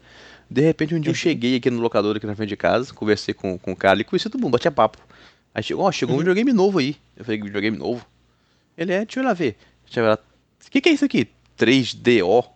De 0.52 0.60
repente 0.60 0.94
um 0.94 1.00
dia 1.00 1.12
eu 1.12 1.16
cheguei 1.16 1.56
aqui 1.56 1.72
no 1.72 1.80
locador, 1.80 2.18
aqui 2.18 2.28
na 2.28 2.36
frente 2.36 2.50
de 2.50 2.58
casa, 2.58 2.94
conversei 2.94 3.34
com, 3.34 3.58
com 3.58 3.72
o 3.72 3.76
cara 3.76 4.02
e 4.02 4.04
conheci 4.04 4.30
todo 4.30 4.42
mundo, 4.42 4.52
batia 4.52 4.70
papo. 4.70 4.98
Aí 5.56 5.64
chegou, 5.64 5.86
ó, 5.86 5.92
chegou 5.94 6.14
um 6.14 6.18
uhum. 6.18 6.20
videogame 6.20 6.52
novo 6.52 6.80
aí. 6.80 6.98
Eu 7.16 7.24
falei, 7.24 7.42
videogame 7.42 7.78
novo? 7.78 8.06
Ele 8.78 8.92
é, 8.92 9.06
deixa 9.06 9.22
eu 9.22 9.24
ir 9.24 9.28
lá 9.28 9.34
ver. 9.34 9.56
Deixa 9.86 10.02
eu 10.02 10.06
lá. 10.06 10.16
O 10.16 10.70
que, 10.70 10.82
que 10.82 10.90
é 10.90 10.92
isso 10.92 11.06
aqui? 11.06 11.30
3DO. 11.58 12.50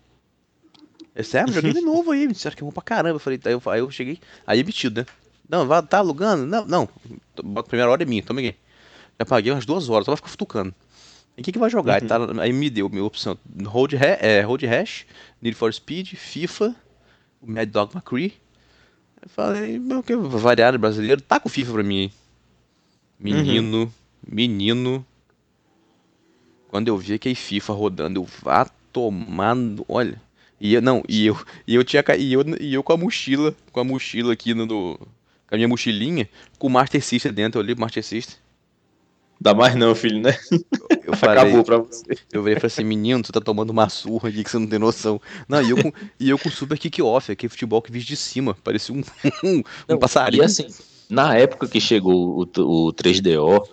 Esse 1.16 1.38
é 1.38 1.44
um 1.44 1.46
videogame 1.46 1.80
novo 1.88 2.12
aí, 2.12 2.28
me 2.28 2.34
disseram 2.34 2.54
que 2.58 2.64
é 2.64 2.66
bom 2.66 2.72
pra 2.74 2.84
caramba. 2.84 3.16
Eu 3.16 3.20
falei, 3.20 3.40
aí 3.46 3.54
eu, 3.54 3.62
aí 3.66 3.80
eu 3.80 3.90
cheguei, 3.90 4.20
aí 4.46 4.60
emitido, 4.60 5.00
né? 5.00 5.08
Não, 5.48 5.66
vai, 5.66 5.82
tá 5.82 6.00
alugando? 6.00 6.46
Não, 6.46 6.66
não. 6.66 6.90
A 7.56 7.64
primeira 7.64 7.90
hora 7.90 8.04
é 8.04 8.06
minha, 8.06 8.22
toma 8.22 8.42
aqui. 8.42 8.56
Já 9.18 9.26
paguei 9.26 9.54
umas 9.54 9.66
duas 9.66 9.88
horas, 9.88 10.04
só 10.04 10.12
vai 10.12 10.18
ficar 10.18 10.30
futucando. 10.30 10.76
E 11.38 11.40
o 11.40 11.44
que, 11.46 11.54
que 11.54 11.60
vai 11.60 11.70
jogar? 11.70 12.02
Uhum. 12.02 12.08
Tá, 12.10 12.18
aí 12.42 12.52
me 12.52 12.70
deu 12.70 12.90
minha 12.90 13.06
opção: 13.06 13.38
Road, 13.66 13.96
é, 13.96 14.42
Road 14.42 14.66
Rash, 14.66 15.06
Need 15.42 15.56
for 15.56 15.74
Speed, 15.74 16.16
FIFA, 16.16 16.76
o 17.46 17.52
Mad 17.52 17.70
Dog 17.70 17.96
McCree. 17.96 18.34
Eu 19.22 19.30
falei, 19.30 19.80
meu, 19.80 20.04
que 20.04 20.16
variado 20.16 20.78
brasileiro, 20.78 21.22
tá 21.22 21.40
com 21.40 21.50
FIFA 21.50 21.74
pra 21.74 21.84
mim. 21.84 22.12
Menino, 23.20 23.84
uhum. 23.84 23.92
menino. 24.28 25.06
Quando 26.68 26.90
eu 26.90 26.98
vi 26.98 27.14
aquele 27.14 27.36
FIFA 27.36 27.74
rodando, 27.74 28.20
eu 28.20 28.28
vá 28.42 28.66
tomando. 28.92 29.86
Olha. 29.88 30.22
E 30.60 30.74
eu, 30.74 30.82
não, 30.82 31.04
e 31.08 31.26
eu, 31.26 31.38
e 31.68 31.76
eu 31.76 31.84
tinha 31.84 32.04
e 32.18 32.34
eu, 32.34 32.44
e 32.60 32.74
eu 32.74 32.82
com 32.82 32.94
a 32.94 32.98
mochila, 32.98 33.56
com 33.72 33.80
a 33.80 33.84
mochila 33.84 34.34
aqui 34.34 34.54
no, 34.54 34.66
no 34.66 34.98
com 35.48 35.54
a 35.54 35.58
minha 35.58 35.68
mochilinha, 35.68 36.30
com 36.58 36.68
o 36.68 36.70
Master 36.70 37.04
System 37.04 37.34
dentro, 37.34 37.60
eu 37.60 37.66
li 37.66 37.74
o 37.74 37.80
Master 37.80 38.04
System. 38.04 38.38
Dá 39.40 39.54
mais 39.54 39.76
não, 39.76 39.94
filho, 39.94 40.22
né? 40.22 40.36
Eu 41.06 41.16
falei, 41.16 41.40
Acabou 41.40 41.64
pra 41.64 41.78
você. 41.78 42.04
Eu 42.32 42.42
falei 42.42 42.58
assim, 42.64 42.84
menino, 42.84 43.22
tu 43.22 43.32
tá 43.32 43.42
tomando 43.42 43.70
uma 43.70 43.90
surra 43.90 44.30
aqui 44.30 44.44
que 44.44 44.50
você 44.50 44.58
não 44.58 44.68
tem 44.68 44.80
noção. 44.80 45.22
Não, 45.48 45.62
e 45.62 45.70
eu 45.70 45.78
com, 45.82 45.92
e 46.20 46.30
eu 46.30 46.40
com 46.40 46.50
super 46.50 46.78
kick-off, 46.78 47.32
aquele 47.32 47.50
futebol 47.50 47.82
que 47.82 47.92
vive 47.92 48.06
de 48.06 48.16
cima, 48.16 48.56
parecia 48.64 48.96
um, 48.96 49.04
um, 49.44 49.64
um 49.90 49.98
passarinho. 49.98 50.44
E 50.44 50.46
assim, 50.46 50.68
na 51.10 51.36
época 51.36 51.68
que 51.68 51.80
chegou 51.80 52.40
o, 52.40 52.88
o 52.88 52.94
3DO, 52.94 53.68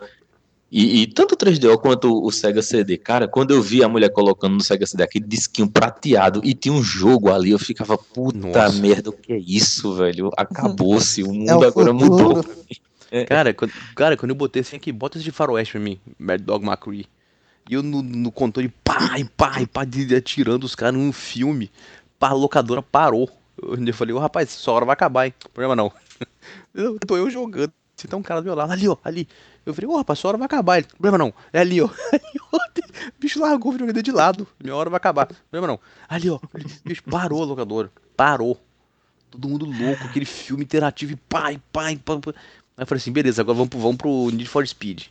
e, 0.74 1.02
e, 1.02 1.06
tanto 1.06 1.34
o 1.34 1.36
3DO 1.36 1.76
quanto 1.78 2.24
o 2.24 2.32
Sega 2.32 2.62
CD, 2.62 2.96
cara, 2.96 3.28
quando 3.28 3.52
eu 3.52 3.60
vi 3.60 3.84
a 3.84 3.88
mulher 3.88 4.08
colocando 4.08 4.54
no 4.54 4.62
Sega 4.62 4.86
CD 4.86 5.02
aquele 5.02 5.26
disquinho 5.26 5.68
prateado 5.68 6.40
e 6.42 6.54
tinha 6.54 6.72
um 6.72 6.82
jogo 6.82 7.30
ali, 7.30 7.50
eu 7.50 7.58
ficava, 7.58 7.98
puta 7.98 8.38
Nossa. 8.38 8.80
merda, 8.80 9.10
o 9.10 9.12
que 9.12 9.34
é 9.34 9.38
isso, 9.38 9.94
velho? 9.94 10.30
Acabou-se, 10.34 11.22
o 11.22 11.30
mundo 11.30 11.50
é 11.50 11.56
o 11.56 11.64
agora 11.64 11.92
futuro. 11.92 12.10
mudou. 12.10 12.44
É. 13.12 13.26
Cara, 13.26 13.52
quando, 13.52 13.72
cara, 13.94 14.16
quando 14.16 14.30
eu 14.30 14.34
botei 14.34 14.62
assim 14.62 14.76
aqui, 14.76 14.90
bota 14.90 15.18
esse 15.18 15.24
de 15.24 15.30
faroeste 15.30 15.72
pra 15.72 15.80
mim, 15.82 16.00
Mad 16.18 16.40
Dog 16.40 16.64
McCree. 16.64 17.06
E 17.68 17.74
eu 17.74 17.82
no, 17.82 18.02
no 18.02 18.32
controle, 18.32 18.72
pá, 18.82 19.18
e 19.18 19.24
pá, 19.24 19.60
e 19.60 19.66
pá, 19.66 19.82
atirando 20.16 20.64
os 20.64 20.74
caras 20.74 20.94
num 20.94 21.12
filme. 21.12 21.70
Pá, 22.18 22.30
a 22.30 22.32
locadora 22.32 22.80
parou. 22.82 23.30
Eu 23.62 23.94
falei, 23.94 24.14
ô 24.14 24.16
oh, 24.16 24.20
rapaz, 24.20 24.48
essa 24.48 24.72
hora 24.72 24.86
vai 24.86 24.94
acabar, 24.94 25.26
hein? 25.26 25.34
Problema 25.52 25.76
não. 25.76 25.92
Eu, 26.74 26.98
tô 26.98 27.16
eu 27.16 27.28
jogando. 27.28 27.72
Se 27.94 28.08
tá 28.08 28.16
um 28.16 28.22
cara 28.22 28.40
do 28.40 28.44
meu 28.46 28.54
lado, 28.54 28.72
ali, 28.72 28.88
ó, 28.88 28.96
ali. 29.04 29.28
Eu 29.66 29.74
falei, 29.74 29.88
ô, 29.88 29.92
oh, 29.92 29.96
rapaz, 29.98 30.18
sua 30.18 30.30
hora 30.30 30.38
vai 30.38 30.46
acabar. 30.46 30.78
Ele, 30.78 30.86
problema 30.86 31.18
não. 31.18 31.34
É 31.52 31.60
ali, 31.60 31.78
ó. 31.82 31.86
O 31.86 33.20
bicho 33.20 33.38
largou 33.38 33.68
o 33.68 33.72
videogame 33.72 34.02
de 34.02 34.10
lado. 34.10 34.48
Minha 34.58 34.74
hora 34.74 34.88
vai 34.88 34.96
acabar. 34.96 35.26
Problema 35.50 35.66
não. 35.66 35.80
Ali, 36.08 36.30
ó. 36.30 36.40
Bicho 36.84 37.02
parou 37.04 37.42
a 37.42 37.46
locadora. 37.46 37.92
Parou. 38.16 38.58
Todo 39.30 39.48
mundo 39.48 39.64
louco, 39.64 40.04
aquele 40.04 40.26
filme 40.26 40.62
interativo 40.62 41.12
e 41.12 41.16
pai, 41.16 41.60
pai, 41.72 41.96
pai. 41.96 42.20
Aí 42.76 42.82
eu 42.82 42.86
falei 42.86 43.00
assim, 43.00 43.12
beleza, 43.12 43.42
agora 43.42 43.56
vamos 43.56 43.70
pro, 43.70 43.78
vamos 43.78 43.96
pro 43.96 44.30
Need 44.30 44.48
for 44.48 44.66
Speed. 44.66 45.04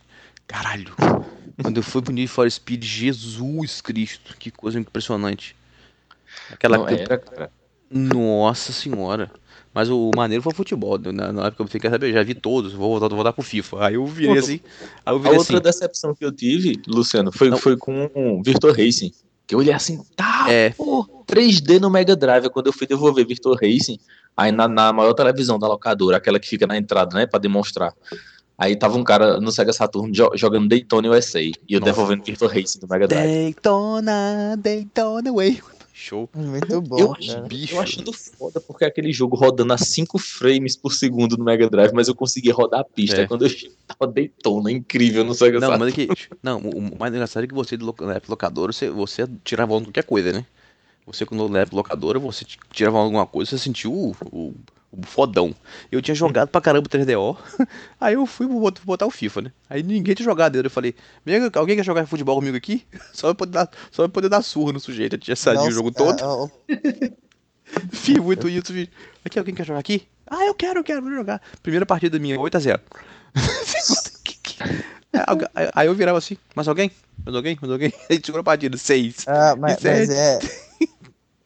Caralho. 0.46 0.94
Quando 1.62 1.76
eu 1.76 1.82
fui 1.82 2.02
pro 2.02 2.12
Need 2.12 2.28
for 2.28 2.50
Speed, 2.50 2.82
Jesus 2.84 3.80
Cristo, 3.80 4.36
que 4.38 4.50
coisa 4.50 4.78
impressionante. 4.78 5.54
Aquela 6.50 6.78
não, 6.78 6.88
era, 6.88 7.18
cara. 7.18 7.50
Nossa 7.90 8.72
senhora. 8.72 9.30
Mas 9.74 9.88
o 9.88 10.10
maneiro 10.14 10.42
foi 10.42 10.52
o 10.52 10.56
futebol. 10.56 10.98
Na, 10.98 11.12
né? 11.12 11.32
na 11.32 11.46
época 11.46 11.62
eu 11.62 11.66
fiquei 11.66 11.88
saber, 11.88 12.12
já 12.12 12.22
vi 12.22 12.34
todos, 12.34 12.72
vou 12.72 12.90
voltar, 12.90 13.08
vou 13.08 13.16
voltar 13.16 13.32
pro 13.32 13.42
FIFA. 13.42 13.86
Aí 13.86 13.94
eu 13.94 14.06
virei 14.06 14.38
assim. 14.38 14.60
Eu 15.06 15.18
virei 15.18 15.36
a 15.36 15.38
outra 15.38 15.56
assim. 15.56 15.62
decepção 15.62 16.14
que 16.14 16.24
eu 16.24 16.32
tive, 16.32 16.80
Luciano, 16.86 17.32
foi, 17.32 17.56
foi 17.56 17.76
com 17.76 18.10
o 18.14 18.42
Virtual 18.42 18.74
Racing. 18.74 19.12
Que 19.46 19.54
eu 19.54 19.58
olhei 19.58 19.72
assim, 19.72 20.02
tá, 20.14 20.46
é. 20.48 20.70
pô, 20.70 21.21
3D 21.22 21.80
no 21.80 21.90
Mega 21.90 22.16
Drive. 22.16 22.48
Quando 22.50 22.66
eu 22.68 22.72
fui 22.72 22.86
devolver 22.86 23.26
Virtual 23.26 23.54
Racing, 23.54 23.98
aí 24.36 24.52
na, 24.52 24.68
na 24.68 24.92
maior 24.92 25.12
televisão 25.14 25.58
da 25.58 25.66
locadora, 25.66 26.16
aquela 26.16 26.38
que 26.38 26.48
fica 26.48 26.66
na 26.66 26.76
entrada, 26.76 27.16
né, 27.16 27.26
pra 27.26 27.38
demonstrar. 27.38 27.94
Aí 28.56 28.76
tava 28.76 28.96
um 28.96 29.02
cara 29.02 29.40
no 29.40 29.50
Sega 29.50 29.72
Saturn 29.72 30.12
jogando 30.34 30.68
Daytona 30.68 31.08
USA. 31.08 31.40
E 31.40 31.52
eu 31.68 31.80
Nossa. 31.80 31.92
devolvendo 31.92 32.24
Virtual 32.24 32.50
Racing 32.50 32.78
do 32.80 32.88
Mega 32.88 33.08
Drive. 33.08 33.26
Daytona, 33.26 34.56
Daytona 34.56 35.32
Way. 35.32 35.60
Show. 35.92 36.28
Muito 36.34 36.80
bom. 36.80 36.98
Eu, 36.98 37.46
bicho, 37.46 37.74
eu 37.74 37.80
achando 37.80 38.12
foda, 38.12 38.60
porque 38.60 38.84
aquele 38.84 39.12
jogo 39.12 39.36
rodando 39.36 39.72
a 39.72 39.78
5 39.78 40.18
frames 40.18 40.74
por 40.76 40.92
segundo 40.92 41.36
no 41.36 41.44
Mega 41.44 41.68
Drive, 41.68 41.92
mas 41.92 42.08
eu 42.08 42.14
consegui 42.14 42.50
rodar 42.50 42.80
a 42.80 42.84
pista. 42.84 43.22
É. 43.22 43.26
Quando 43.26 43.46
eu 43.46 43.50
tava 43.86 44.10
deitona, 44.10 44.72
incrível, 44.72 45.24
não 45.24 45.34
sei 45.34 45.50
o 45.50 45.52
que 45.52 45.58
Não, 45.60 45.78
mas 45.78 45.88
é 45.88 45.92
que, 45.92 46.08
não, 46.42 46.58
o 46.58 46.98
mais 46.98 47.12
engraçado 47.12 47.44
é 47.44 47.46
que 47.46 47.54
você, 47.54 47.76
na 47.76 48.14
época 48.14 48.32
locadora, 48.32 48.72
você, 48.72 48.90
você 48.90 49.28
tirava 49.44 49.80
qualquer 49.80 50.04
coisa, 50.04 50.32
né? 50.32 50.44
Você, 51.06 51.26
quando 51.26 51.56
época 51.56 51.76
locadora, 51.76 52.18
você 52.18 52.44
tirava 52.70 52.98
alguma 52.98 53.26
coisa, 53.26 53.50
você 53.50 53.58
sentiu 53.58 53.92
o, 53.92 54.16
o 54.30 54.54
o 54.92 55.06
fodão. 55.06 55.54
Eu 55.90 56.02
tinha 56.02 56.14
jogado 56.14 56.48
pra 56.48 56.60
caramba 56.60 56.86
o 56.86 56.90
3DO, 56.90 57.36
aí 57.98 58.14
eu 58.14 58.26
fui 58.26 58.46
botar 58.46 59.06
o 59.06 59.10
FIFA, 59.10 59.42
né? 59.42 59.52
Aí 59.68 59.82
ninguém 59.82 60.14
tinha 60.14 60.24
jogado 60.24 60.52
dele. 60.52 60.66
Eu 60.66 60.70
falei, 60.70 60.94
alguém 61.54 61.76
quer 61.76 61.84
jogar 61.84 62.06
futebol 62.06 62.36
comigo 62.36 62.56
aqui? 62.56 62.84
Só 63.12 63.28
pra 63.28 63.34
poder 63.34 63.52
dar, 63.52 63.70
só 63.90 64.02
pra 64.02 64.12
poder 64.12 64.28
dar 64.28 64.42
surra 64.42 64.72
no 64.72 64.80
sujeito. 64.80 65.14
Eu 65.14 65.18
tinha 65.18 65.36
saído 65.36 65.62
o 65.62 65.70
jogo 65.70 65.90
todo. 65.90 66.52
É, 66.68 67.12
Fiz 67.90 68.18
muito 68.18 68.48
isso, 68.48 68.66
filho. 68.66 68.88
Aqui, 69.24 69.38
alguém 69.38 69.54
quer 69.54 69.64
jogar 69.64 69.80
aqui? 69.80 70.06
Ah, 70.26 70.44
eu 70.44 70.54
quero, 70.54 70.80
eu 70.80 70.84
quero, 70.84 71.00
vou 71.00 71.10
jogar. 71.10 71.40
Primeira 71.62 71.86
partida 71.86 72.18
minha, 72.18 72.36
8x0. 72.36 72.80
aí 75.74 75.86
eu 75.86 75.94
virava 75.94 76.18
assim, 76.18 76.36
mas 76.54 76.68
alguém? 76.68 76.90
Mais 77.24 77.34
alguém? 77.34 77.58
Mais 77.60 77.72
alguém? 77.72 77.92
Aí 78.10 78.20
segurou 78.22 78.40
a 78.40 78.44
partida, 78.44 78.76
6. 78.76 79.24
Ah, 79.26 79.56
mas, 79.56 79.82
mas 79.82 80.10
é. 80.10 80.38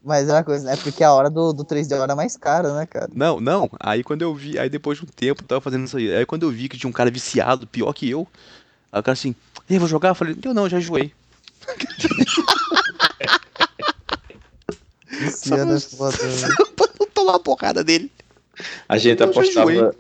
Mas 0.07 0.29
é 0.29 0.33
uma 0.33 0.45
coisa, 0.45 0.71
é 0.71 0.77
porque 0.77 1.03
a 1.03 1.13
hora 1.13 1.29
do, 1.29 1.53
do 1.53 1.65
3D 1.65 2.01
era 2.01 2.15
mais 2.15 2.37
cara, 2.37 2.73
né, 2.75 2.87
cara? 2.87 3.11
Não, 3.13 3.41
não. 3.41 3.69
Aí 3.81 4.05
quando 4.05 4.23
eu 4.23 4.33
vi, 4.33 4.57
aí 4.57 4.71
depois 4.71 4.99
de 4.99 5.05
um 5.05 5.09
tempo 5.09 5.43
eu 5.43 5.49
tava 5.49 5.61
fazendo 5.61 5.85
isso 5.85 5.97
aí. 5.97 6.15
Aí 6.15 6.25
quando 6.25 6.45
eu 6.45 6.51
vi 6.51 6.69
que 6.69 6.79
tinha 6.79 6.89
um 6.89 6.93
cara 6.93 7.11
viciado, 7.11 7.67
pior 7.67 7.93
que 7.93 8.09
eu, 8.09 8.25
aí 8.93 9.01
o 9.01 9.03
cara 9.03 9.15
assim, 9.15 9.35
e 9.69 9.73
aí, 9.73 9.81
vou 9.81 9.89
jogar? 9.89 10.11
Eu 10.11 10.15
falei, 10.15 10.37
eu 10.45 10.55
não, 10.55 10.69
já 10.69 10.79
enjoei. 10.79 11.13
É 11.67 11.75
né? 15.51 15.77
pra 16.77 16.87
não 17.01 17.07
tomar 17.13 17.35
a 17.35 17.41
porrada 17.41 17.83
dele. 17.83 18.13
A 18.89 18.97
gente 18.97 19.21
Eu 19.21 19.29
apostava. 19.29 19.93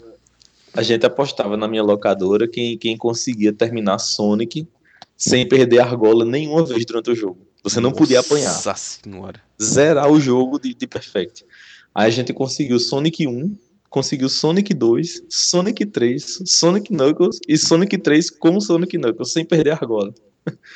A 0.73 0.83
gente 0.83 1.05
apostava 1.05 1.57
na 1.57 1.67
minha 1.67 1.83
locadora 1.83 2.47
quem, 2.47 2.79
quem 2.79 2.97
conseguia 2.97 3.53
terminar 3.53 3.99
Sonic 3.99 4.69
sem 5.17 5.49
perder 5.49 5.81
argola 5.81 6.25
nenhuma 6.25 6.65
vez 6.65 6.85
durante 6.85 7.11
o 7.11 7.17
jogo. 7.17 7.45
Você 7.67 7.81
não 7.81 7.91
podia 7.91 8.21
apanhar. 8.21 8.53
Nossa 8.53 8.77
senhora. 8.77 9.43
Zerar 9.61 10.09
o 10.09 10.21
jogo 10.21 10.57
de, 10.57 10.73
de 10.73 10.87
Perfect. 10.87 11.45
Aí 11.93 12.07
a 12.07 12.11
gente 12.11 12.33
conseguiu 12.33 12.79
Sonic 12.79 13.27
1, 13.27 13.59
conseguiu 13.91 14.29
Sonic 14.29 14.73
2, 14.73 15.25
Sonic 15.29 15.85
3, 15.85 16.43
Sonic 16.47 16.93
Knuckles 16.93 17.41
e 17.49 17.59
Sonic 17.59 17.99
3 17.99 18.31
com 18.31 18.61
Sonic 18.61 18.97
Knuckles, 18.97 19.33
sem 19.33 19.45
perder 19.45 19.73
argola. 19.73 20.15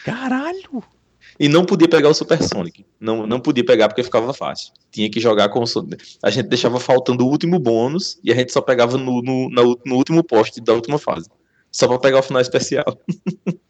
Caralho! 0.05 0.83
E 1.39 1.49
não 1.49 1.65
podia 1.65 1.87
pegar 1.87 2.09
o 2.09 2.15
Super 2.15 2.43
Sonic. 2.43 2.85
Não, 2.99 3.25
não 3.25 3.39
podia 3.39 3.65
pegar 3.65 3.87
porque 3.87 4.03
ficava 4.03 4.35
fácil. 4.35 4.73
Tinha 4.91 5.09
que 5.09 5.21
jogar 5.21 5.49
com 5.51 5.63
o 5.63 5.67
Sonic. 5.69 6.17
A 6.21 6.29
gente 6.29 6.49
deixava 6.49 6.81
faltando 6.81 7.25
o 7.25 7.29
último 7.29 7.61
bônus 7.61 8.19
e 8.25 8.33
a 8.33 8.35
gente 8.35 8.53
só 8.53 8.61
pegava 8.61 8.99
no, 8.99 9.23
no, 9.23 9.49
na 9.49 9.63
no 9.63 9.95
último 9.95 10.25
poste 10.25 10.61
da 10.61 10.73
última 10.73 10.99
fase. 10.99 11.31
Só 11.71 11.87
pra 11.87 12.01
pegar 12.01 12.19
o 12.19 12.23
final 12.25 12.43
especial. 12.43 12.99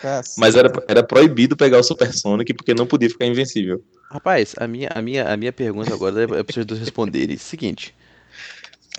Cacete. 0.00 0.40
Mas 0.40 0.54
era, 0.54 0.72
era 0.88 1.02
proibido 1.02 1.56
pegar 1.56 1.78
o 1.78 1.82
Super 1.82 2.12
Sonic 2.12 2.52
porque 2.54 2.74
não 2.74 2.86
podia 2.86 3.08
ficar 3.10 3.26
invencível. 3.26 3.82
Rapaz, 4.10 4.54
a 4.58 4.66
minha, 4.66 4.88
a 4.94 5.02
minha, 5.02 5.28
a 5.32 5.36
minha 5.36 5.52
pergunta 5.52 5.92
agora 5.92 6.22
é 6.22 6.26
pra 6.26 6.52
vocês 6.52 6.64
dois 6.66 6.80
responderem. 6.80 7.36
Seguinte. 7.36 7.94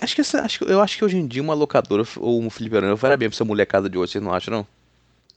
Acho 0.00 0.14
que 0.14 0.20
essa, 0.20 0.42
acho, 0.42 0.58
que- 0.58 0.70
eu 0.70 0.80
acho 0.82 0.98
que 0.98 1.04
hoje 1.04 1.16
em 1.16 1.26
dia 1.26 1.42
uma 1.42 1.54
locadora 1.54 2.02
ou 2.18 2.40
um 2.42 2.50
fliperama 2.50 2.96
faria 2.96 3.16
bem 3.16 3.28
pra 3.28 3.34
essa 3.36 3.44
molecada 3.44 3.88
de 3.88 3.96
hoje, 3.96 4.12
vocês 4.12 4.24
não 4.24 4.32
acham, 4.34 4.52
não? 4.52 4.66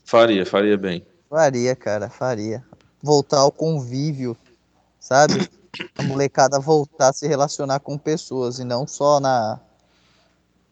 Faria, 0.04 0.45
faria 0.45 0.78
bem. 0.78 1.06
Faria, 1.30 1.76
cara, 1.76 2.10
faria. 2.10 2.64
Voltar 3.02 3.38
ao 3.38 3.52
convívio, 3.52 4.36
sabe? 5.00 5.50
A 5.97 6.04
molecada 6.04 6.60
voltar 6.60 7.10
a 7.10 7.14
se 7.14 7.28
relacionar 7.28 7.80
com 7.80 7.97
pessoas 7.97 8.60
e 8.60 8.64
não 8.66 8.86
só 8.86 9.20
na. 9.20 9.60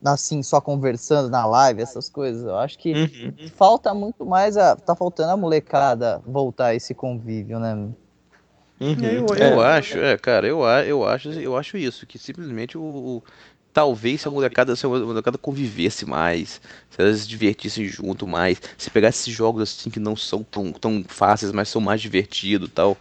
Assim, 0.03 0.43
só 0.43 0.61
conversando 0.61 1.29
na 1.29 1.45
live, 1.45 1.81
essas 1.81 2.09
coisas. 2.09 2.43
Eu 2.43 2.57
acho 2.57 2.77
que 2.77 2.93
Uhum. 2.93 3.33
falta 3.55 3.93
muito 3.93 4.25
mais 4.25 4.57
a. 4.57 4.75
Tá 4.75 4.95
faltando 4.95 5.31
a 5.31 5.37
molecada 5.37 6.21
voltar 6.25 6.67
a 6.67 6.75
esse 6.75 6.93
convívio, 6.93 7.59
né? 7.59 7.73
Uhum. 8.79 8.95
Eu, 9.03 9.25
É. 9.35 9.53
eu 9.53 9.59
acho, 9.61 9.97
é, 9.97 10.17
cara, 10.17 10.47
eu, 10.47 10.63
a- 10.63 10.85
eu 10.85 11.03
acho, 11.07 11.29
eu 11.31 11.57
acho 11.57 11.77
isso, 11.77 12.05
que 12.05 12.19
simplesmente 12.19 12.77
o, 12.77 12.81
o- 12.83 13.23
talvez 13.73 14.21
se 14.21 14.27
a 14.27 14.31
molecada, 14.31 14.75
se 14.75 14.85
a 14.85 14.89
molecada 14.89 15.37
convivesse 15.37 16.05
mais, 16.05 16.61
se 16.89 17.01
elas 17.01 17.21
se 17.21 17.27
divertissem 17.27 17.85
junto 17.85 18.27
mais, 18.27 18.61
se 18.77 18.89
pegasse 18.91 19.21
esses 19.23 19.33
jogos 19.33 19.63
assim 19.63 19.89
que 19.89 19.99
não 19.99 20.15
são 20.15 20.43
tão, 20.43 20.71
tão 20.71 21.03
fáceis, 21.07 21.51
mas 21.51 21.69
são 21.69 21.81
mais 21.81 21.99
divertidos 22.01 22.69
e 22.69 22.71
tal. 22.71 22.95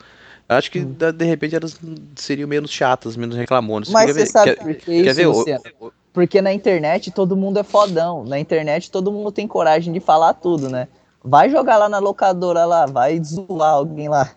Acho 0.48 0.70
que 0.70 0.82
da- 0.84 1.10
de 1.10 1.24
repente 1.24 1.56
elas 1.56 1.78
seriam 2.14 2.48
menos 2.48 2.70
chatas, 2.70 3.16
menos 3.16 3.36
reclamonas. 3.36 3.88
Mas 3.90 4.06
Quer 4.06 4.12
você 4.14 4.20
ver- 4.20 4.26
sabe 4.30 4.54
quer- 4.54 4.62
por 4.62 4.74
que 4.76 4.84
quer 5.02 5.06
isso, 5.10 5.14
ver? 5.14 5.26
O- 5.26 5.32
Luciano? 5.32 5.62
o- 5.80 5.92
Porque 6.16 6.40
na 6.40 6.50
internet 6.50 7.10
todo 7.10 7.36
mundo 7.36 7.58
é 7.58 7.62
fodão. 7.62 8.24
Na 8.24 8.38
internet 8.38 8.90
todo 8.90 9.12
mundo 9.12 9.30
tem 9.30 9.46
coragem 9.46 9.92
de 9.92 10.00
falar 10.00 10.32
tudo, 10.32 10.70
né? 10.70 10.88
Vai 11.22 11.50
jogar 11.50 11.76
lá 11.76 11.90
na 11.90 11.98
locadora 11.98 12.64
lá, 12.64 12.86
vai 12.86 13.22
zoar 13.22 13.74
alguém 13.74 14.08
lá. 14.08 14.30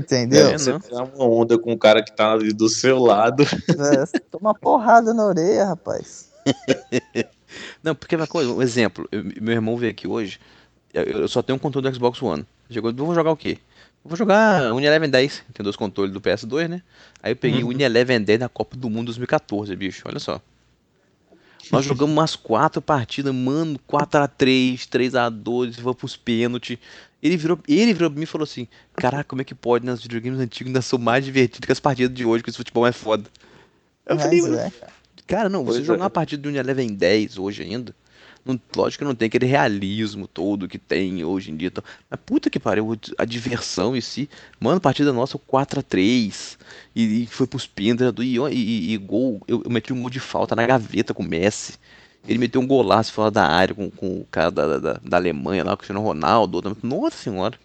Entendeu? 0.00 0.48
É, 0.48 0.56
você 0.56 0.72
não. 0.72 0.80
tirar 0.80 1.04
uma 1.04 1.26
onda 1.26 1.58
com 1.58 1.70
o 1.70 1.76
cara 1.78 2.02
que 2.02 2.10
tá 2.16 2.32
ali 2.32 2.50
do 2.50 2.66
seu 2.70 2.98
lado. 2.98 3.42
É, 3.42 4.18
toma 4.30 4.54
porrada 4.54 5.12
na 5.12 5.26
orelha, 5.26 5.66
rapaz. 5.66 6.30
Não, 7.84 7.94
porque 7.94 8.16
uma 8.16 8.26
coisa, 8.26 8.50
um 8.50 8.62
exemplo, 8.62 9.06
eu- 9.12 9.22
meu 9.42 9.52
irmão 9.52 9.76
veio 9.76 9.92
aqui 9.92 10.08
hoje, 10.08 10.40
eu, 10.94 11.02
eu 11.02 11.28
só 11.28 11.42
tenho 11.42 11.56
um 11.56 11.60
controle 11.60 11.86
do 11.90 11.94
Xbox 11.94 12.22
One. 12.22 12.46
Chegou, 12.70 12.90
vou 12.94 13.14
jogar 13.14 13.30
o 13.32 13.36
quê? 13.36 13.58
Vou 14.02 14.16
jogar 14.16 14.72
Unilever 14.72 15.10
10, 15.10 15.44
tem 15.52 15.62
dois 15.62 15.76
controles 15.76 16.10
do 16.12 16.22
PS2, 16.22 16.68
né? 16.68 16.82
Aí 17.22 17.32
eu 17.32 17.36
peguei 17.36 17.62
o 17.62 17.68
Unilever 17.68 18.18
10 18.18 18.40
da 18.40 18.48
Copa 18.48 18.74
do 18.78 18.88
Mundo 18.88 19.06
2014, 19.06 19.76
bicho, 19.76 20.02
olha 20.06 20.18
só. 20.18 20.40
Nós 21.70 21.84
jogamos 21.84 22.14
umas 22.14 22.36
quatro 22.36 22.80
partidas, 22.82 23.34
mano, 23.34 23.78
4x3, 23.88 24.86
3x2, 24.88 25.80
vamos 25.80 25.96
pros 25.96 26.16
pênaltis. 26.16 26.78
Ele 27.22 27.36
virou, 27.36 27.58
ele 27.66 27.92
virou 27.94 28.10
pra 28.10 28.18
mim 28.18 28.24
e 28.24 28.26
falou 28.26 28.44
assim: 28.44 28.68
Caraca, 28.94 29.24
como 29.24 29.42
é 29.42 29.44
que 29.44 29.54
pode, 29.54 29.86
né? 29.86 29.92
Os 29.92 30.02
videogames 30.02 30.40
antigos 30.40 30.68
ainda 30.68 30.82
são 30.82 30.98
mais 30.98 31.24
divertidos 31.24 31.66
que 31.66 31.72
as 31.72 31.80
partidas 31.80 32.14
de 32.14 32.24
hoje, 32.24 32.42
que 32.44 32.50
esse 32.50 32.56
futebol 32.56 32.86
é 32.86 32.92
foda. 32.92 33.24
Eu 34.06 34.18
falei, 34.18 34.42
Mas 34.42 34.54
é, 34.54 34.72
cara. 35.26 35.48
Não, 35.48 35.64
você 35.64 35.82
jogar 35.82 36.00
é. 36.00 36.02
uma 36.04 36.10
partida 36.10 36.42
do 36.42 36.48
Unilever 36.48 36.90
10 36.90 37.38
hoje 37.38 37.62
ainda, 37.62 37.94
não, 38.44 38.60
lógico 38.76 39.02
que 39.02 39.08
não 39.08 39.14
tem 39.14 39.26
aquele 39.26 39.46
realismo 39.46 40.26
todo 40.28 40.68
que 40.68 40.78
tem 40.78 41.24
hoje 41.24 41.50
em 41.50 41.56
dia. 41.56 41.68
Então, 41.68 41.82
mas 42.10 42.20
puta 42.24 42.50
que 42.50 42.60
pariu, 42.60 42.96
a 43.18 43.24
diversão 43.24 43.96
em 43.96 44.00
si. 44.00 44.28
Mano, 44.60 44.80
partida 44.80 45.12
nossa 45.12 45.38
4x3. 45.38 46.56
E, 46.94 47.22
e 47.22 47.26
foi 47.26 47.46
pros 47.46 47.66
pênaltis. 47.66 48.24
E, 48.24 48.36
e, 48.36 48.38
e, 48.52 48.92
e 48.94 48.96
gol, 48.98 49.40
eu, 49.48 49.62
eu 49.64 49.70
meti 49.70 49.92
um 49.92 50.00
gol 50.00 50.10
de 50.10 50.20
falta 50.20 50.54
na 50.54 50.66
gaveta 50.66 51.14
com 51.14 51.22
o 51.22 51.26
Messi. 51.26 51.74
Ele 52.26 52.38
meteu 52.38 52.60
um 52.60 52.66
golaço 52.66 53.12
fora 53.12 53.30
da 53.30 53.46
área 53.46 53.74
com, 53.74 53.90
com 53.90 54.20
o 54.20 54.26
cara 54.30 54.50
da, 54.50 54.78
da, 54.78 55.00
da 55.02 55.16
Alemanha 55.16 55.62
lá, 55.64 55.70
com 55.70 55.74
o 55.74 55.78
Cristiano 55.78 56.00
Ronaldo. 56.02 56.56
outra- 56.56 56.76
Nossa 56.82 57.16
senhora. 57.16 57.58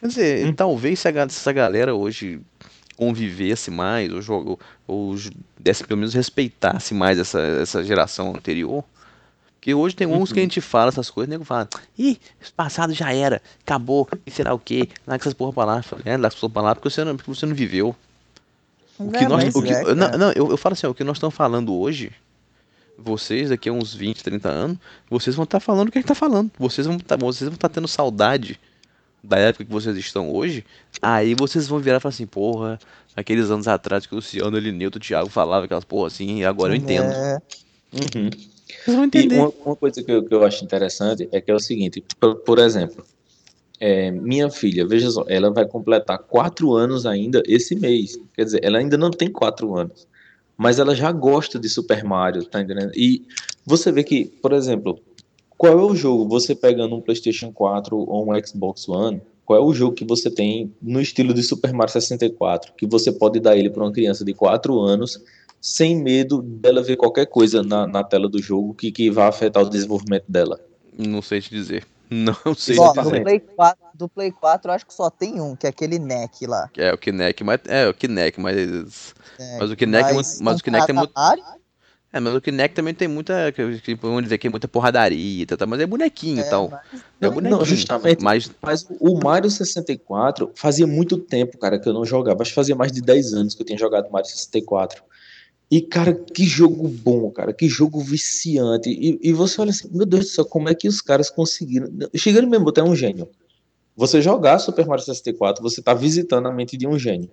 Quer 0.00 0.06
dizer, 0.08 0.54
talvez 0.54 1.00
se, 1.00 1.08
a, 1.08 1.10
essa 1.10 1.52
galera 1.52 1.94
hoje 1.94 2.40
convivesse 2.96 3.70
mais, 3.70 4.12
ou, 4.12 4.20
jogo, 4.20 4.58
ou 4.86 5.14
desse 5.58 5.84
pelo 5.84 5.98
menos 6.00 6.14
respeitasse 6.14 6.94
mais 6.94 7.18
essa, 7.18 7.40
essa 7.40 7.84
geração 7.84 8.30
anterior. 8.34 8.84
Porque 9.58 9.74
hoje 9.74 9.96
tem 9.96 10.06
uns 10.06 10.32
que 10.32 10.38
a 10.38 10.42
gente 10.42 10.60
fala 10.60 10.88
essas 10.88 11.10
coisas, 11.10 11.28
o 11.28 11.30
nego 11.30 11.44
fala, 11.44 11.68
ih, 11.98 12.18
esse 12.40 12.52
passado 12.52 12.92
já 12.94 13.12
era, 13.12 13.42
acabou, 13.60 14.08
e 14.24 14.30
será 14.30 14.54
o 14.54 14.58
quê? 14.58 14.88
Larga 15.06 15.24
essas 15.24 15.34
porra 15.34 15.52
pra 15.52 15.64
lá. 15.64 15.84
É, 16.04 16.12
larga 16.12 16.28
essas 16.28 16.40
porra 16.40 16.52
pra 16.52 16.62
lá 16.62 16.74
porque 16.74 16.88
você 16.88 17.04
não, 17.04 17.16
porque 17.16 17.34
você 17.34 17.44
não 17.44 17.54
viveu. 17.54 17.94
O 18.98 19.10
que 19.10 19.18
É, 19.18 19.28
nós, 19.28 19.54
o 19.54 19.62
que, 19.62 19.72
é, 19.72 19.94
não, 19.94 20.10
não, 20.12 20.32
eu, 20.32 20.50
eu 20.50 20.56
falo 20.56 20.74
assim, 20.74 20.86
ó, 20.86 20.90
o 20.90 20.94
que 20.94 21.02
nós 21.02 21.16
estamos 21.16 21.34
falando 21.34 21.74
hoje, 21.74 22.12
vocês 22.96 23.50
daqui 23.50 23.68
a 23.68 23.72
uns 23.72 23.94
20, 23.94 24.22
30 24.22 24.48
anos, 24.48 24.78
vocês 25.10 25.34
vão 25.34 25.44
estar 25.44 25.60
falando 25.60 25.88
o 25.88 25.92
que 25.92 25.98
a 25.98 26.00
gente 26.00 26.08
tá 26.08 26.14
falando. 26.14 26.50
Vocês 26.56 26.86
vão 26.86 26.96
estar 26.96 27.16
vocês 27.16 27.48
vão 27.48 27.54
estar 27.54 27.68
tendo 27.68 27.88
saudade 27.88 28.60
da 29.22 29.38
época 29.38 29.64
que 29.64 29.72
vocês 29.72 29.96
estão 29.96 30.32
hoje. 30.32 30.64
Aí 31.02 31.34
vocês 31.34 31.66
vão 31.66 31.80
virar 31.80 31.96
e 31.96 32.00
falar 32.00 32.14
assim, 32.14 32.26
porra, 32.26 32.78
aqueles 33.16 33.50
anos 33.50 33.66
atrás 33.66 34.06
que 34.06 34.14
o 34.14 34.16
Luciano, 34.16 34.56
ele 34.56 34.70
Newton, 34.70 34.98
o 34.98 35.00
Thiago 35.00 35.28
falava 35.28 35.64
aquelas 35.64 35.84
porra 35.84 36.06
assim, 36.06 36.38
e 36.38 36.44
agora 36.44 36.72
eu 36.72 36.76
entendo. 36.76 37.12
É, 37.12 37.38
Uhum. 37.92 38.30
Vão 38.86 39.04
E 39.04 39.06
entender. 39.06 39.36
uma, 39.36 39.52
uma 39.64 39.76
coisa 39.76 40.02
que 40.02 40.10
eu, 40.10 40.22
que 40.22 40.34
eu 40.34 40.44
acho 40.44 40.64
interessante 40.64 41.28
é 41.32 41.40
que 41.40 41.50
é 41.50 41.54
o 41.54 41.58
seguinte, 41.60 42.04
por, 42.20 42.36
por 42.36 42.58
exemplo, 42.58 43.04
é, 43.80 44.10
minha 44.10 44.50
filha, 44.50 44.86
veja 44.86 45.10
só, 45.10 45.24
ela 45.28 45.50
vai 45.50 45.66
completar 45.66 46.18
quatro 46.18 46.74
anos 46.74 47.06
ainda 47.06 47.42
esse 47.46 47.74
mês. 47.76 48.18
Quer 48.34 48.44
dizer, 48.44 48.60
ela 48.64 48.78
ainda 48.78 48.96
não 48.96 49.10
tem 49.10 49.30
quatro 49.30 49.76
anos, 49.76 50.06
mas 50.56 50.78
ela 50.78 50.94
já 50.94 51.12
gosta 51.12 51.58
de 51.58 51.68
Super 51.68 52.04
Mario, 52.04 52.44
tá 52.44 52.60
entendendo? 52.60 52.92
E 52.96 53.24
você 53.64 53.92
vê 53.92 54.02
que, 54.02 54.24
por 54.24 54.52
exemplo, 54.52 54.98
qual 55.56 55.72
é 55.72 55.82
o 55.82 55.94
jogo, 55.94 56.28
você 56.28 56.54
pegando 56.54 56.96
um 56.96 57.00
PlayStation 57.00 57.52
4 57.52 57.96
ou 57.96 58.30
um 58.32 58.46
Xbox 58.46 58.88
One, 58.88 59.20
qual 59.44 59.58
é 59.58 59.64
o 59.64 59.72
jogo 59.72 59.94
que 59.94 60.04
você 60.04 60.30
tem 60.30 60.72
no 60.82 61.00
estilo 61.00 61.32
de 61.32 61.42
Super 61.42 61.72
Mario 61.72 61.92
64, 61.92 62.74
que 62.76 62.86
você 62.86 63.10
pode 63.10 63.40
dar 63.40 63.56
ele 63.56 63.70
para 63.70 63.82
uma 63.82 63.92
criança 63.92 64.24
de 64.24 64.34
4 64.34 64.78
anos 64.80 65.22
sem 65.60 65.96
medo 65.96 66.40
dela 66.42 66.82
ver 66.82 66.96
qualquer 66.96 67.26
coisa 67.26 67.62
na, 67.62 67.86
na 67.86 68.04
tela 68.04 68.28
do 68.28 68.40
jogo 68.40 68.74
que, 68.74 68.90
que 68.92 69.10
vá 69.10 69.28
afetar 69.28 69.62
o 69.62 69.68
desenvolvimento 69.70 70.24
dela. 70.28 70.60
Não 70.96 71.22
sei 71.22 71.40
te 71.40 71.50
dizer. 71.50 71.86
Não 72.10 72.34
sei 72.56 72.78
Ó, 72.78 72.92
te 72.92 72.96
do, 72.96 73.02
dizer. 73.10 73.22
Play 73.22 73.40
4, 73.40 73.84
do 73.94 74.08
Play 74.08 74.32
4 74.32 74.70
eu 74.70 74.74
acho 74.74 74.86
que 74.86 74.94
só 74.94 75.10
tem 75.10 75.40
um, 75.40 75.54
que 75.54 75.66
é 75.66 75.70
aquele 75.70 75.98
neck 75.98 76.46
lá. 76.46 76.70
É, 76.76 76.90
o 76.92 76.96
Kinect, 76.96 77.44
mas. 77.44 77.60
É, 77.66 77.86
o 77.86 77.92
Kinect, 77.92 78.40
mas. 78.40 79.14
É, 79.38 79.58
Mas 79.58 79.70
o 79.70 79.76
Kinect 79.76 80.10
é 80.10 80.12
muito- 80.14 80.28
mas 80.40 80.58
o 80.58 80.64
Kinect 80.64 80.90
é 80.90 80.94
muito- 80.94 81.12
É, 82.10 82.18
mas 82.18 82.34
o 82.34 82.40
Kinect 82.40 82.74
também 82.74 82.94
tem 82.94 83.06
muita. 83.06 83.52
que- 83.52 83.78
que 83.80 83.94
Vamos 83.94 84.22
dizer 84.22 84.38
que 84.38 84.46
é 84.46 84.50
muita 84.50 84.66
porradaria, 84.66 85.46
tá, 85.46 85.54
tá, 85.58 85.66
mas 85.66 85.78
é 85.80 85.86
bonequinho 85.86 86.38
e 86.38 86.40
é, 86.40 86.44
tal. 86.48 86.70
mas- 86.70 87.02
É 87.20 87.28
bonequinho. 87.28 87.58
não, 87.58 87.64
justamente. 87.66 88.22
Mas 88.24 88.50
Mas 88.62 88.86
o 88.98 89.18
Mario 89.22 89.50
64 89.50 90.50
fazia 90.54 90.86
muito 90.86 91.18
tempo, 91.18 91.58
cara, 91.58 91.78
que 91.78 91.86
eu 91.88 91.92
não 91.92 92.06
jogava. 92.06 92.40
Acho 92.42 92.52
que 92.52 92.54
fazia 92.54 92.74
mais 92.74 92.90
de 92.90 93.02
10 93.02 93.34
anos 93.34 93.54
que 93.54 93.60
eu 93.60 93.66
tinha 93.66 93.78
jogado 93.78 94.10
Mario 94.10 94.26
64. 94.30 95.04
E, 95.70 95.82
cara, 95.82 96.14
que 96.14 96.44
jogo 96.44 96.88
bom, 96.88 97.30
cara, 97.30 97.52
que 97.52 97.68
jogo 97.68 98.00
viciante. 98.00 98.88
E, 98.88 99.18
e 99.22 99.32
você 99.32 99.60
olha 99.60 99.70
assim, 99.70 99.88
meu 99.92 100.06
Deus 100.06 100.24
do 100.24 100.30
céu, 100.30 100.44
como 100.46 100.68
é 100.68 100.74
que 100.74 100.88
os 100.88 101.00
caras 101.02 101.28
conseguiram. 101.28 101.88
Chegando 102.14 102.48
mesmo, 102.48 102.68
até 102.70 102.82
um 102.82 102.96
gênio. 102.96 103.28
Você 103.94 104.22
jogar 104.22 104.58
Super 104.60 104.86
Mario 104.86 105.04
64, 105.04 105.62
você 105.62 105.82
tá 105.82 105.92
visitando 105.92 106.46
a 106.46 106.52
mente 106.52 106.76
de 106.76 106.86
um 106.86 106.98
gênio. 106.98 107.30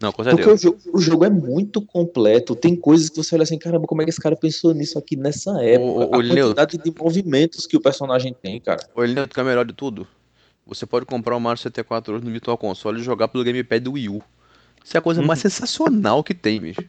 Não, 0.00 0.10
com 0.10 0.24
Porque 0.24 0.42
certeza. 0.42 0.54
o 0.54 0.58
jogo, 0.58 0.80
o 0.94 1.00
jogo 1.00 1.24
é 1.24 1.30
muito 1.30 1.80
completo. 1.80 2.56
Tem 2.56 2.74
coisas 2.74 3.08
que 3.08 3.16
você 3.16 3.36
olha 3.36 3.44
assim, 3.44 3.56
caramba, 3.58 3.86
como 3.86 4.02
é 4.02 4.04
que 4.04 4.10
esse 4.10 4.20
cara 4.20 4.34
pensou 4.34 4.74
nisso 4.74 4.98
aqui 4.98 5.14
nessa 5.14 5.62
época? 5.62 5.84
o- 5.84 6.10
o 6.10 6.14
a 6.14 6.18
Leo- 6.18 6.46
quantidade 6.46 6.78
de 6.78 6.92
movimentos 6.98 7.66
que 7.68 7.76
o 7.76 7.80
personagem 7.80 8.34
tem, 8.34 8.60
cara. 8.60 8.84
Ô, 8.96 9.02
Leandro, 9.02 9.28
que 9.28 9.38
é 9.38 9.42
o 9.42 9.46
melhor 9.46 9.64
de 9.64 9.72
tudo. 9.72 10.04
Você 10.66 10.84
pode 10.86 11.06
comprar 11.06 11.36
o 11.36 11.40
Mario 11.40 11.58
64 11.62 12.14
hoje 12.16 12.24
no 12.24 12.32
Virtual 12.32 12.58
Console 12.58 13.00
e 13.00 13.04
jogar 13.04 13.28
pelo 13.28 13.44
Gamepad 13.44 13.84
do 13.84 13.92
Wii 13.92 14.08
U. 14.08 14.22
Isso 14.84 14.96
é 14.96 14.98
a 14.98 15.02
coisa 15.02 15.22
mais 15.22 15.38
uhum. 15.44 15.50
sensacional 15.50 16.24
que 16.24 16.34
tem, 16.34 16.60
bicho. 16.60 16.82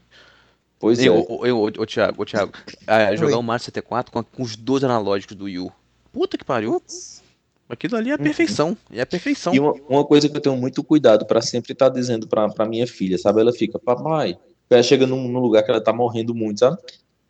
Pois 0.84 1.00
é. 1.00 1.10
Ô, 1.10 1.86
Thiago, 1.86 2.22
ô, 2.22 2.26
Thiago, 2.26 2.52
é, 2.86 3.16
jogar 3.16 3.38
o 3.38 3.40
um 3.40 3.42
Mario 3.42 3.64
74 3.64 4.12
com, 4.12 4.22
com, 4.22 4.44
os 4.44 4.58
dois 4.58 4.84
analógicos 4.84 5.34
do 5.34 5.48
Yu. 5.48 5.72
Puta 6.12 6.38
que 6.38 6.44
pariu. 6.44 6.74
Putz. 6.74 7.24
Aquilo 7.70 7.96
ali 7.96 8.10
é 8.10 8.16
a 8.16 8.18
perfeição. 8.18 8.76
É 8.92 9.00
a 9.00 9.06
perfeição. 9.06 9.56
E 9.56 9.62
uma, 9.62 9.72
uma 9.88 10.04
coisa 10.04 10.28
que 10.28 10.36
eu 10.36 10.42
tenho 10.42 10.58
muito 10.58 10.84
cuidado 10.84 11.26
para 11.26 11.40
sempre 11.40 11.72
estar 11.72 11.90
tá 11.90 11.96
dizendo 11.96 12.28
pra, 12.28 12.50
pra 12.50 12.66
minha 12.66 12.86
filha, 12.86 13.18
sabe? 13.18 13.40
Ela 13.40 13.54
fica, 13.54 13.80
papai. 13.80 14.38
Ela 14.70 14.84
chega 14.84 15.08
num, 15.08 15.26
num, 15.30 15.40
lugar 15.40 15.64
que 15.64 15.72
ela 15.72 15.80
tá 15.80 15.94
morrendo 15.94 16.36
muito, 16.36 16.60
sabe? 16.60 16.78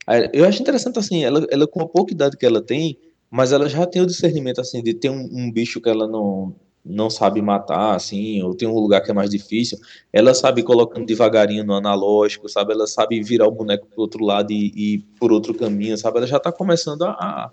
Aí, 0.08 0.28
eu 0.34 0.46
acho 0.46 0.60
interessante 0.60 0.98
assim, 0.98 1.24
ela, 1.24 1.46
ela 1.52 1.68
com 1.68 1.84
a 1.84 1.88
pouca 1.88 2.12
idade 2.12 2.36
que 2.36 2.48
ela 2.48 2.60
tem, 2.60 2.98
mas 3.30 3.52
ela 3.52 3.70
já 3.70 3.86
tem 3.86 4.02
o 4.02 4.08
discernimento 4.08 4.62
assim 4.62 4.82
de 4.82 4.96
ter 4.96 5.12
um, 5.12 5.30
um 5.32 5.52
bicho 5.52 5.80
que 5.80 5.90
ela 5.90 6.08
não 6.08 6.56
não 6.86 7.10
sabe 7.10 7.42
matar, 7.42 7.96
assim, 7.96 8.42
ou 8.44 8.54
tem 8.54 8.68
um 8.68 8.78
lugar 8.78 9.02
que 9.02 9.10
é 9.10 9.14
mais 9.14 9.30
difícil, 9.30 9.80
ela 10.12 10.34
sabe 10.34 10.64
colocando 10.64 11.06
devagarinho 11.06 11.64
no 11.64 11.74
analógico, 11.74 12.50
sabe? 12.50 12.74
Ela 12.74 12.88
sabe 12.88 13.22
virar 13.24 13.48
o 13.48 13.52
boneco 13.52 13.88
pro 13.88 14.02
outro 14.02 14.24
lado 14.24 14.52
e, 14.52 14.72
e 14.76 14.98
por 15.18 15.32
outro 15.32 15.54
caminho, 15.54 15.98
sabe? 15.98 16.18
Ela 16.18 16.28
já 16.28 16.40
tá 16.40 16.52
começando 16.52 17.04
a, 17.04 17.12
a 17.12 17.52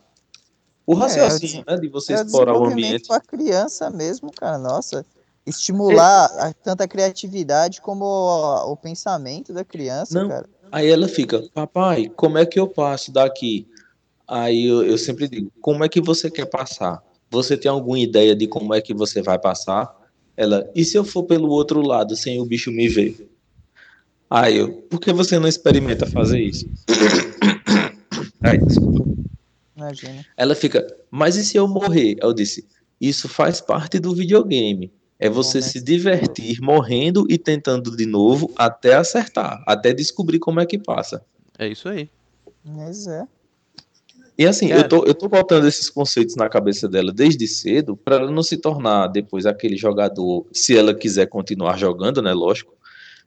o 0.87 0.95
é, 0.95 0.99
raciocínio, 0.99 1.65
é, 1.67 1.75
né, 1.75 1.81
de 1.81 1.89
você 1.89 2.15
é 2.15 2.17
explorar 2.17 2.59
o 2.59 2.65
ambiente. 2.65 3.07
para 3.07 3.21
criança 3.21 3.89
mesmo, 3.91 4.33
cara, 4.33 4.59
nossa, 4.59 5.07
estimular 5.47 6.29
é. 6.35 6.43
a, 6.47 6.53
tanto 6.53 6.83
a 6.83 6.89
criatividade 6.89 7.81
como 7.81 8.05
o, 8.05 8.73
o 8.73 8.77
pensamento 8.77 9.53
da 9.53 9.65
criança, 9.65 10.21
Não. 10.21 10.29
cara. 10.29 10.49
Aí 10.73 10.89
ela 10.89 11.07
fica, 11.07 11.43
papai, 11.55 12.09
como 12.17 12.39
é 12.39 12.47
que 12.47 12.59
eu 12.59 12.67
passo 12.67 13.13
daqui? 13.13 13.69
Aí 14.27 14.67
eu, 14.67 14.85
eu 14.85 14.99
sempre 14.99 15.29
digo, 15.29 15.53
como 15.61 15.85
é 15.85 15.89
que 15.89 16.01
você 16.01 16.31
quer 16.31 16.47
passar? 16.47 17.03
Você 17.31 17.57
tem 17.57 17.71
alguma 17.71 17.99
ideia 17.99 18.35
de 18.35 18.47
como 18.47 18.75
é 18.75 18.81
que 18.81 18.93
você 18.93 19.23
vai 19.23 19.39
passar? 19.39 19.89
Ela, 20.37 20.69
e 20.75 20.85
se 20.85 20.97
eu 20.97 21.05
for 21.05 21.23
pelo 21.25 21.49
outro 21.49 21.81
lado 21.81 22.17
sem 22.17 22.41
o 22.41 22.45
bicho 22.45 22.73
me 22.73 22.89
ver? 22.89 23.31
Aí 24.29 24.57
eu, 24.57 24.73
por 24.83 25.01
que 25.01 25.13
você 25.13 25.39
não 25.39 25.49
experimenta 25.49 26.07
fazer 26.07 26.41
isso? 26.41 26.67
Aí, 28.43 28.59
desculpa. 28.59 29.05
Imagina. 29.77 30.27
Ela 30.37 30.55
fica, 30.55 30.87
mas 31.11 31.37
e 31.37 31.45
se 31.45 31.57
eu 31.57 31.69
morrer? 31.69 32.17
Eu 32.21 32.33
disse, 32.33 32.67
isso 33.01 33.29
faz 33.29 33.61
parte 33.61 33.99
do 33.99 34.15
videogame. 34.15 34.93
É 35.19 35.29
você 35.29 35.59
Bom, 35.59 35.65
né? 35.67 35.71
se 35.71 35.81
divertir 35.83 36.61
morrendo 36.63 37.27
e 37.29 37.37
tentando 37.37 37.95
de 37.95 38.07
novo 38.07 38.51
até 38.57 38.95
acertar, 38.95 39.63
até 39.67 39.93
descobrir 39.93 40.39
como 40.39 40.61
é 40.61 40.67
que 40.67 40.79
passa. 40.79 41.23
É 41.59 41.69
isso 41.69 41.89
aí. 41.89 42.09
Mas 42.65 43.07
é. 43.07 43.27
E 44.41 44.47
assim, 44.47 44.73
eu 44.73 44.89
tô, 44.89 45.05
eu 45.05 45.15
tô 45.15 45.29
botando 45.29 45.67
esses 45.67 45.91
conceitos 45.91 46.35
na 46.35 46.49
cabeça 46.49 46.89
dela 46.89 47.13
desde 47.13 47.47
cedo 47.47 47.95
para 47.95 48.17
ela 48.17 48.31
não 48.31 48.43
se 48.43 48.57
tornar 48.57 49.07
depois 49.09 49.45
aquele 49.45 49.77
jogador, 49.77 50.47
se 50.51 50.75
ela 50.75 50.95
quiser 50.95 51.27
continuar 51.27 51.77
jogando, 51.79 52.23
né? 52.23 52.33
Lógico. 52.33 52.75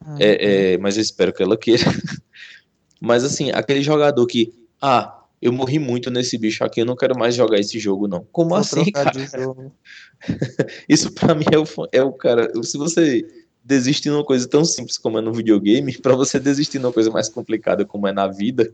Uhum. 0.03 0.17
É, 0.19 0.71
é, 0.73 0.77
mas 0.79 0.97
eu 0.97 1.03
espero 1.03 1.31
que 1.31 1.43
ela 1.43 1.55
queira. 1.55 1.83
mas 2.99 3.23
assim, 3.23 3.51
aquele 3.51 3.83
jogador 3.83 4.25
que, 4.25 4.51
ah, 4.81 5.23
eu 5.39 5.53
morri 5.53 5.77
muito 5.77 6.09
nesse 6.09 6.35
bicho 6.35 6.63
aqui, 6.63 6.81
eu 6.81 6.85
não 6.85 6.95
quero 6.95 7.15
mais 7.15 7.35
jogar 7.35 7.59
esse 7.59 7.77
jogo, 7.77 8.07
não. 8.07 8.25
Como 8.31 8.55
assim, 8.55 8.91
cara? 8.91 9.11
Isso 10.89 11.13
para 11.13 11.35
mim 11.35 11.45
é 11.51 11.59
o, 11.59 11.65
é 11.91 12.01
o 12.01 12.11
cara. 12.11 12.51
Se 12.63 12.75
você 12.75 13.23
desistir 13.63 14.09
de 14.09 14.15
uma 14.15 14.25
coisa 14.25 14.49
tão 14.49 14.65
simples 14.65 14.97
como 14.97 15.19
é 15.19 15.21
no 15.21 15.31
videogame, 15.31 15.95
para 16.01 16.15
você 16.15 16.39
desistir 16.39 16.79
de 16.79 16.85
uma 16.87 16.91
coisa 16.91 17.11
mais 17.11 17.29
complicada 17.29 17.85
como 17.85 18.07
é 18.07 18.11
na 18.11 18.25
vida. 18.25 18.67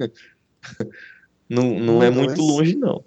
Não, 1.50 1.80
não 1.80 2.04
é 2.04 2.12
muito 2.12 2.42
longe, 2.42 2.76
não. 2.76 3.04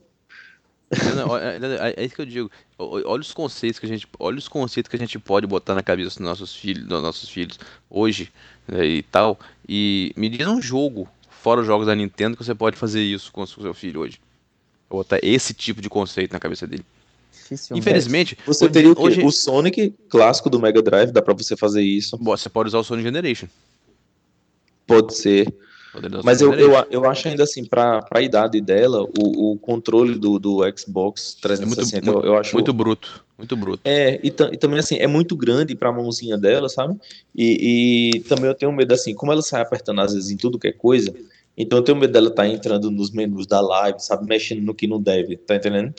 Não, 1.16 1.38
é, 1.38 1.58
é, 1.96 2.04
isso 2.04 2.14
que 2.14 2.20
eu 2.20 2.26
digo. 2.26 2.50
Olha 2.78 3.20
os 3.20 3.32
conceitos 3.32 3.78
que 3.78 3.86
a 3.86 3.88
gente, 3.88 4.06
olha 4.18 4.36
os 4.36 4.48
conceitos 4.48 4.90
que 4.90 4.96
a 4.96 4.98
gente 4.98 5.18
pode 5.18 5.46
botar 5.46 5.74
na 5.74 5.82
cabeça 5.82 6.18
dos 6.18 6.18
nossos 6.18 6.54
filhos, 6.54 6.84
dos 6.84 7.02
nossos 7.02 7.30
filhos 7.30 7.58
hoje 7.88 8.30
né, 8.68 8.84
e 8.84 9.02
tal. 9.02 9.38
E 9.66 10.12
me 10.16 10.28
diz 10.28 10.46
um 10.46 10.60
jogo 10.60 11.08
fora 11.30 11.60
os 11.60 11.66
jogos 11.66 11.86
da 11.86 11.94
Nintendo 11.94 12.36
que 12.36 12.44
você 12.44 12.54
pode 12.54 12.76
fazer 12.76 13.02
isso 13.02 13.32
com 13.32 13.42
o 13.42 13.46
seu 13.46 13.72
filho 13.72 14.00
hoje. 14.00 14.20
Botar 14.90 15.18
esse 15.22 15.54
tipo 15.54 15.80
de 15.80 15.88
conceito 15.88 16.32
na 16.32 16.38
cabeça 16.38 16.66
dele. 16.66 16.84
Infelizmente, 17.74 18.36
você 18.46 18.68
teria 18.68 18.92
o, 18.92 19.00
hoje... 19.00 19.22
o 19.22 19.30
Sonic 19.30 19.94
clássico 20.08 20.50
do 20.50 20.60
Mega 20.60 20.82
Drive, 20.82 21.10
dá 21.10 21.22
para 21.22 21.34
você 21.34 21.56
fazer 21.56 21.82
isso. 21.82 22.18
Você 22.18 22.48
pode 22.48 22.68
usar 22.68 22.78
o 22.78 22.84
Sonic 22.84 23.04
Generation. 23.04 23.46
Pode 24.86 25.16
ser. 25.16 25.52
Mas 26.24 26.40
eu, 26.40 26.54
eu, 26.54 26.72
eu 26.90 27.04
acho 27.04 27.28
ainda 27.28 27.42
assim, 27.42 27.64
para 27.64 28.04
a 28.10 28.22
idade 28.22 28.60
dela, 28.60 29.02
o, 29.02 29.52
o 29.52 29.58
controle 29.58 30.18
do, 30.18 30.38
do 30.38 30.60
Xbox 30.76 31.36
360, 31.40 31.96
é 31.96 32.12
muito, 32.12 32.26
eu, 32.26 32.32
eu 32.32 32.38
acho. 32.38 32.54
Muito 32.54 32.72
bruto. 32.72 33.22
Muito 33.36 33.56
bruto. 33.56 33.80
É, 33.84 34.20
e, 34.22 34.28
e 34.28 34.56
também 34.56 34.78
assim, 34.78 34.96
é 34.96 35.06
muito 35.06 35.36
grande 35.36 35.74
para 35.74 35.90
a 35.90 35.92
mãozinha 35.92 36.38
dela, 36.38 36.68
sabe? 36.68 36.96
E, 37.34 38.14
e, 38.14 38.20
também 38.20 38.46
eu 38.46 38.54
tenho 38.54 38.72
medo 38.72 38.94
assim, 38.94 39.14
como 39.14 39.32
ela 39.32 39.42
sai 39.42 39.60
apertando 39.60 40.00
às 40.00 40.14
vezes 40.14 40.30
em 40.30 40.36
tudo 40.36 40.58
que 40.58 40.68
é 40.68 40.72
coisa, 40.72 41.12
então 41.56 41.78
eu 41.78 41.82
tenho 41.82 41.98
medo 41.98 42.12
dela 42.12 42.28
estar 42.28 42.44
tá 42.44 42.48
entrando 42.48 42.90
nos 42.90 43.10
menus 43.10 43.46
da 43.46 43.60
live, 43.60 44.00
sabe? 44.00 44.26
Mexendo 44.26 44.62
no 44.62 44.74
que 44.74 44.86
não 44.86 45.00
deve, 45.00 45.36
tá 45.36 45.56
entendendo? 45.56 45.92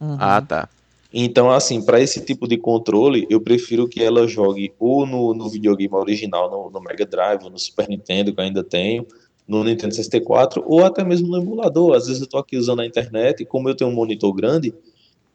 Uhum. 0.00 0.16
Ah, 0.18 0.40
tá. 0.40 0.68
Então, 1.12 1.50
assim, 1.50 1.82
para 1.82 2.00
esse 2.00 2.24
tipo 2.24 2.46
de 2.46 2.56
controle, 2.56 3.26
eu 3.30 3.40
prefiro 3.40 3.88
que 3.88 4.02
ela 4.02 4.26
jogue 4.26 4.72
ou 4.78 5.06
no, 5.06 5.32
no 5.34 5.48
videogame 5.48 5.94
original, 5.94 6.50
no, 6.50 6.70
no 6.70 6.80
Mega 6.80 7.06
Drive, 7.06 7.44
ou 7.44 7.50
no 7.50 7.58
Super 7.58 7.88
Nintendo, 7.88 8.34
que 8.34 8.40
eu 8.40 8.44
ainda 8.44 8.62
tenho, 8.62 9.06
no 9.46 9.62
Nintendo 9.62 9.94
64 9.94 10.64
ou 10.66 10.84
até 10.84 11.04
mesmo 11.04 11.28
no 11.28 11.36
emulador. 11.36 11.94
Às 11.94 12.06
vezes 12.06 12.20
eu 12.20 12.24
estou 12.24 12.40
aqui 12.40 12.56
usando 12.56 12.80
a 12.80 12.86
internet 12.86 13.42
e 13.42 13.46
como 13.46 13.68
eu 13.68 13.74
tenho 13.74 13.90
um 13.90 13.94
monitor 13.94 14.32
grande, 14.32 14.74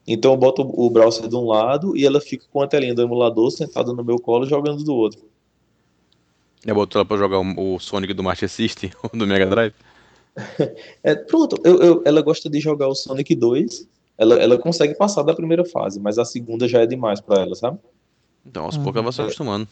então 0.06 0.32
eu 0.32 0.36
boto 0.36 0.62
o 0.62 0.90
browser 0.90 1.28
de 1.28 1.36
um 1.36 1.46
lado 1.46 1.96
e 1.96 2.04
ela 2.04 2.20
fica 2.20 2.44
com 2.52 2.60
a 2.60 2.66
telinha 2.66 2.94
do 2.94 3.02
emulador 3.02 3.50
sentada 3.50 3.92
no 3.92 4.04
meu 4.04 4.18
colo 4.18 4.46
jogando 4.46 4.82
do 4.82 4.94
outro. 4.94 5.20
Eu 6.64 6.74
botou 6.74 7.00
ela 7.00 7.06
para 7.06 7.16
jogar 7.16 7.40
o 7.40 7.78
Sonic 7.78 8.12
do 8.12 8.22
Master 8.22 8.48
System 8.48 8.90
ou 9.02 9.10
do 9.18 9.26
Mega 9.26 9.46
Drive? 9.46 9.74
é, 11.02 11.14
pronto, 11.14 11.56
eu, 11.64 11.82
eu, 11.82 12.02
ela 12.04 12.22
gosta 12.22 12.48
de 12.48 12.60
jogar 12.60 12.88
o 12.88 12.94
Sonic 12.94 13.34
2. 13.34 13.88
Ela, 14.18 14.34
ela 14.36 14.58
consegue 14.58 14.94
passar 14.94 15.22
da 15.22 15.34
primeira 15.34 15.64
fase, 15.64 15.98
mas 15.98 16.18
a 16.18 16.24
segunda 16.24 16.68
já 16.68 16.80
é 16.80 16.86
demais 16.86 17.20
para 17.20 17.42
ela, 17.42 17.54
sabe? 17.54 17.78
Então, 18.46 18.64
aos 18.64 18.76
poucos 18.76 18.96
ela 18.96 19.04
vai 19.04 19.12
se 19.12 19.22
acostumando. 19.22 19.66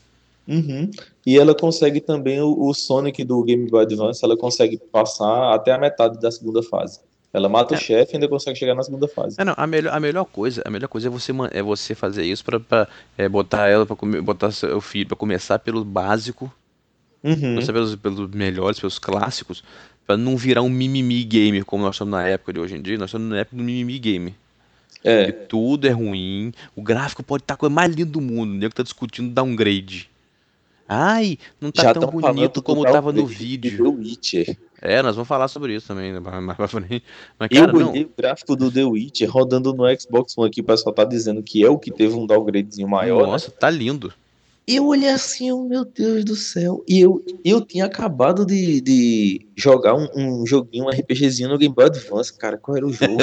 Uhum. 0.51 0.91
E 1.25 1.39
ela 1.39 1.55
consegue 1.55 2.01
também 2.01 2.41
o, 2.41 2.61
o, 2.61 2.75
Sonic 2.75 3.23
do 3.23 3.41
Game 3.45 3.71
Boy 3.71 3.85
Advance, 3.85 4.25
ela 4.25 4.37
consegue 4.37 4.77
passar 4.91 5.55
até 5.55 5.71
a 5.71 5.79
metade 5.79 6.19
da 6.19 6.29
segunda 6.29 6.61
fase. 6.61 6.99
Ela 7.33 7.49
mata 7.49 7.75
é. 7.75 7.79
o 7.79 7.81
chefe 7.81 8.15
e 8.15 8.17
ainda 8.17 8.27
consegue 8.27 8.59
chegar 8.59 8.75
na 8.75 8.83
segunda 8.83 9.07
fase. 9.07 9.37
É, 9.39 9.45
não, 9.45 9.55
a 9.57 9.65
melhor, 9.65 9.95
a 9.95 10.01
melhor 10.01 10.25
coisa, 10.25 10.61
a 10.65 10.71
melhor 10.71 10.89
coisa 10.89 11.07
é 11.07 11.11
você 11.11 11.33
é 11.53 11.63
você 11.63 11.95
fazer 11.95 12.25
isso 12.25 12.45
para 12.45 12.89
é, 13.17 13.29
botar 13.29 13.69
ela 13.69 13.87
para 13.87 13.97
botar 14.21 14.51
seu 14.51 14.81
filho 14.81 15.07
para 15.07 15.17
começar 15.17 15.61
pelo 15.61 15.85
básico, 15.85 16.53
uhum. 17.23 17.41
começar 17.41 17.73
pelos, 17.73 17.95
pelos 17.95 18.31
melhores, 18.31 18.81
pelos 18.81 18.99
clássicos, 18.99 19.63
para 20.05 20.17
não 20.17 20.37
virar 20.37 20.63
um 20.63 20.69
mimimi 20.69 21.23
gamer 21.23 21.65
como 21.65 21.85
nós 21.85 21.95
estamos 21.95 22.11
na 22.11 22.27
época 22.27 22.53
de 22.53 22.59
hoje 22.59 22.77
em 22.77 22.83
dia. 22.83 22.99
Nós 22.99 23.11
estamos 23.11 23.31
na 23.31 23.39
época 23.39 23.57
do 23.57 23.63
mimimi 23.63 24.01
game. 24.01 24.35
É. 25.03 25.31
tudo 25.33 25.87
é 25.87 25.91
ruim, 25.91 26.53
o 26.77 26.83
gráfico 26.83 27.23
pode 27.23 27.45
estar 27.45 27.55
a 27.55 27.57
coisa 27.57 27.75
mais 27.75 27.95
linda 27.95 28.11
do 28.11 28.21
mundo, 28.21 28.51
o 28.51 28.55
nego 28.55 28.75
tá 28.75 28.83
discutindo 28.83 29.33
downgrade. 29.33 30.11
Ai, 30.93 31.39
não 31.61 31.71
tá 31.71 31.85
Já 31.85 31.95
tão 31.95 32.11
bonito 32.11 32.61
como 32.61 32.83
tava 32.83 33.13
no 33.13 33.25
vídeo. 33.25 33.77
The 33.77 33.89
Witcher. 33.89 34.59
É, 34.83 35.01
nós 35.01 35.15
vamos 35.15 35.29
falar 35.29 35.47
sobre 35.47 35.77
isso 35.77 35.87
também 35.87 36.13
né, 36.13 36.19
mais 36.19 36.57
pra 36.57 36.67
frente. 36.67 37.05
Mas, 37.39 37.49
cara, 37.49 37.71
eu 37.71 37.89
olhei 37.89 38.05
o 38.07 38.11
gráfico 38.19 38.57
do 38.57 38.73
The 38.73 38.83
Witcher 38.83 39.31
rodando 39.31 39.73
no 39.73 39.85
Xbox 39.97 40.37
One 40.37 40.49
aqui, 40.49 40.63
o 40.63 40.65
pessoal 40.65 40.93
tá 40.93 41.05
dizendo 41.05 41.45
que 41.45 41.65
é 41.65 41.71
o 41.71 41.79
que 41.79 41.93
teve 41.93 42.15
um 42.15 42.27
downgradezinho 42.27 42.89
maior. 42.89 43.23
Né? 43.23 43.31
Nossa, 43.31 43.51
né? 43.51 43.57
tá 43.61 43.71
lindo. 43.71 44.13
Eu 44.73 44.87
olhei 44.87 45.09
assim, 45.09 45.51
oh, 45.51 45.65
meu 45.65 45.85
Deus 45.85 46.25
do 46.25 46.37
céu. 46.37 46.85
E 46.87 47.01
eu, 47.01 47.21
eu 47.45 47.61
tinha 47.61 47.87
acabado 47.87 48.47
de, 48.47 48.81
de 48.81 49.49
jogar 49.57 49.97
um, 49.97 50.07
um 50.15 50.47
joguinho, 50.47 50.85
um 50.85 50.89
RPGzinho 50.89 51.49
no 51.49 51.59
Game 51.59 51.75
Boy 51.75 51.87
Advance, 51.87 52.33
cara. 52.33 52.57
Qual 52.57 52.77
era 52.77 52.87
o 52.87 52.93
jogo? 52.93 53.17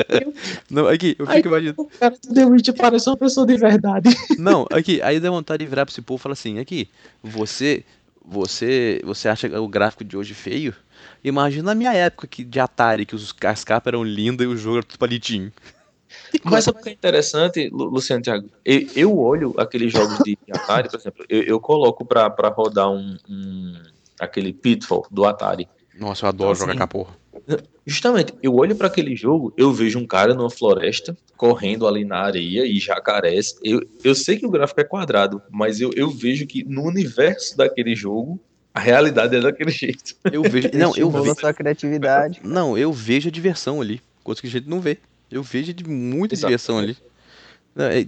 não, 0.70 0.88
aqui, 0.88 1.14
eu 1.18 1.26
fico 1.26 1.48
imaginando. 1.48 1.82
O 1.82 1.84
cara 1.84 2.16
do 2.26 2.32
The 2.32 2.46
Witch 2.46 2.70
parece 2.74 3.06
uma 3.06 3.18
pessoa 3.18 3.46
de 3.46 3.58
verdade. 3.58 4.08
Não, 4.38 4.66
aqui, 4.70 5.02
aí 5.02 5.20
dá 5.20 5.30
vontade 5.30 5.62
de 5.62 5.68
virar 5.68 5.84
pra 5.84 5.92
esse 5.92 6.00
povo 6.00 6.18
e 6.18 6.22
falar 6.22 6.32
assim: 6.32 6.58
aqui, 6.58 6.88
você, 7.22 7.84
você, 8.24 9.02
você 9.04 9.28
acha 9.28 9.60
o 9.60 9.68
gráfico 9.68 10.04
de 10.04 10.16
hoje 10.16 10.32
feio? 10.32 10.74
Imagina 11.22 11.72
a 11.72 11.74
minha 11.74 11.92
época 11.92 12.26
que, 12.26 12.42
de 12.44 12.58
Atari, 12.58 13.04
que 13.04 13.14
os, 13.14 13.34
as 13.44 13.62
capas 13.62 13.92
eram 13.92 14.02
lindas 14.02 14.46
e 14.46 14.48
o 14.48 14.56
jogo 14.56 14.78
era 14.78 14.86
tudo 14.86 14.98
palitinho. 14.98 15.52
Mas 16.44 16.64
sabe 16.64 16.78
o 16.78 16.82
que 16.82 16.90
é 16.90 16.92
interessante, 16.92 17.68
Luciano 17.70 18.22
Thiago? 18.22 18.48
Eu, 18.64 18.86
eu 18.94 19.18
olho 19.18 19.54
aqueles 19.58 19.92
jogos 19.92 20.18
de 20.24 20.38
Atari, 20.50 20.88
por 20.88 20.98
exemplo, 20.98 21.24
eu, 21.28 21.42
eu 21.42 21.60
coloco 21.60 22.04
pra, 22.04 22.28
pra 22.30 22.48
rodar 22.48 22.90
um, 22.90 23.16
um, 23.28 23.74
aquele 24.18 24.52
Pitfall 24.52 25.06
do 25.10 25.24
Atari. 25.24 25.68
Nossa, 25.98 26.24
eu 26.24 26.28
adoro 26.28 26.54
então, 26.54 26.66
jogar 26.66 26.84
assim, 26.84 26.88
porra. 26.88 27.16
Justamente, 27.86 28.34
eu 28.42 28.54
olho 28.54 28.76
para 28.76 28.86
aquele 28.86 29.16
jogo, 29.16 29.52
eu 29.56 29.72
vejo 29.72 29.98
um 29.98 30.06
cara 30.06 30.34
numa 30.34 30.50
floresta, 30.50 31.16
correndo 31.36 31.86
ali 31.86 32.04
na 32.04 32.18
areia 32.18 32.66
e 32.66 32.78
jacarés. 32.78 33.54
Eu, 33.62 33.80
eu 34.04 34.14
sei 34.14 34.36
que 34.36 34.46
o 34.46 34.50
gráfico 34.50 34.80
é 34.80 34.84
quadrado, 34.84 35.40
mas 35.50 35.80
eu, 35.80 35.90
eu 35.94 36.10
vejo 36.10 36.46
que 36.46 36.64
no 36.64 36.82
universo 36.82 37.56
daquele 37.56 37.94
jogo, 37.94 38.38
a 38.74 38.80
realidade 38.80 39.36
é 39.36 39.40
daquele 39.40 39.70
jeito. 39.72 40.14
Eu 40.30 40.42
vejo. 40.42 40.70
não, 40.74 40.94
eu 40.96 41.10
vejo. 41.10 41.30
a 41.30 41.34
sua 41.34 41.54
criatividade. 41.54 42.40
Não, 42.44 42.76
eu 42.76 42.92
vejo 42.92 43.28
a 43.28 43.32
diversão 43.32 43.80
ali. 43.80 44.02
Coisa 44.22 44.40
que 44.40 44.46
a 44.46 44.50
gente 44.50 44.68
não 44.68 44.80
vê. 44.80 44.98
Eu 45.30 45.42
vejo 45.42 45.72
de 45.72 45.84
muita 45.84 46.34
Exato. 46.34 46.48
diversão 46.48 46.78
ali. 46.78 46.96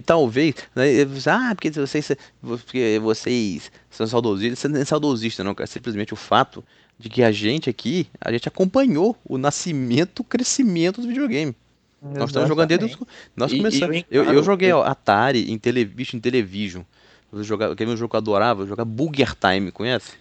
Talvez, 0.05 0.55
né, 0.75 0.85
ah, 1.27 1.55
porque 1.55 1.71
vocês, 1.71 2.11
porque 2.41 2.99
vocês 3.01 3.71
são 3.89 4.05
saudosistas, 4.05 4.59
você 4.59 4.67
não 4.67 4.81
é 4.81 4.85
saudosista, 4.85 5.43
não, 5.43 5.55
cara. 5.55 5.67
Simplesmente 5.67 6.13
o 6.13 6.17
fato 6.17 6.61
de 6.99 7.09
que 7.09 7.23
a 7.23 7.31
gente 7.31 7.69
aqui, 7.69 8.07
a 8.19 8.31
gente 8.31 8.47
acompanhou 8.49 9.15
o 9.23 9.37
nascimento, 9.37 10.19
o 10.19 10.23
crescimento 10.25 11.01
do 11.01 11.07
videogame. 11.07 11.55
Exatamente. 12.01 12.19
Nós 12.19 12.29
estamos 12.29 12.49
jogando 12.49 12.67
desde 12.67 12.97
nós 13.35 13.53
começamos. 13.53 14.03
Eu, 14.09 14.25
eu, 14.25 14.33
eu, 14.33 14.43
joguei 14.43 14.71
Atari 14.71 15.51
em 15.51 15.57
Television, 15.57 16.17
em 16.17 16.19
Television. 16.19 16.83
Eu 17.31 17.43
jogava, 17.43 17.73
um 17.73 17.97
jogo 17.97 18.09
que 18.09 18.15
eu 18.15 18.17
adorava? 18.17 18.63
Eu 18.63 18.67
jogava 18.67 18.89
Booger 18.89 19.35
Time, 19.35 19.71
conhece? 19.71 20.13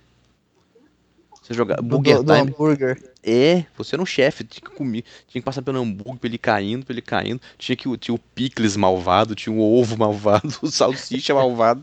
Você 1.51 1.55
jogar 1.55 1.82
Burger 1.82 2.18
do, 2.18 2.22
do 2.22 2.32
Time. 2.32 2.48
hambúrguer. 2.48 3.03
É, 3.24 3.64
você 3.76 3.96
era 3.96 4.03
um 4.03 4.07
chefe, 4.07 4.44
tinha 4.44 4.64
que 4.64 4.76
comer, 4.76 5.03
tinha 5.26 5.42
que 5.42 5.44
passar 5.44 5.62
pelo 5.62 5.80
hambúrguer 5.80 6.16
pra 6.20 6.28
ele 6.28 6.38
caindo, 6.38 6.86
pra 6.86 6.92
ele 6.94 7.03
caindo. 7.03 7.40
Tinha 7.59 7.74
que 7.74 7.98
tinha 7.98 8.14
o 8.14 8.18
picles 8.18 8.76
malvado, 8.76 9.34
tinha 9.34 9.53
o 9.53 9.61
ovo 9.61 9.98
malvado, 9.98 10.55
o 10.62 10.70
salsicha 10.70 11.34
malvado. 11.34 11.82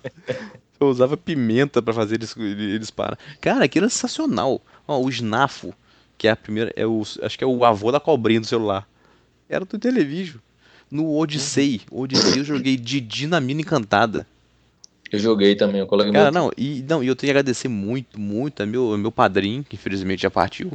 Eu 0.80 0.88
usava 0.88 1.18
pimenta 1.18 1.82
para 1.82 1.93
fazer 1.93 2.15
eles, 2.15 2.34
eles 2.38 2.89
parar. 2.89 3.20
Cara, 3.41 3.65
aquilo 3.65 3.88
é 3.88 3.89
sensacional. 3.89 4.61
Ó, 4.88 5.01
o 5.01 5.09
Snafo, 5.09 5.74
que 6.18 6.30
é 6.30 6.32
a 6.32 6.36
primeira, 6.38 6.72
é 6.74 6.86
o, 6.86 7.01
acho 7.22 7.38
que 7.38 7.43
é 7.43 7.47
o 7.47 7.65
avô 7.65 7.91
da 7.91 7.99
cobrinha 7.99 8.39
do 8.39 8.47
celular. 8.47 8.88
Era 9.49 9.65
do 9.65 9.78
televisão. 9.78 10.39
No 10.89 11.13
Odyssey, 11.13 11.82
Odyssey 11.91 12.38
eu 12.38 12.45
joguei 12.45 12.78
Didi 12.78 13.28
na 13.28 13.41
mina 13.41 13.59
encantada. 13.59 14.26
Eu 15.12 15.20
joguei 15.20 15.55
também, 15.55 15.80
eu 15.80 15.88
coloquei 15.88 16.12
Cara, 16.12 16.32
meu... 16.32 16.41
não, 16.41 16.51
e 16.58 16.84
não, 16.88 17.03
e 17.03 17.08
eu 17.08 17.16
tenho 17.16 17.28
que 17.28 17.32
agradecer 17.32 17.68
muito, 17.68 18.20
muito 18.20 18.62
a 18.62 18.66
meu, 18.66 18.97
meu 18.97 19.12
padrinho, 19.12 19.64
que 19.64 19.76
infelizmente 19.76 20.22
já 20.22 20.30
partiu, 20.30 20.72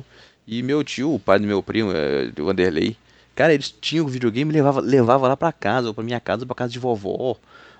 e 0.46 0.62
meu 0.62 0.82
tio, 0.82 1.14
o 1.14 1.18
pai 1.18 1.38
do 1.38 1.46
meu 1.46 1.62
primo, 1.62 1.92
é, 1.92 2.30
o 2.40 2.44
Vanderlei. 2.44 2.96
Cara, 3.34 3.54
eles 3.54 3.70
tinham 3.70 4.04
o 4.04 4.08
videogame 4.08 4.50
e 4.50 4.54
levava, 4.54 4.80
levava 4.80 5.28
lá 5.28 5.36
pra 5.36 5.52
casa, 5.52 5.88
ou 5.88 5.94
pra 5.94 6.04
minha 6.04 6.20
casa, 6.20 6.42
ou 6.42 6.46
pra 6.46 6.54
casa 6.54 6.72
de 6.72 6.78
vovó. 6.78 7.36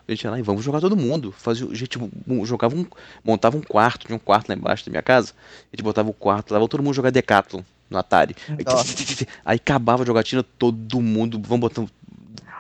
A 0.06 0.10
gente 0.10 0.24
ia 0.24 0.30
lá 0.30 0.38
e 0.38 0.42
vamos 0.42 0.64
jogar 0.64 0.80
todo 0.80 0.96
mundo. 0.96 1.32
Fazia, 1.32 1.66
a 1.66 1.74
gente 1.74 1.98
jogava 2.44 2.74
um, 2.74 2.86
montava 3.22 3.56
um 3.56 3.60
quarto, 3.60 4.06
tinha 4.06 4.16
um 4.16 4.18
quarto 4.18 4.48
lá 4.48 4.54
embaixo 4.54 4.84
da 4.84 4.90
minha 4.90 5.02
casa. 5.02 5.32
A 5.72 5.76
gente 5.76 5.82
botava 5.82 6.08
o 6.10 6.14
quarto, 6.14 6.52
levava 6.52 6.68
todo 6.68 6.82
mundo 6.82 6.94
jogar 6.94 7.10
Decathlon 7.10 7.62
no 7.88 7.98
Atari. 7.98 8.34
Aí, 8.48 8.64
aí 9.44 9.56
acabava 9.56 10.02
a 10.02 10.06
jogatina, 10.06 10.42
todo 10.42 11.00
mundo, 11.00 11.40
vamos 11.44 11.60
botar 11.60 11.86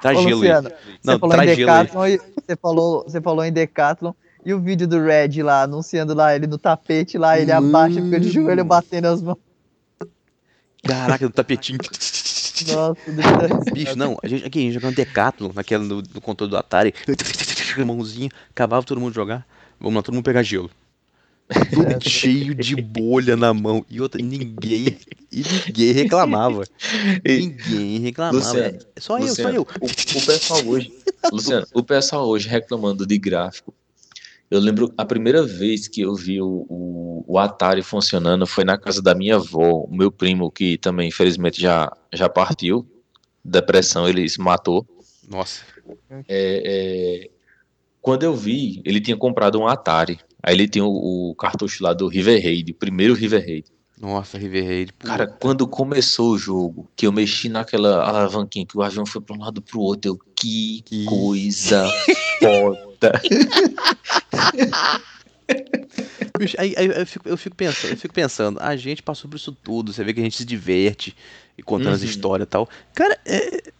Traz 0.02 0.18
Ô, 0.18 0.22
gelo 0.22 0.36
Luciano, 0.40 0.68
aí. 0.68 0.74
Não, 1.04 1.14
você 1.14 1.20
falou 1.20 1.42
em 1.42 1.46
Decathlon, 1.46 2.06
e, 2.08 2.18
você 2.18 2.56
falou, 2.60 3.04
você 3.04 3.20
falou 3.20 3.44
em 3.44 3.52
Decathlon 3.52 4.12
e 4.44 4.52
o 4.52 4.60
vídeo 4.60 4.88
do 4.88 5.00
Red 5.00 5.40
lá, 5.44 5.62
anunciando 5.62 6.12
lá 6.12 6.34
ele 6.34 6.48
no 6.48 6.58
tapete 6.58 7.16
lá, 7.16 7.38
ele 7.38 7.52
hum. 7.52 7.56
abaixa, 7.56 8.02
fica 8.02 8.18
de 8.18 8.28
joelho 8.28 8.64
batendo 8.64 9.06
as 9.06 9.22
mãos. 9.22 9.38
Caraca, 10.84 11.24
no 11.24 11.30
tapetinho. 11.30 11.78
Nossa, 12.66 13.00
Bicho, 13.72 13.96
não, 13.96 14.18
a 14.20 14.26
gente 14.26 14.44
aqui 14.44 14.58
a 14.58 14.62
gente 14.62 14.74
jogando 14.74 14.96
Decathlon, 14.96 15.52
naquela 15.54 15.84
no, 15.84 16.02
no 16.02 16.20
controle 16.20 16.50
do 16.50 16.56
Atari, 16.56 16.92
mãozinha, 17.86 18.28
acabava 18.50 18.84
todo 18.84 19.00
mundo 19.00 19.14
jogar. 19.14 19.46
Vamos 19.78 19.94
lá, 19.94 20.02
todo 20.02 20.14
mundo 20.16 20.24
pegar 20.24 20.42
gelo. 20.42 20.68
Cheio 22.00 22.54
de 22.54 22.76
bolha 22.76 23.36
na 23.36 23.52
mão. 23.52 23.84
E 23.88 24.00
outra, 24.00 24.20
ninguém. 24.22 24.98
E 25.30 25.42
ninguém 25.42 25.92
reclamava. 25.92 26.64
ninguém 27.24 27.98
reclamava. 27.98 28.36
Luciano, 28.36 28.78
só 28.98 29.16
Luciano, 29.16 29.56
eu, 29.56 29.66
só 29.66 29.78
eu. 29.78 29.80
O, 29.80 29.86
o 29.86 30.26
pessoal 30.26 30.66
hoje. 30.66 30.92
Luciano, 31.32 31.66
o 31.74 31.82
pessoal 31.82 32.28
hoje 32.28 32.48
reclamando 32.48 33.06
de 33.06 33.18
gráfico. 33.18 33.74
Eu 34.50 34.60
lembro 34.60 34.92
a 34.98 35.04
primeira 35.04 35.42
vez 35.42 35.88
que 35.88 36.02
eu 36.02 36.14
vi 36.14 36.38
o, 36.38 36.66
o, 36.68 37.24
o, 37.26 37.38
Atari 37.38 37.82
funcionando 37.82 38.46
foi 38.46 38.64
na 38.64 38.76
casa 38.76 39.00
da 39.00 39.14
minha 39.14 39.36
avó, 39.36 39.84
o 39.84 39.96
meu 39.96 40.12
primo, 40.12 40.50
que 40.50 40.76
também 40.76 41.08
infelizmente 41.08 41.58
já, 41.58 41.90
já 42.12 42.28
partiu. 42.28 42.86
Depressão, 43.42 44.06
ele 44.06 44.28
se 44.28 44.38
matou. 44.38 44.86
Nossa. 45.26 45.62
É, 46.28 47.24
é, 47.28 47.30
quando 48.02 48.24
eu 48.24 48.34
vi, 48.34 48.82
ele 48.84 49.00
tinha 49.00 49.16
comprado 49.16 49.58
um 49.58 49.66
Atari. 49.66 50.18
Aí 50.42 50.54
ele 50.54 50.66
tem 50.68 50.82
o, 50.82 50.90
o 50.90 51.34
cartucho 51.34 51.84
lá 51.84 51.92
do 51.92 52.08
River 52.08 52.42
Raid, 52.42 52.72
o 52.72 52.74
primeiro 52.74 53.14
River 53.14 53.40
Raid. 53.40 53.66
Nossa, 54.00 54.36
River 54.36 54.64
Raid. 54.64 54.92
Cara, 54.98 55.28
quando 55.28 55.66
começou 55.66 56.32
o 56.32 56.38
jogo, 56.38 56.90
que 56.96 57.06
eu 57.06 57.12
mexi 57.12 57.48
naquela 57.48 58.04
alavanquinha, 58.04 58.66
que 58.66 58.76
o 58.76 58.82
avião 58.82 59.06
foi 59.06 59.20
para 59.20 59.36
um 59.36 59.40
lado 59.40 59.62
pro 59.62 59.78
outro, 59.80 60.10
eu, 60.10 60.18
que, 60.34 60.82
que... 60.84 61.04
coisa 61.04 61.88
foda. 62.42 63.22
Bicho, 66.38 66.56
aí, 66.58 66.74
aí 66.76 66.86
eu, 66.86 67.06
fico, 67.06 67.28
eu, 67.28 67.36
fico, 67.36 67.54
pensando, 67.54 67.90
eu 67.92 67.96
fico 67.96 68.12
pensando, 68.12 68.58
a 68.60 68.74
gente 68.74 69.02
passou 69.02 69.30
por 69.30 69.36
isso 69.36 69.52
tudo, 69.52 69.92
você 69.92 70.02
vê 70.02 70.12
que 70.12 70.18
a 70.18 70.24
gente 70.24 70.36
se 70.36 70.44
diverte 70.44 71.14
e 71.56 71.62
contando 71.62 71.88
uhum. 71.88 71.94
as 71.94 72.02
histórias 72.02 72.46
e 72.46 72.50
tal. 72.50 72.68
Cara, 72.94 73.16
é, 73.24 73.70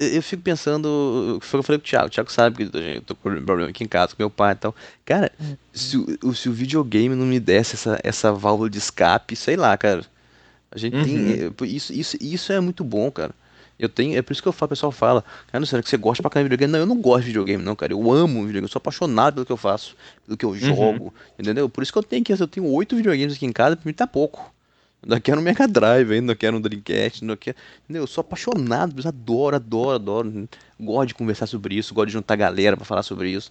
eu 0.00 0.22
fico 0.22 0.42
pensando, 0.42 1.38
foi 1.42 1.60
o 1.60 1.62
que 1.62 1.64
eu 1.64 1.66
falei 1.66 1.78
com 1.78 1.84
o 1.84 1.88
Thiago, 1.88 2.06
o 2.06 2.10
Thiago 2.10 2.32
sabe 2.32 2.56
que 2.56 2.76
eu 2.76 3.02
tô 3.02 3.14
com 3.14 3.30
problema 3.42 3.68
aqui 3.68 3.84
em 3.84 3.88
casa 3.88 4.16
com 4.16 4.22
meu 4.22 4.30
pai 4.30 4.52
e 4.52 4.56
tal. 4.56 4.74
Cara, 5.04 5.30
uhum. 5.38 5.56
se, 5.72 5.96
o, 6.22 6.34
se 6.34 6.48
o 6.48 6.52
videogame 6.52 7.14
não 7.14 7.26
me 7.26 7.38
desse 7.38 7.74
essa, 7.74 8.00
essa 8.02 8.32
válvula 8.32 8.70
de 8.70 8.78
escape, 8.78 9.36
sei 9.36 9.56
lá, 9.56 9.76
cara. 9.76 10.04
A 10.72 10.78
gente 10.78 10.96
uhum. 10.96 11.52
tem. 11.52 11.68
Isso, 11.68 11.92
isso, 11.92 12.16
isso 12.18 12.52
é 12.52 12.60
muito 12.60 12.82
bom, 12.82 13.10
cara. 13.10 13.34
Eu 13.78 13.88
tenho, 13.88 14.16
é 14.16 14.22
por 14.22 14.32
isso 14.32 14.42
que 14.42 14.48
eu 14.48 14.52
falo, 14.52 14.66
o 14.66 14.70
pessoal 14.70 14.92
fala, 14.92 15.24
cara, 15.50 15.60
não 15.60 15.66
sei 15.66 15.82
que 15.82 15.88
você 15.88 15.96
gosta 15.96 16.22
pra 16.22 16.30
caramba 16.30 16.48
de 16.48 16.54
videogame. 16.54 16.72
Não, 16.72 16.80
eu 16.80 16.86
não 16.86 17.00
gosto 17.00 17.22
de 17.22 17.28
videogame, 17.28 17.62
não, 17.62 17.76
cara. 17.76 17.92
Eu 17.92 18.12
amo 18.12 18.40
videogame, 18.40 18.64
eu 18.64 18.68
sou 18.68 18.78
apaixonado 18.78 19.34
pelo 19.34 19.46
que 19.46 19.52
eu 19.52 19.56
faço, 19.56 19.96
pelo 20.26 20.36
que 20.36 20.44
eu 20.44 20.50
uhum. 20.50 20.56
jogo, 20.56 21.04
uhum. 21.04 21.12
entendeu? 21.38 21.68
Por 21.68 21.82
isso 21.82 21.92
que 21.92 21.98
eu 21.98 22.02
tenho 22.02 22.24
que 22.24 22.32
eu 22.32 22.48
tenho 22.48 22.66
oito 22.66 22.96
videogames 22.96 23.34
aqui 23.34 23.44
em 23.44 23.52
casa, 23.52 23.76
pra 23.76 23.86
mim 23.86 23.92
tá 23.92 24.06
pouco. 24.06 24.52
Ainda 25.02 25.18
quero 25.20 25.40
um 25.40 25.42
Mega 25.42 25.66
Drive 25.66 26.12
ainda, 26.12 26.36
quero 26.36 26.56
um 26.56 26.60
Dreamcast, 26.60 27.24
ainda 27.24 27.36
quero... 27.36 27.56
Entendeu? 27.84 28.02
Eu 28.02 28.06
sou 28.06 28.20
apaixonado, 28.20 28.94
adoro, 29.06 29.56
adoro, 29.56 29.94
adoro. 29.94 30.48
Gosto 30.78 31.08
de 31.08 31.14
conversar 31.14 31.46
sobre 31.46 31.74
isso, 31.74 31.94
gosto 31.94 32.08
de 32.08 32.12
juntar 32.12 32.36
galera 32.36 32.76
para 32.76 32.84
falar 32.84 33.02
sobre 33.02 33.30
isso. 33.30 33.50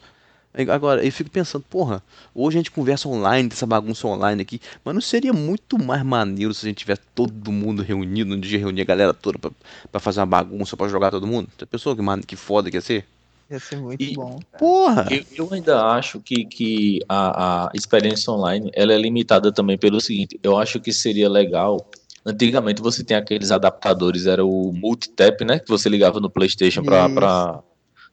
Agora, 0.53 1.05
eu 1.05 1.11
fico 1.11 1.29
pensando, 1.29 1.63
porra, 1.69 2.01
hoje 2.33 2.57
a 2.57 2.59
gente 2.59 2.71
conversa 2.71 3.07
online, 3.07 3.49
essa 3.51 3.67
bagunça 3.67 4.07
online 4.07 4.41
aqui, 4.41 4.59
mas 4.83 4.95
não 4.95 5.01
seria 5.01 5.31
muito 5.31 5.77
mais 5.77 6.03
maneiro 6.03 6.53
se 6.55 6.65
a 6.65 6.69
gente 6.69 6.79
tivesse 6.79 7.01
todo 7.13 7.51
mundo 7.51 7.83
reunido, 7.83 8.33
um 8.33 8.39
dia 8.39 8.57
reunir 8.57 8.81
a 8.81 8.85
galera 8.85 9.13
toda 9.13 9.37
pra, 9.37 9.99
fazer 9.99 10.19
uma 10.21 10.25
bagunça, 10.25 10.75
pra 10.75 10.87
jogar 10.87 11.11
todo 11.11 11.27
mundo? 11.27 11.49
Já 11.57 11.67
pensou 11.67 11.95
que, 11.95 12.25
que 12.25 12.35
foda 12.35 12.69
que 12.71 12.77
ia 12.77 12.81
ser? 12.81 13.05
Ia 13.49 13.59
ser 13.59 13.77
muito 13.77 14.03
e, 14.03 14.13
bom. 14.13 14.39
Cara. 14.51 14.59
Porra! 14.59 15.07
Eu, 15.09 15.25
eu, 15.35 15.53
ainda 15.53 15.83
acho 15.87 16.19
que, 16.19 16.45
que 16.45 16.99
a, 17.09 17.67
a 17.67 17.71
experiência 17.73 18.31
online 18.31 18.69
ela 18.75 18.93
é 18.93 18.97
limitada 18.97 19.51
também 19.51 19.77
pelo 19.77 19.99
seguinte: 19.99 20.39
eu 20.43 20.57
acho 20.57 20.79
que 20.79 20.93
seria 20.93 21.27
legal. 21.27 21.89
Antigamente 22.25 22.81
você 22.81 23.03
tem 23.03 23.17
aqueles 23.17 23.49
adaptadores, 23.49 24.27
era 24.27 24.45
o 24.45 24.71
multitap, 24.71 25.43
né? 25.43 25.57
Que 25.57 25.67
você 25.67 25.89
ligava 25.89 26.19
no 26.19 26.29
PlayStation 26.29 26.83
para 26.83 27.63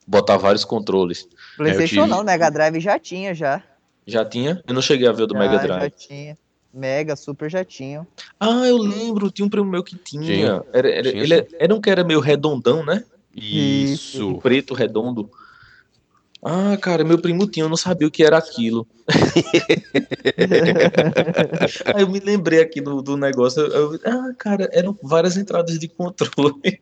botar 0.06 0.38
vários 0.38 0.64
controles. 0.64 1.28
PlayStation 1.56 2.04
tive... 2.04 2.06
não, 2.06 2.24
Mega 2.24 2.48
Drive 2.48 2.80
já 2.80 2.98
tinha 2.98 3.34
já. 3.34 3.62
Já 4.06 4.24
tinha? 4.24 4.62
Eu 4.66 4.72
não 4.72 4.80
cheguei 4.80 5.08
a 5.08 5.12
ver 5.12 5.24
o 5.24 5.26
do 5.26 5.34
já, 5.34 5.40
Mega 5.40 5.58
Drive. 5.58 5.82
Já 5.82 5.90
tinha. 5.90 6.38
Mega, 6.72 7.16
super 7.16 7.50
já 7.50 7.64
tinha. 7.64 8.06
Ah, 8.38 8.66
eu 8.66 8.76
lembro, 8.76 9.30
tinha 9.30 9.44
um 9.44 9.50
primo 9.50 9.66
meu 9.66 9.82
que 9.82 9.96
tinha. 9.96 10.22
tinha. 10.22 10.62
Era, 10.72 10.90
era, 10.90 11.10
tinha, 11.10 11.22
ele 11.22 11.48
era 11.58 11.74
um 11.74 11.80
que 11.80 11.90
era 11.90 12.04
meio 12.04 12.20
redondão, 12.20 12.84
né? 12.84 13.02
Isso. 13.36 14.28
Um 14.28 14.38
preto 14.38 14.74
redondo. 14.74 15.30
Ah, 16.42 16.76
cara, 16.76 17.04
meu 17.04 17.18
primo 17.18 17.46
tinha, 17.46 17.64
eu 17.64 17.68
não 17.68 17.76
sabia 17.76 18.06
o 18.06 18.10
que 18.10 18.22
era 18.22 18.38
aquilo. 18.38 18.86
Aí 21.92 22.02
eu 22.02 22.08
me 22.08 22.20
lembrei 22.20 22.60
aqui 22.60 22.80
do, 22.80 23.02
do 23.02 23.16
negócio. 23.16 23.62
Eu, 23.62 23.98
ah, 24.04 24.32
cara, 24.38 24.68
eram 24.72 24.96
várias 25.02 25.36
entradas 25.36 25.76
de 25.78 25.88
controle. 25.88 26.80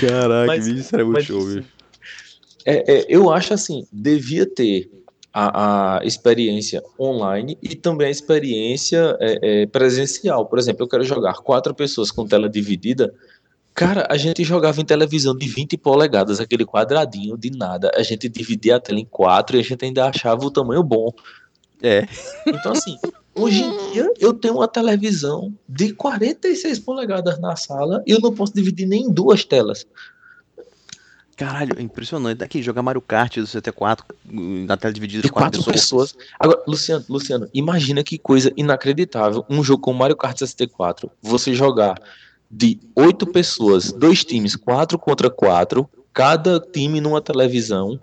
Caraca, 0.00 0.46
mas, 0.46 0.66
isso 0.66 0.94
era 0.94 1.04
muito 1.04 1.22
show, 1.22 1.40
assim, 1.40 1.64
é, 2.64 2.98
é, 2.98 3.06
eu 3.08 3.30
acho 3.30 3.52
assim, 3.52 3.86
devia 3.92 4.46
ter 4.46 4.90
a, 5.32 5.98
a, 5.98 6.04
experiência 6.04 6.82
online 6.98 7.58
e 7.62 7.74
também 7.74 8.06
a 8.06 8.10
experiência 8.10 9.16
é, 9.20 9.62
é, 9.62 9.66
presencial. 9.66 10.46
Por 10.46 10.58
exemplo, 10.58 10.84
eu 10.84 10.88
quero 10.88 11.04
jogar 11.04 11.34
quatro 11.34 11.74
pessoas 11.74 12.10
com 12.10 12.26
tela 12.26 12.48
dividida. 12.48 13.12
Cara, 13.74 14.06
a 14.10 14.16
gente 14.16 14.44
jogava 14.44 14.80
em 14.80 14.84
televisão 14.84 15.36
de 15.36 15.48
20 15.48 15.78
polegadas, 15.78 16.40
aquele 16.40 16.64
quadradinho 16.64 17.38
de 17.38 17.50
nada. 17.50 17.90
A 17.94 18.02
gente 18.02 18.28
dividia 18.28 18.76
a 18.76 18.80
tela 18.80 19.00
em 19.00 19.04
quatro 19.04 19.56
e 19.56 19.60
a 19.60 19.62
gente 19.62 19.84
ainda 19.84 20.06
achava 20.06 20.44
o 20.44 20.50
tamanho 20.50 20.82
bom. 20.82 21.12
É. 21.82 22.06
Então, 22.46 22.72
assim, 22.72 22.96
hoje 23.34 23.62
em 23.62 23.92
dia 23.92 24.12
eu 24.20 24.34
tenho 24.34 24.54
uma 24.54 24.68
televisão 24.68 25.52
de 25.68 25.92
46 25.94 26.78
polegadas 26.80 27.40
na 27.40 27.56
sala 27.56 28.02
e 28.06 28.12
eu 28.12 28.20
não 28.20 28.32
posso 28.32 28.54
dividir 28.54 28.86
nem 28.86 29.04
em 29.04 29.10
duas 29.10 29.44
telas. 29.44 29.86
Caralho, 31.34 31.76
é 31.78 31.82
impressionante. 31.82 32.38
Daqui, 32.38 32.62
jogar 32.62 32.82
Mario 32.82 33.00
Kart 33.00 33.36
do 33.38 33.46
74 33.46 34.04
na 34.24 34.76
tela 34.76 34.92
dividida 34.92 35.22
de 35.22 35.32
quatro, 35.32 35.60
quatro 35.60 35.72
pessoas. 35.72 36.12
pessoas. 36.12 36.30
Agora, 36.38 36.62
Luciano, 36.68 37.04
Luciano, 37.08 37.48
imagina 37.54 38.04
que 38.04 38.18
coisa 38.18 38.52
inacreditável 38.54 39.44
um 39.48 39.64
jogo 39.64 39.82
com 39.82 39.92
Mario 39.94 40.14
Kart 40.14 40.38
64. 40.38 41.10
Você 41.22 41.54
jogar 41.54 41.96
de 42.52 42.78
oito 42.94 43.26
pessoas, 43.26 43.90
dois 43.90 44.22
times, 44.22 44.54
quatro 44.54 44.98
contra 44.98 45.30
quatro, 45.30 45.88
cada 46.12 46.60
time 46.60 47.00
numa 47.00 47.22
televisão. 47.22 47.98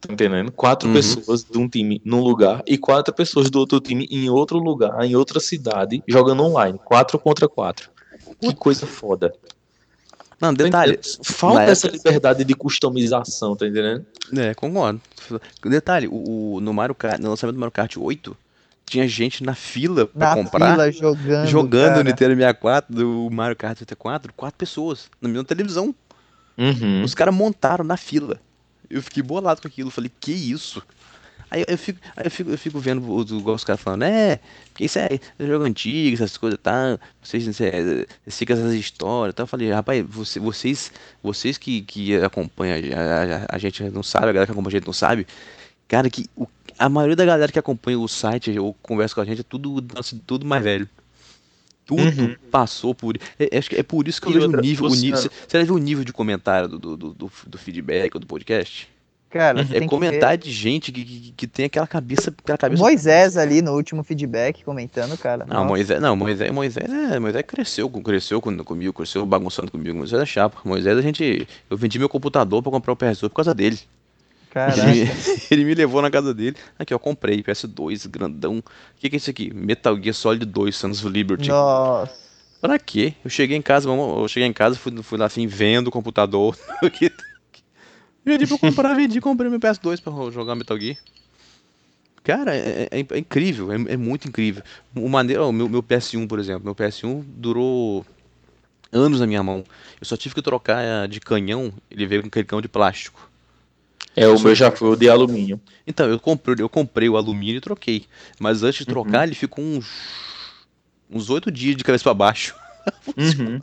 Tá 0.00 0.12
entendendo? 0.12 0.52
Quatro 0.52 0.88
uhum. 0.88 0.94
pessoas 0.94 1.42
de 1.42 1.58
um 1.58 1.66
time 1.66 2.00
num 2.04 2.20
lugar 2.20 2.62
e 2.66 2.76
quatro 2.76 3.12
pessoas 3.12 3.50
do 3.50 3.58
outro 3.58 3.80
time 3.80 4.06
em 4.10 4.28
outro 4.28 4.58
lugar, 4.58 5.02
em 5.04 5.16
outra 5.16 5.40
cidade, 5.40 6.04
jogando 6.06 6.44
online. 6.44 6.78
Quatro 6.84 7.18
contra 7.18 7.48
quatro. 7.48 7.90
Que 8.38 8.54
coisa 8.54 8.86
foda. 8.86 9.32
Não, 10.40 10.54
detalhe. 10.54 11.00
Falta 11.24 11.62
essa 11.62 11.88
liberdade 11.88 12.44
de 12.44 12.54
customização, 12.54 13.56
tá 13.56 13.66
entendendo? 13.66 14.06
É, 14.36 14.54
concordo. 14.54 15.00
Detalhe, 15.64 16.06
o, 16.06 16.54
o 16.54 16.60
no 16.60 16.72
Mario 16.72 16.94
Kart, 16.94 17.18
no 17.18 17.30
lançamento 17.30 17.56
do 17.56 17.60
Mario 17.60 17.72
Kart 17.72 17.96
8, 17.96 18.36
tinha 18.90 19.06
gente 19.08 19.42
na 19.42 19.54
fila 19.54 20.06
pra 20.06 20.28
Na 20.30 20.34
comprar. 20.36 20.70
fila, 20.72 20.92
jogando. 20.92 21.46
jogando 21.48 21.88
cara. 21.88 22.00
o 22.00 22.04
Nintendo 22.04 22.34
64 22.34 22.94
do 22.94 23.28
Mario 23.30 23.56
Kart 23.56 23.76
64, 23.78 24.32
quatro 24.34 24.56
pessoas 24.58 25.08
na 25.20 25.28
minha 25.28 25.44
televisão. 25.44 25.94
Uhum. 26.56 27.02
Os 27.04 27.14
caras 27.14 27.34
montaram 27.34 27.84
na 27.84 27.96
fila. 27.96 28.40
Eu 28.90 29.02
fiquei 29.02 29.22
bolado 29.22 29.60
com 29.60 29.68
aquilo. 29.68 29.90
Falei, 29.90 30.10
que 30.20 30.32
isso? 30.32 30.82
Aí 31.50 31.64
eu 31.66 31.78
fico, 31.78 31.98
aí 32.14 32.26
eu 32.26 32.30
fico, 32.30 32.50
eu 32.50 32.58
fico 32.58 32.78
vendo 32.78 33.10
os, 33.10 33.30
igual 33.30 33.56
os 33.56 33.64
caras 33.64 33.80
falando, 33.80 34.02
é, 34.02 34.38
porque 34.70 34.84
isso 34.84 34.98
é, 34.98 35.18
é 35.38 35.46
jogo 35.46 35.64
antigo, 35.64 36.14
essas 36.14 36.36
coisas 36.36 36.58
e 36.58 36.62
tal. 36.62 36.98
Vocês, 37.22 37.46
vocês, 37.46 37.72
vocês 37.72 38.38
ficam 38.38 38.54
essas 38.56 38.74
histórias 38.74 39.32
e 39.32 39.36
tal. 39.36 39.44
Eu 39.44 39.48
falei, 39.48 39.70
rapaz, 39.72 40.04
você- 40.06 40.38
vocês, 40.38 40.92
vocês 41.22 41.56
que, 41.56 41.80
que 41.82 42.16
acompanham 42.16 42.76
a, 42.94 43.44
a- 43.44 43.46
a 43.48 43.58
gente 43.58 43.82
não 43.84 44.02
sabe, 44.02 44.24
a 44.26 44.32
galera 44.32 44.46
que 44.46 44.52
acompanha 44.52 44.76
a 44.76 44.78
gente 44.78 44.86
não 44.86 44.92
sabe. 44.92 45.26
Cara, 45.88 46.08
que 46.10 46.26
o- 46.36 46.46
a 46.78 46.88
maioria 46.88 47.16
da 47.16 47.24
galera 47.24 47.50
que 47.50 47.58
acompanha 47.58 47.98
o 47.98 48.06
site 48.06 48.56
ou 48.58 48.74
conversa 48.82 49.14
com 49.14 49.20
a 49.22 49.24
gente 49.24 49.40
é 49.40 49.44
tudo, 49.44 49.82
tudo 50.26 50.46
mais 50.46 50.62
velho. 50.62 50.88
Tudo 51.86 52.02
Uhum. 52.02 52.36
passou 52.50 52.94
por. 52.94 53.16
É, 53.38 53.56
acho 53.56 53.70
que 53.70 53.76
é 53.76 53.82
por 53.82 54.06
isso 54.06 54.20
que 54.20 54.26
eu 54.28 54.32
E 54.32 54.34
vejo 54.34 54.44
outra, 54.46 54.60
o 54.60 54.62
nível. 54.62 54.84
O 54.86 54.90
você- 54.90 55.00
nível 55.00 55.18
você 55.22 55.30
você 55.48 55.58
já 55.58 55.64
viu 55.64 55.74
o 55.74 55.78
nível 55.78 56.04
de 56.04 56.12
comentário 56.12 56.68
do, 56.68 56.78
do, 56.78 56.96
do, 57.14 57.32
do- 57.46 57.58
feedback 57.58 58.14
ou 58.14 58.20
do 58.20 58.26
podcast? 58.26 58.86
Cara, 59.30 59.64
você 59.64 59.76
É 59.78 59.86
comentário 59.86 60.42
de 60.42 60.50
gente 60.52 60.90
que, 60.92 61.04
que, 61.04 61.32
que 61.32 61.46
tem 61.46 61.64
aquela 61.66 61.86
cabeça. 61.86 62.30
Aquela 62.30 62.58
cabeça. 62.58 62.82
Moisés 62.82 63.36
ali 63.38 63.60
no 63.62 63.72
último 63.72 64.02
feedback 64.02 64.62
comentando, 64.64 65.16
cara. 65.18 65.44
Não, 65.46 65.56
Nossa. 65.56 65.68
Moisés, 65.68 66.00
não, 66.00 66.14
Moisés, 66.16 66.50
Moisés, 66.50 66.90
é, 66.90 67.18
Moisés 67.18 67.44
cresceu, 67.46 67.88
cresceu 67.90 68.40
com- 68.40 68.56
comigo, 68.64 68.92
cresceu 68.92 69.24
bagunçando 69.26 69.70
comigo. 69.70 69.96
Moisés 69.96 70.20
é 70.20 70.26
chapa. 70.26 70.58
Moisés, 70.64 70.96
a 70.96 71.02
gente. 71.02 71.46
Eu 71.70 71.76
vendi 71.76 71.98
meu 71.98 72.08
computador 72.08 72.62
pra 72.62 72.70
comprar 72.72 72.92
o 72.92 72.96
PS2 72.96 73.28
por 73.30 73.36
causa 73.36 73.54
dele. 73.54 73.78
Caraca. 74.50 74.88
Ele, 74.90 75.04
me- 75.04 75.10
ele 75.50 75.64
me 75.64 75.74
levou 75.74 76.00
na 76.02 76.10
casa 76.10 76.32
dele. 76.34 76.56
Aqui, 76.78 76.94
ó, 76.94 76.98
comprei 76.98 77.42
PS2, 77.42 78.08
grandão. 78.08 78.58
O 78.58 78.62
que, 78.98 79.10
que 79.10 79.16
é 79.16 79.18
isso 79.18 79.30
aqui? 79.30 79.52
Metal 79.54 79.94
Gear 80.00 80.14
Solid 80.14 80.44
2, 80.46 80.74
Sons 80.76 80.98
of 81.04 81.08
Liberty. 81.12 81.48
Nossa. 81.50 82.28
Pra 82.60 82.78
quê? 82.78 83.14
Eu 83.24 83.30
cheguei 83.30 83.56
em 83.56 83.62
casa, 83.62 83.88
eu 83.88 84.26
cheguei 84.28 84.48
em 84.48 84.52
casa, 84.52 84.74
fui, 84.76 84.92
fui 85.02 85.16
lá 85.18 85.26
assim, 85.26 85.46
vendo 85.46 85.88
o 85.88 85.90
computador. 85.92 86.56
vendi 88.24 88.46
pra 88.46 88.58
comprar, 88.58 88.94
vendi, 88.94 89.20
comprei 89.20 89.48
meu 89.50 89.60
PS2 89.60 90.00
pra 90.00 90.12
jogar 90.30 90.54
Metal 90.54 90.78
Gear. 90.78 90.96
Cara, 92.24 92.54
é, 92.54 92.88
é- 92.90 93.06
é 93.10 93.18
incrível, 93.18 93.72
é, 93.72 93.76
é 93.92 93.96
muito 93.96 94.28
incrível. 94.28 94.62
O 94.94 95.08
maneiro, 95.08 95.50
meu, 95.52 95.68
meu 95.68 95.82
PS1, 95.82 96.26
por 96.26 96.38
exemplo, 96.38 96.64
meu 96.64 96.74
PS1 96.74 97.22
durou 97.26 98.04
anos 98.92 99.20
na 99.20 99.26
minha 99.26 99.42
mão. 99.42 99.64
Eu 100.00 100.06
só 100.06 100.16
tive 100.16 100.34
que 100.34 100.42
trocar 100.42 100.82
eh, 100.82 101.06
de 101.06 101.20
canhão, 101.20 101.72
ele 101.90 102.06
veio 102.06 102.22
com 102.22 102.28
aquele 102.28 102.44
canhão 102.44 102.60
de 102.60 102.68
plástico. 102.68 103.27
É, 104.18 104.28
o 104.28 104.40
meu 104.40 104.54
já 104.54 104.70
foi 104.70 104.90
o 104.90 104.96
de 104.96 105.08
alumínio. 105.08 105.60
Então, 105.86 106.08
eu 106.08 106.18
comprei, 106.18 106.56
eu 106.58 106.68
comprei 106.68 107.08
o 107.08 107.16
alumínio 107.16 107.58
e 107.58 107.60
troquei. 107.60 108.06
Mas 108.38 108.62
antes 108.62 108.80
de 108.80 108.86
trocar, 108.86 109.26
ele 109.26 109.34
ficou 109.34 109.64
uns 109.64 109.86
uns 111.10 111.30
oito 111.30 111.50
dias 111.50 111.76
de 111.76 111.84
cabeça 111.84 112.04
pra 112.04 112.14
baixo. 112.14 112.54
Uhum. 113.18 113.60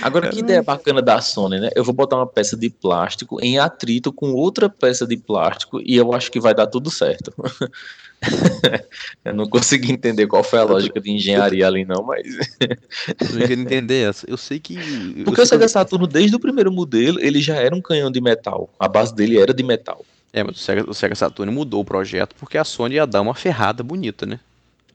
Agora, 0.00 0.28
que 0.30 0.38
ideia 0.40 0.62
bacana 0.62 1.02
da 1.02 1.20
Sony, 1.20 1.60
né? 1.60 1.70
Eu 1.74 1.84
vou 1.84 1.92
botar 1.94 2.16
uma 2.16 2.26
peça 2.26 2.56
de 2.56 2.70
plástico 2.70 3.38
em 3.42 3.58
atrito 3.58 4.12
com 4.12 4.32
outra 4.32 4.68
peça 4.68 5.06
de 5.06 5.16
plástico 5.16 5.80
e 5.84 5.96
eu 5.96 6.14
acho 6.14 6.30
que 6.30 6.40
vai 6.40 6.54
dar 6.54 6.66
tudo 6.66 6.90
certo. 6.90 7.32
eu 9.24 9.34
não 9.34 9.48
consegui 9.48 9.92
entender 9.92 10.26
qual 10.26 10.44
foi 10.44 10.60
a 10.60 10.64
lógica 10.64 11.00
de 11.00 11.10
engenharia 11.10 11.66
ali, 11.66 11.84
não, 11.84 12.02
mas. 12.04 12.26
Eu 12.60 13.28
não 13.32 13.38
quero 13.46 13.60
entender 13.60 14.08
essa. 14.08 14.24
Eu 14.28 14.36
sei 14.36 14.58
que. 14.60 14.74
eu 14.76 15.24
Porque 15.24 15.40
o 15.40 15.44
que- 15.44 15.46
Sega 15.46 15.68
Saturno, 15.68 16.06
desde 16.06 16.36
o 16.36 16.40
primeiro 16.40 16.72
modelo, 16.72 17.20
ele 17.20 17.40
já 17.40 17.56
era 17.56 17.74
um 17.74 17.80
canhão 17.82 18.10
de 18.10 18.20
metal. 18.20 18.70
A 18.78 18.88
base 18.88 19.14
dele 19.14 19.38
era 19.38 19.52
de 19.52 19.62
metal. 19.62 20.04
É, 20.32 20.42
mas 20.42 20.56
o 20.56 20.58
Sega, 20.58 20.90
o 20.90 20.94
Sega 20.94 21.14
Saturn 21.14 21.52
mudou 21.52 21.80
o 21.80 21.84
projeto 21.84 22.34
porque 22.38 22.56
a 22.56 22.64
Sony 22.64 22.94
ia 22.94 23.06
dar 23.06 23.20
uma 23.20 23.34
ferrada 23.34 23.82
bonita, 23.82 24.24
né? 24.24 24.40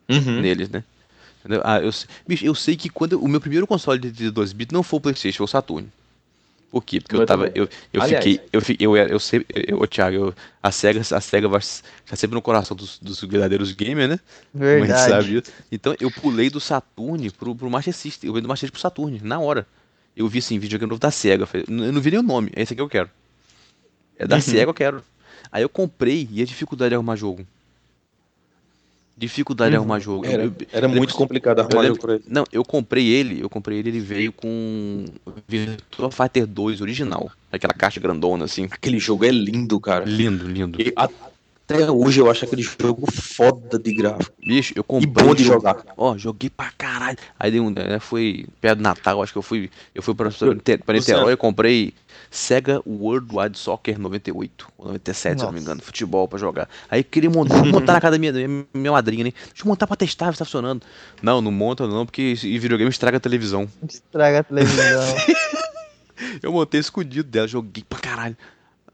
Uhum. 0.09 0.41
Neles, 0.41 0.69
né? 0.69 0.83
Ah, 1.63 1.79
eu, 1.79 1.91
bicho, 2.27 2.45
eu 2.45 2.53
sei 2.55 2.75
que 2.75 2.89
quando 2.89 3.13
eu- 3.13 3.21
o 3.23 3.27
meu 3.27 3.39
primeiro 3.41 3.65
console 3.67 3.99
de 3.99 4.11
32 4.11 4.53
bits 4.53 4.73
não 4.73 4.83
foi 4.83 4.97
o 4.97 5.01
PlayStation, 5.01 5.37
foi 5.37 5.45
o 5.45 5.47
Saturn. 5.47 5.87
Por 6.69 6.83
quê? 6.83 6.99
Porque 6.99 7.15
eu 7.15 7.21
Eu 7.21 7.25
tava. 7.25 7.49
Eu, 7.55 7.69
eu 7.93 8.01
Aliás. 8.01 8.23
fiquei. 8.25 8.45
Eu, 8.51 8.61
eu, 8.79 8.95
era- 8.97 9.09
eu 9.09 9.19
sempre. 9.19 9.47
Eu, 9.67 9.79
ô, 9.79 9.87
Thiago, 9.87 10.15
eu- 10.17 10.33
a 10.61 10.69
SEGA, 10.71 10.99
a 10.99 11.21
SEGA 11.21 11.47
vai 11.47 11.61
tá 12.05 12.15
sempre 12.17 12.35
no 12.35 12.41
coração 12.41 12.75
dos, 12.75 12.99
dos 12.99 13.21
verdadeiros 13.21 13.71
gamers, 13.71 14.09
né? 14.09 14.19
Como 14.51 14.63
a 14.65 14.69
gente 14.69 14.87
Verdade. 14.87 15.09
sabe. 15.41 15.43
Então 15.71 15.95
eu 15.99 16.11
pulei 16.11 16.49
do 16.49 16.59
Saturn 16.59 17.29
pro, 17.31 17.55
pro 17.55 17.69
Master 17.69 17.93
System. 17.93 18.27
Eu 18.27 18.33
veio 18.33 18.41
do 18.43 18.49
Master 18.49 18.67
System 18.67 18.73
pro 18.73 18.81
Saturn, 18.81 19.21
na 19.23 19.39
hora. 19.39 19.65
Eu 20.15 20.27
vi 20.27 20.39
assim, 20.39 20.59
videogame 20.59 20.89
novo 20.89 20.99
da 20.99 21.09
SEGA. 21.09 21.43
Eu, 21.43 21.47
falei, 21.47 21.65
"N- 21.69 21.85
eu 21.85 21.93
não 21.93 22.01
vi 22.01 22.11
nem 22.11 22.19
o 22.19 22.23
nome, 22.23 22.51
é 22.53 22.61
esse 22.63 22.73
aqui 22.73 22.77
que 22.77 22.81
eu 22.81 22.89
quero. 22.89 23.09
É 24.19 24.27
da 24.27 24.35
Uhum. 24.35 24.41
SEGA 24.41 24.63
eu 24.69 24.73
quero. 24.73 25.03
Aí 25.51 25.61
eu 25.63 25.69
comprei 25.69 26.27
e 26.31 26.41
a 26.41 26.45
dificuldade 26.45 26.89
de 26.89 26.95
arrumar 26.95 27.15
jogo. 27.15 27.47
Dificuldade 29.17 29.71
de 29.71 29.77
arrumar 29.77 29.99
jogo. 29.99 30.25
Eu- 30.25 30.31
Era, 30.31 30.43
eu- 30.43 30.53
era 30.71 30.85
eu 30.85 30.89
muito 30.89 31.01
lembro- 31.01 31.15
complicado 31.15 31.57
eu 31.59 31.65
arrumar 31.65 31.83
jogo 31.87 31.99
por 31.99 32.11
aí. 32.11 32.21
Não, 32.27 32.43
eu 32.51 32.63
comprei 32.63 33.07
ele, 33.07 33.41
eu 33.41 33.49
comprei 33.49 33.79
ele, 33.79 33.89
ele 33.89 33.99
veio 33.99 34.31
com 34.31 35.05
Virtua 35.47 36.11
Fighter 36.11 36.45
2 36.45 36.81
original. 36.81 37.31
Aquela 37.51 37.73
caixa 37.73 37.99
grandona 37.99 38.45
assim. 38.45 38.67
Aquele 38.69 38.99
jogo 38.99 39.25
é 39.25 39.31
lindo, 39.31 39.79
cara. 39.79 40.05
Lindo, 40.05 40.47
lindo. 40.47 40.79
E 40.79 40.93
até 40.95 41.89
hoje 41.89 42.21
eu 42.21 42.29
acho 42.29 42.45
aquele 42.45 42.61
jogo 42.61 43.11
foda 43.11 43.79
de 43.79 43.91
gráfico. 43.93 44.35
Bicho, 44.45 44.73
eu 44.75 44.81
E 44.81 44.83
comprei. 44.83 45.25
bom 45.25 45.33
de 45.33 45.43
jogar. 45.43 45.83
Ó, 45.97 46.15
joguei 46.17 46.49
pra 46.49 46.71
caralho. 46.77 47.17
Aí 47.39 47.49
deu 47.51 47.63
um, 47.63 47.71
né, 47.71 47.99
foi 47.99 48.45
perto 48.61 48.77
do 48.77 48.83
Natal, 48.83 49.21
acho 49.23 49.31
que 49.33 49.37
eu 49.39 49.43
fui, 49.43 49.69
eu 49.95 50.03
fui 50.03 50.13
pra 50.13 50.29
Niterói 50.93 51.33
e 51.33 51.37
comprei 51.37 51.93
Sega 52.29 52.81
World 52.85 53.27
Wide 53.33 53.57
Soccer 53.57 53.99
98 53.99 54.67
ou 54.77 54.87
97, 54.87 55.37
se 55.37 55.43
eu 55.43 55.45
não 55.45 55.53
me 55.53 55.59
Nossa. 55.59 55.63
engano, 55.63 55.81
futebol 55.81 56.27
pra 56.27 56.37
jogar. 56.37 56.69
Aí 56.89 57.03
queria 57.03 57.29
montar, 57.29 57.63
montar 57.65 57.93
na 57.93 58.01
casa 58.01 58.11
da 58.11 58.19
minha, 58.19 58.33
minha, 58.73 58.91
madrinha, 58.91 59.25
né? 59.25 59.31
Deixa 59.31 59.63
eu 59.63 59.67
montar 59.67 59.87
pra 59.87 59.95
testar, 59.95 60.31
se 60.33 60.39
tá 60.39 60.45
funcionando. 60.45 60.83
Não, 61.21 61.41
não 61.41 61.51
monta 61.51 61.87
não, 61.87 62.05
porque 62.05 62.35
e 62.43 62.59
videogame 62.59 62.89
estraga 62.89 63.17
a 63.17 63.19
televisão. 63.19 63.67
Estraga 63.87 64.39
a 64.39 64.43
televisão. 64.43 65.15
Eu 66.41 66.51
montei 66.51 66.79
escondido 66.79 67.29
dela, 67.29 67.47
joguei 67.47 67.83
pra 67.87 67.99
caralho. 67.99 68.35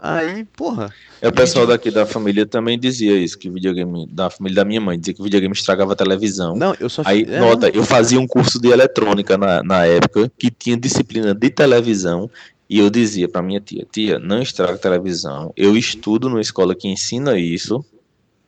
Aí, 0.05 0.43
porra. 0.43 0.93
É, 1.21 1.29
o 1.29 1.31
pessoal 1.31 1.65
daqui 1.65 1.89
da 1.89 2.05
família 2.05 2.45
também 2.45 2.77
dizia 2.77 3.17
isso, 3.17 3.39
que 3.39 3.49
videogame, 3.49 4.05
da 4.11 4.29
família 4.29 4.57
da 4.57 4.65
minha 4.65 4.81
mãe, 4.81 4.99
dizia 4.99 5.13
que 5.13 5.23
videogame 5.23 5.55
estragava 5.55 5.93
a 5.93 5.95
televisão. 5.95 6.57
Não, 6.57 6.75
eu 6.77 6.89
só 6.89 7.03
Aí, 7.05 7.25
é, 7.25 7.39
nota, 7.39 7.69
eu 7.69 7.85
fazia 7.85 8.19
um 8.19 8.27
curso 8.27 8.59
de 8.59 8.67
eletrônica 8.67 9.37
na, 9.37 9.63
na 9.63 9.85
época, 9.85 10.29
que 10.37 10.51
tinha 10.51 10.75
disciplina 10.75 11.33
de 11.33 11.49
televisão, 11.49 12.29
e 12.73 12.79
eu 12.79 12.89
dizia 12.89 13.29
pra 13.29 13.43
minha 13.43 13.59
tia, 13.59 13.85
tia, 13.91 14.17
não 14.17 14.41
estraga 14.41 14.73
a 14.73 14.77
televisão, 14.79 15.53
eu 15.55 15.77
estudo 15.77 16.27
numa 16.27 16.41
escola 16.41 16.73
que 16.73 16.87
ensina 16.87 17.37
isso, 17.37 17.85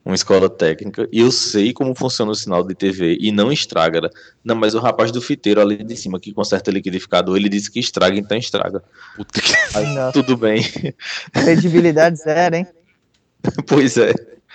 uma 0.03 0.15
escola 0.15 0.49
técnica, 0.49 1.07
e 1.11 1.19
eu 1.19 1.31
sei 1.31 1.71
como 1.71 1.93
funciona 1.93 2.31
o 2.31 2.35
sinal 2.35 2.63
de 2.63 2.73
TV, 2.73 3.19
e 3.21 3.31
não 3.31 3.51
estraga. 3.51 4.09
Não, 4.43 4.55
mas 4.55 4.73
o 4.73 4.79
rapaz 4.79 5.11
do 5.11 5.21
fiteiro 5.21 5.61
ali 5.61 5.83
de 5.83 5.95
cima, 5.95 6.19
que 6.19 6.33
conserta 6.33 6.71
liquidificador, 6.71 7.37
ele 7.37 7.47
disse 7.47 7.69
que 7.69 7.79
estraga, 7.79 8.17
então 8.17 8.35
estraga. 8.35 8.83
Puta 9.15 9.39
que... 9.39 9.51
Nossa. 9.93 10.11
tudo 10.11 10.35
bem. 10.35 10.63
Credibilidade 11.31 12.17
zero, 12.17 12.55
hein? 12.55 12.67
pois 13.67 13.95
é. 13.95 14.11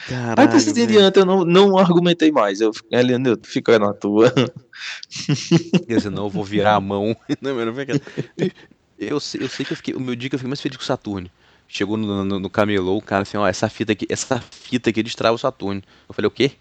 Caralho, 0.08 0.40
Aí 0.40 0.48
por 0.48 0.56
isso 0.56 0.70
em 0.70 0.74
velho. 0.74 0.88
diante 0.88 1.18
eu 1.20 1.24
não, 1.24 1.44
não 1.44 1.78
argumentei 1.78 2.32
mais. 2.32 2.60
Eu 2.60 2.72
fiquei 2.72 2.98
ali, 2.98 3.12
eu 3.12 3.38
fico 3.44 3.70
na 3.78 3.92
tua. 3.92 4.32
Quer 5.86 5.96
dizer, 5.96 6.10
não, 6.10 6.24
eu 6.24 6.30
vou 6.30 6.42
virar 6.42 6.74
a 6.74 6.80
mão. 6.80 7.14
Não, 7.40 7.54
mas 7.54 7.66
não 7.66 7.74
eu, 9.00 9.18
sei, 9.18 9.42
eu 9.42 9.48
sei 9.48 9.64
que 9.64 9.72
eu 9.72 9.76
fiquei. 9.76 9.94
O 9.94 10.00
meu 10.00 10.14
dia 10.14 10.28
que 10.28 10.34
eu 10.34 10.38
fiquei 10.38 10.48
mais 10.48 10.60
feliz 10.60 10.76
com 10.76 10.82
o 10.82 10.86
Saturno. 10.86 11.30
Chegou 11.66 11.96
no, 11.96 12.24
no, 12.24 12.40
no 12.40 12.50
camelô, 12.50 12.96
o 12.96 13.02
cara 13.02 13.22
assim, 13.22 13.36
ó, 13.36 13.46
essa 13.46 13.68
fita 13.68 13.92
aqui, 13.92 14.06
essa 14.10 14.40
fita 14.40 14.90
aqui 14.90 15.02
destrava 15.02 15.34
o 15.34 15.38
Saturno. 15.38 15.82
Eu 16.08 16.14
falei, 16.14 16.26
o 16.26 16.30
quê? 16.30 16.52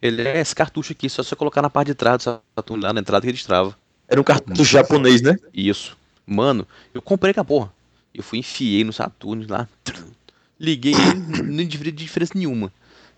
Ele 0.00 0.22
é 0.22 0.38
esse 0.38 0.54
cartucho 0.54 0.92
aqui, 0.92 1.08
só 1.08 1.22
você 1.22 1.34
colocar 1.34 1.62
na 1.62 1.70
parte 1.70 1.88
de 1.88 1.94
trás 1.94 2.18
do 2.18 2.22
Saturno, 2.54 2.82
lá 2.82 2.92
na 2.92 3.00
entrada 3.00 3.26
que 3.26 3.32
destrava. 3.32 3.76
Era 4.06 4.20
um 4.20 4.24
cartucho 4.24 4.64
japonês, 4.64 5.22
né? 5.22 5.36
Isso. 5.52 5.96
Mano, 6.26 6.68
eu 6.92 7.00
comprei 7.00 7.32
com 7.32 7.40
a 7.40 7.44
porra. 7.44 7.72
Eu 8.14 8.22
fui, 8.22 8.38
enfiei 8.38 8.84
no 8.84 8.92
Saturno 8.92 9.46
lá. 9.48 9.66
Liguei 10.60 10.94
não 11.42 11.66
teve 11.66 11.90
diferença 11.90 12.32
nenhuma. 12.34 12.70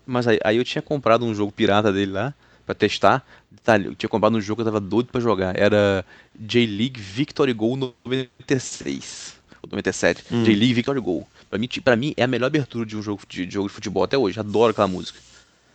Mas 0.05 0.27
aí, 0.27 0.39
aí 0.43 0.57
eu 0.57 0.63
tinha 0.63 0.81
comprado 0.81 1.25
um 1.25 1.35
jogo 1.35 1.51
pirata 1.51 1.91
dele 1.91 2.13
lá, 2.13 2.33
pra 2.67 2.75
testar. 2.75 3.25
Detalhe, 3.49 3.85
eu 3.85 3.95
tinha 3.95 4.09
comprado 4.09 4.37
um 4.37 4.41
jogo 4.41 4.57
que 4.57 4.67
eu 4.67 4.71
tava 4.71 4.79
doido 4.79 5.07
pra 5.07 5.19
jogar. 5.19 5.57
Era 5.57 6.05
J-League 6.39 6.99
Victory 7.01 7.53
Goal 7.53 7.77
96. 8.05 9.35
Ou 9.63 9.69
97. 9.71 10.23
Hum. 10.31 10.43
J-League 10.43 10.73
Victory 10.73 10.99
Goal. 10.99 11.27
Pra 11.49 11.57
mim, 11.57 11.67
pra 11.83 11.95
mim, 11.95 12.13
é 12.17 12.23
a 12.23 12.27
melhor 12.27 12.47
abertura 12.47 12.85
de 12.85 12.95
um 12.97 13.01
jogo 13.01 13.21
de, 13.27 13.45
de 13.45 13.53
jogo 13.53 13.69
de 13.69 13.73
futebol 13.73 14.03
até 14.03 14.17
hoje. 14.17 14.39
Adoro 14.39 14.71
aquela 14.71 14.87
música. 14.87 15.17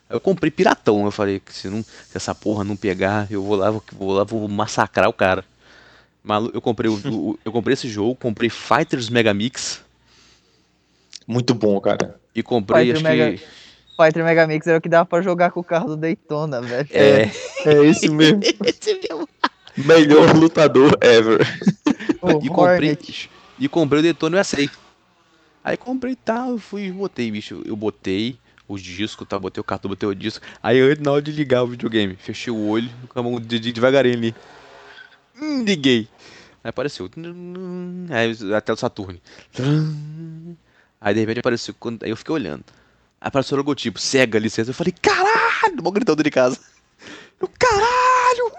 Aí 0.09 0.15
eu 0.15 0.21
comprei 0.21 0.51
piratão. 0.51 1.05
Eu 1.05 1.11
falei 1.11 1.41
que 1.41 1.53
se, 1.53 1.69
não, 1.69 1.83
se 1.83 2.15
essa 2.17 2.35
porra 2.35 2.63
não 2.63 2.77
pegar, 2.77 3.27
eu 3.31 3.43
vou 3.43 3.57
lá, 3.57 3.71
vou, 3.71 3.83
vou 3.93 4.13
lá, 4.13 4.23
vou 4.25 4.47
massacrar 4.49 5.09
o 5.09 5.13
cara. 5.15 5.45
Malu, 6.23 6.51
eu 6.55 6.61
comprei 6.61 6.89
o, 6.91 6.95
o- 6.95 7.39
eu 7.45 7.51
comprei 7.51 7.73
esse 7.75 7.89
jogo, 7.89 8.15
comprei 8.15 8.49
Fighters 8.49 9.09
Mega 9.09 9.35
Mix 9.35 9.81
Muito 11.27 11.53
bom, 11.55 11.81
cara. 11.81 12.21
e 12.35 12.43
comprei 12.45 12.93
Fighter 12.93 12.97
acho 12.97 13.03
Mega- 13.05 13.33
que 13.39 13.45
Fighter 13.97 14.25
Mega 14.25 14.47
Mix 14.47 14.67
era 14.67 14.79
o 14.79 14.81
que 14.81 14.89
dava 14.89 15.05
pra 15.07 15.21
jogar 15.23 15.51
com 15.51 15.61
o 15.61 15.65
carro 15.65 15.89
do 15.89 15.97
Daytona, 15.97 16.61
velho. 16.61 16.89
é, 16.91 17.31
É 17.65 17.85
esse 17.85 18.09
mesmo. 18.09 18.41
Melhor 19.77 20.35
lutador 20.37 20.99
ever. 21.01 21.41
e 22.43 22.49
comprei. 22.49 22.99
E 23.59 23.69
comprei 23.69 24.01
o 24.01 24.03
Detone 24.03 24.37
USA. 24.37 24.69
Aí 25.65 25.77
comprei 25.77 26.17
tal, 26.17 26.55
tá, 26.55 26.61
fui 26.61 26.91
botei, 26.91 27.31
bicho. 27.31 27.63
Eu 27.65 27.77
botei 27.77 28.37
o 28.67 28.77
disco, 28.77 29.25
tá? 29.25 29.39
Botei 29.39 29.61
o 29.61 29.65
cartão, 29.65 29.89
botei 29.89 30.09
o 30.09 30.15
disco. 30.15 30.45
Aí 30.63 30.79
eu, 30.79 30.97
na 31.01 31.13
hora 31.13 31.23
de 31.23 31.31
ligar 31.31 31.63
o 31.63 31.69
videogame, 31.69 32.17
fechei 32.17 32.53
o 32.53 32.67
olho, 32.69 32.91
com 33.09 33.19
a 33.19 33.23
mão 33.23 33.41
de, 33.41 33.59
de, 33.59 33.73
devagarinho 33.73 34.17
ali. 34.17 34.35
Hum, 35.41 35.63
liguei. 35.63 36.09
Aí 36.65 36.71
apareceu. 36.71 37.09
Aí 38.11 38.55
até 38.55 38.73
o 38.73 38.77
Saturno. 38.77 39.21
Aí 41.01 41.15
de 41.15 41.21
repente 41.21 41.41
apareceu. 41.41 41.75
Aí 42.03 42.11
eu 42.11 42.17
fiquei 42.17 42.35
olhando. 42.35 42.65
Aí 43.23 43.29
apareceu 43.29 43.55
o 43.55 43.59
logotipo, 43.59 44.01
cega 44.01 44.37
licença. 44.37 44.71
Eu 44.71 44.75
falei, 44.75 44.93
caralho! 45.01 45.81
Mó 45.81 45.93
gritando 45.93 46.25
de 46.25 46.31
casa. 46.31 46.59
Eu, 47.41 47.49
caralho! 47.57 48.53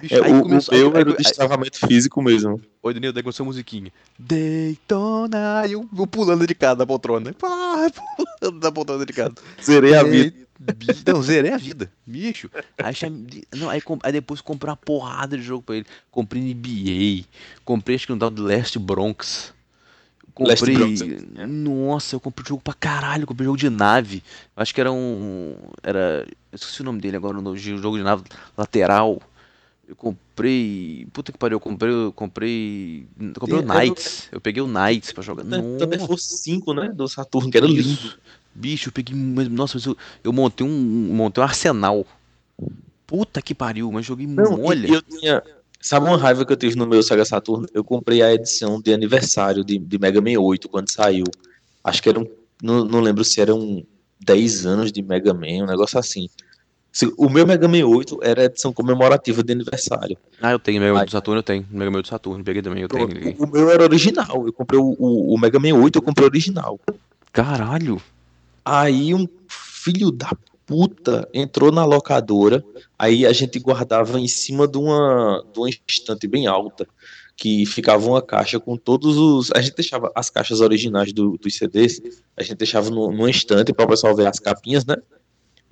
Bicho, 0.00 0.16
é, 0.16 0.20
o, 0.20 0.42
começou, 0.42 0.74
o 0.74 0.78
meu 0.78 0.96
era 0.96 1.10
o 1.10 1.16
destravamento 1.16 1.86
físico 1.86 2.20
mesmo. 2.20 2.60
Oi, 2.82 2.92
Danilo, 2.92 3.12
daí 3.12 3.22
começou 3.22 3.44
a 3.44 3.46
musiquinha. 3.46 3.92
Daytona, 4.18 5.64
e 5.68 5.72
eu, 5.72 5.88
eu 5.96 6.06
pulando 6.08 6.44
de 6.44 6.56
casa 6.56 6.76
da 6.76 6.86
poltrona. 6.86 7.32
Pulando 7.32 8.58
da 8.58 8.72
poltrona 8.72 9.06
de 9.06 9.12
casa. 9.12 9.34
Zerei 9.62 9.94
a 9.94 10.02
vida. 10.02 10.34
Não, 11.06 11.22
zerei 11.22 11.52
a 11.52 11.56
vida. 11.56 11.90
Bicho. 12.04 12.50
Aí, 12.78 12.94
não, 13.54 13.70
aí, 13.70 13.80
aí 14.02 14.12
depois 14.12 14.40
comprei 14.40 14.70
uma 14.70 14.76
porrada 14.76 15.36
de 15.36 15.42
jogo 15.44 15.62
pra 15.62 15.76
ele. 15.76 15.86
Comprei 16.10 16.42
NBA. 16.42 17.26
Comprei 17.64 17.94
acho 17.94 18.06
que 18.08 18.12
um 18.12 18.18
tal 18.18 18.30
do 18.30 18.42
Last 18.42 18.76
Bronx. 18.78 19.54
Comprei. 20.34 20.76
Nossa, 21.46 22.16
eu 22.16 22.20
comprei 22.20 22.46
jogo 22.48 22.62
pra 22.62 22.72
caralho. 22.72 23.26
Comprei 23.26 23.44
jogo 23.44 23.58
de 23.58 23.68
nave. 23.68 24.22
Acho 24.56 24.74
que 24.74 24.80
era 24.80 24.90
um. 24.90 25.54
Era. 25.82 26.26
Eu 26.50 26.56
esqueci 26.56 26.80
o 26.80 26.84
nome 26.84 27.00
dele 27.00 27.16
agora. 27.16 27.38
Um 27.38 27.56
jogo 27.56 27.98
de 27.98 28.02
nave 28.02 28.24
lateral. 28.56 29.20
Eu 29.86 29.94
comprei. 29.94 31.06
Puta 31.12 31.32
que 31.32 31.38
pariu, 31.38 31.56
eu 31.56 31.60
comprei. 31.60 31.92
Eu 31.92 32.12
comprei. 32.12 33.06
Eu 33.20 33.40
comprei 33.40 33.58
o 33.58 33.62
Knights. 33.62 34.28
Eu 34.32 34.40
peguei 34.40 34.62
o 34.62 34.66
Knights 34.66 35.12
pra 35.12 35.22
jogar. 35.22 35.44
Também 35.44 35.98
foi 35.98 36.16
5, 36.16 36.72
né? 36.72 36.88
Do 36.94 37.06
Saturno, 37.08 37.50
que 37.50 37.58
era 37.58 37.66
lindo. 37.66 38.14
Bicho, 38.54 38.88
eu 38.88 38.92
peguei. 38.92 39.14
Nossa, 39.14 39.76
mas 39.76 39.84
eu, 39.84 39.96
eu 40.24 40.32
montei 40.32 40.66
um. 40.66 40.70
Montei 40.70 41.42
um 41.42 41.46
arsenal. 41.46 42.06
Puta 43.06 43.42
que 43.42 43.54
pariu, 43.54 43.92
mas 43.92 44.06
joguei 44.06 44.26
Não, 44.26 44.56
molha. 44.56 44.88
eu 44.88 45.02
tinha. 45.02 45.42
Sabe 45.82 46.06
uma 46.06 46.16
raiva 46.16 46.46
que 46.46 46.52
eu 46.52 46.56
tive 46.56 46.76
no 46.76 46.86
meu 46.86 47.02
Sega 47.02 47.24
Saturno? 47.24 47.66
Eu 47.74 47.82
comprei 47.82 48.22
a 48.22 48.32
edição 48.32 48.80
de 48.80 48.94
aniversário 48.94 49.64
de, 49.64 49.78
de 49.78 49.98
Mega 49.98 50.20
Man 50.20 50.38
8 50.38 50.68
quando 50.68 50.88
saiu. 50.88 51.24
Acho 51.82 52.00
que 52.00 52.08
era 52.08 52.20
um. 52.20 52.26
Não, 52.62 52.84
não 52.84 53.00
lembro 53.00 53.24
se 53.24 53.40
eram 53.40 53.84
10 54.20 54.64
anos 54.64 54.92
de 54.92 55.02
Mega 55.02 55.34
Man, 55.34 55.64
um 55.64 55.66
negócio 55.66 55.98
assim. 55.98 56.28
O 57.16 57.28
meu 57.28 57.44
Mega 57.44 57.66
Man 57.66 57.84
8 57.84 58.20
era 58.22 58.42
a 58.42 58.44
edição 58.44 58.72
comemorativa 58.72 59.42
de 59.42 59.52
aniversário. 59.52 60.16
Ah, 60.40 60.52
eu 60.52 60.58
tenho 60.60 60.80
Mega 60.80 60.94
Man 60.94 61.04
do 61.04 61.10
Saturno, 61.10 61.38
eu 61.40 61.42
tenho. 61.42 61.66
Mega 61.68 61.90
Man 61.90 62.00
do 62.00 62.06
Saturno, 62.06 62.44
peguei 62.44 62.62
também, 62.62 62.82
eu 62.82 62.88
tenho. 62.88 63.08
O, 63.38 63.44
o 63.44 63.50
meu 63.50 63.68
era 63.68 63.82
original. 63.82 64.46
Eu 64.46 64.52
comprei 64.52 64.78
o, 64.78 64.94
o, 64.96 65.34
o, 65.34 65.38
Mega 65.38 65.58
Man 65.58 65.74
8, 65.74 65.98
eu 65.98 66.02
comprei 66.02 66.26
original. 66.28 66.78
Caralho. 67.32 68.00
Aí 68.64 69.12
um 69.12 69.26
filho 69.48 70.12
da 70.12 70.30
puta 70.66 71.28
entrou 71.32 71.72
na 71.72 71.84
locadora. 71.84 72.64
Aí 72.98 73.26
a 73.26 73.32
gente 73.32 73.58
guardava 73.58 74.18
em 74.18 74.28
cima 74.28 74.66
de 74.66 74.78
uma, 74.78 75.44
de 75.52 75.58
uma 75.58 75.68
estante 75.86 76.26
bem 76.26 76.46
alta. 76.46 76.86
Que 77.34 77.64
ficava 77.64 78.06
uma 78.06 78.20
caixa 78.20 78.60
com 78.60 78.76
todos 78.76 79.16
os. 79.16 79.50
A 79.52 79.60
gente 79.60 79.74
deixava 79.74 80.12
as 80.14 80.28
caixas 80.28 80.60
originais 80.60 81.12
do, 81.12 81.38
dos 81.38 81.56
CDs, 81.56 82.00
a 82.36 82.42
gente 82.42 82.56
deixava 82.56 82.90
no, 82.90 83.10
numa 83.10 83.30
estante 83.30 83.72
para 83.72 83.86
o 83.86 83.88
pessoal 83.88 84.14
ver 84.14 84.26
as 84.26 84.38
capinhas, 84.38 84.84
né? 84.84 84.96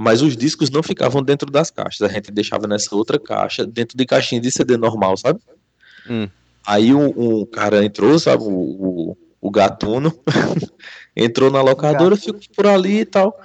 mas 0.00 0.22
os 0.22 0.34
discos 0.34 0.70
não 0.70 0.82
ficavam 0.82 1.22
dentro 1.22 1.50
das 1.50 1.70
caixas. 1.70 2.00
A 2.00 2.10
gente 2.10 2.32
deixava 2.32 2.66
nessa 2.66 2.96
outra 2.96 3.18
caixa, 3.18 3.66
dentro 3.66 3.98
de 3.98 4.06
caixinha 4.06 4.40
de 4.40 4.50
CD 4.50 4.78
normal, 4.78 5.14
sabe? 5.18 5.38
Hum. 6.08 6.26
Aí 6.66 6.94
um, 6.94 7.40
um, 7.40 7.44
cara 7.44 7.84
entrou, 7.84 8.18
sabe? 8.18 8.42
O, 8.42 8.48
o, 8.48 9.16
o 9.38 9.50
gatuno 9.50 10.18
entrou 11.14 11.50
na 11.50 11.60
locadora, 11.60 12.16
ficou 12.16 12.40
por 12.56 12.66
ali 12.66 13.00
e 13.00 13.04
tal. 13.04 13.38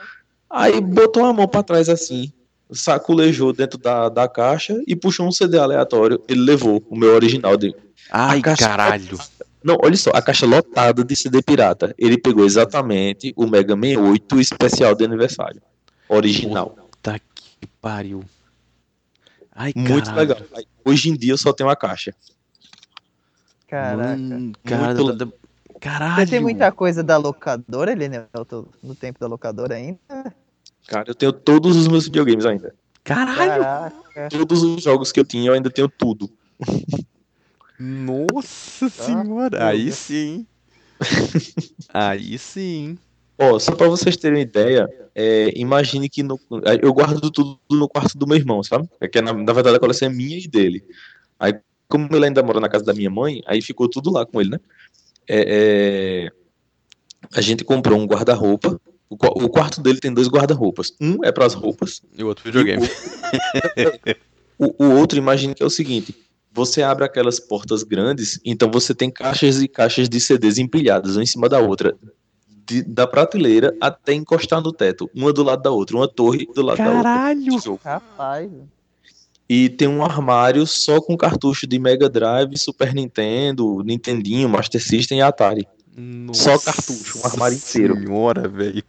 Aí 0.49 0.79
botou 0.79 1.25
a 1.25 1.33
mão 1.33 1.47
para 1.47 1.63
trás 1.63 1.89
assim, 1.89 2.31
saculejou 2.71 3.51
dentro 3.53 3.77
da, 3.77 4.09
da 4.09 4.27
caixa 4.27 4.81
e 4.87 4.95
puxou 4.95 5.27
um 5.27 5.31
CD 5.31 5.57
aleatório. 5.57 6.21
Ele 6.27 6.41
levou 6.41 6.83
o 6.89 6.95
meu 6.95 7.13
original 7.13 7.57
dele. 7.57 7.75
Ai, 8.11 8.41
caralho. 8.41 9.17
Não, 9.63 9.77
olha 9.83 9.97
só, 9.97 10.11
a 10.11 10.21
caixa 10.21 10.45
lotada 10.45 11.03
de 11.03 11.15
CD 11.15 11.41
pirata. 11.41 11.93
Ele 11.97 12.17
pegou 12.17 12.45
exatamente 12.45 13.33
o 13.35 13.47
Mega 13.47 13.75
Man 13.75 13.99
8 13.99 14.39
especial 14.39 14.93
de 14.93 15.03
aniversário 15.03 15.61
original. 16.07 16.69
Puta 16.69 17.19
que 17.33 17.67
pariu. 17.81 18.23
Ai, 19.51 19.73
Muito 19.75 20.05
caralho. 20.05 20.19
legal. 20.19 20.63
Hoje 20.83 21.09
em 21.09 21.15
dia 21.15 21.33
eu 21.33 21.37
só 21.37 21.51
tenho 21.51 21.69
a 21.69 21.75
caixa. 21.75 22.13
Caraca. 23.67 24.15
Hum, 24.19 24.51
cara, 24.63 24.93
da, 24.93 25.27
caralho. 25.85 26.15
Você 26.15 26.31
tem 26.31 26.39
muita 26.39 26.71
coisa 26.71 27.03
da 27.03 27.15
locadora, 27.17 27.91
ele 27.91 28.09
né? 28.09 28.25
no 28.81 28.95
tempo 28.95 29.19
da 29.19 29.27
locadora 29.27 29.75
ainda? 29.75 29.99
Cara, 30.87 31.09
eu 31.09 31.15
tenho 31.15 31.31
todos 31.31 31.75
os 31.75 31.87
meus 31.87 32.05
videogames 32.05 32.45
ainda. 32.45 32.73
Caralho. 33.03 33.61
Caraca. 33.61 34.29
Todos 34.31 34.63
os 34.63 34.81
jogos 34.81 35.11
que 35.11 35.19
eu 35.19 35.25
tinha, 35.25 35.49
eu 35.49 35.53
ainda 35.53 35.69
tenho 35.69 35.87
tudo. 35.87 36.29
Nossa 37.79 38.89
tá 38.89 39.03
senhora, 39.03 39.67
aí 39.67 39.91
sim. 39.91 40.45
aí 41.93 42.37
sim. 42.39 42.97
Ó, 43.37 43.59
só 43.59 43.75
pra 43.75 43.87
vocês 43.87 44.15
terem 44.15 44.37
uma 44.37 44.41
ideia, 44.41 44.89
é, 45.13 45.51
imagine 45.55 46.07
que 46.07 46.23
no, 46.23 46.39
eu 46.81 46.93
guardo 46.93 47.29
tudo 47.29 47.59
no 47.69 47.87
quarto 47.87 48.17
do 48.17 48.25
meu 48.25 48.37
irmão, 48.37 48.63
sabe? 48.63 48.89
É 48.99 49.07
que 49.07 49.21
na, 49.21 49.33
na 49.33 49.53
verdade 49.53 49.75
a 49.75 49.79
coleção 49.79 50.07
é 50.07 50.11
minha 50.11 50.37
e 50.37 50.47
dele. 50.47 50.83
Aí, 51.37 51.53
como 51.87 52.07
ele 52.15 52.25
ainda 52.25 52.41
mora 52.41 52.61
na 52.61 52.69
casa 52.69 52.85
da 52.85 52.93
minha 52.93 53.09
mãe, 53.09 53.43
aí 53.45 53.61
ficou 53.61 53.89
tudo 53.89 54.09
lá 54.09 54.25
com 54.25 54.39
ele, 54.39 54.51
né? 54.51 54.59
É, 55.27 56.29
é, 56.29 56.31
a 57.33 57.41
gente 57.41 57.63
comprou 57.63 57.99
um 57.99 58.05
guarda-roupa. 58.05 58.79
O, 59.09 59.15
o, 59.15 59.49
quarto 59.49 59.81
dele 59.81 59.99
tem 59.99 60.13
dois 60.13 60.27
guarda-roupas. 60.27 60.93
Um 60.99 61.23
é 61.23 61.31
para 61.31 61.45
as 61.45 61.53
roupas. 61.53 62.01
E 62.17 62.23
o 62.23 62.27
outro 62.27 62.43
videogame. 62.43 62.87
O, 64.57 64.65
o, 64.83 64.85
o 64.85 64.97
outro, 64.97 65.17
imagine 65.17 65.53
que 65.53 65.63
é 65.63 65.65
o 65.65 65.69
seguinte: 65.69 66.15
você 66.51 66.81
abre 66.81 67.05
aquelas 67.05 67.39
portas 67.39 67.83
grandes, 67.83 68.39
então 68.43 68.69
você 68.71 68.93
tem 68.93 69.11
caixas 69.11 69.61
e 69.61 69.67
caixas 69.67 70.09
de 70.09 70.19
CDs 70.19 70.57
empilhadas, 70.57 71.15
uma 71.15 71.23
em 71.23 71.27
cima 71.27 71.47
da 71.47 71.59
outra 71.59 71.95
de, 72.65 72.83
da 72.83 73.05
prateleira 73.05 73.75
até 73.79 74.13
encostar 74.13 74.61
no 74.61 74.71
teto, 74.71 75.09
uma 75.13 75.31
do 75.31 75.43
lado 75.43 75.61
da 75.61 75.71
outra, 75.71 75.95
uma 75.95 76.07
torre 76.07 76.47
do 76.53 76.61
lado 76.61 76.77
Caralho. 76.77 77.45
da 77.45 77.69
outra. 77.69 77.79
Rapaz. 77.83 78.51
E 79.47 79.69
tem 79.69 79.87
um 79.87 80.03
armário 80.03 80.65
só 80.65 80.99
com 80.99 81.15
cartucho 81.15 81.67
de 81.67 81.77
Mega 81.77 82.09
Drive, 82.09 82.57
Super 82.57 82.93
Nintendo, 82.93 83.83
Nintendinho, 83.83 84.49
Master 84.49 84.81
System 84.81 85.19
e 85.19 85.21
Atari. 85.21 85.67
Nossa 85.95 86.57
só 86.57 86.59
cartucho, 86.59 87.19
um 87.19 87.25
armário 87.25 87.55
inteiro. 87.55 87.95
Senhora, 87.95 88.47
velho. 88.47 88.83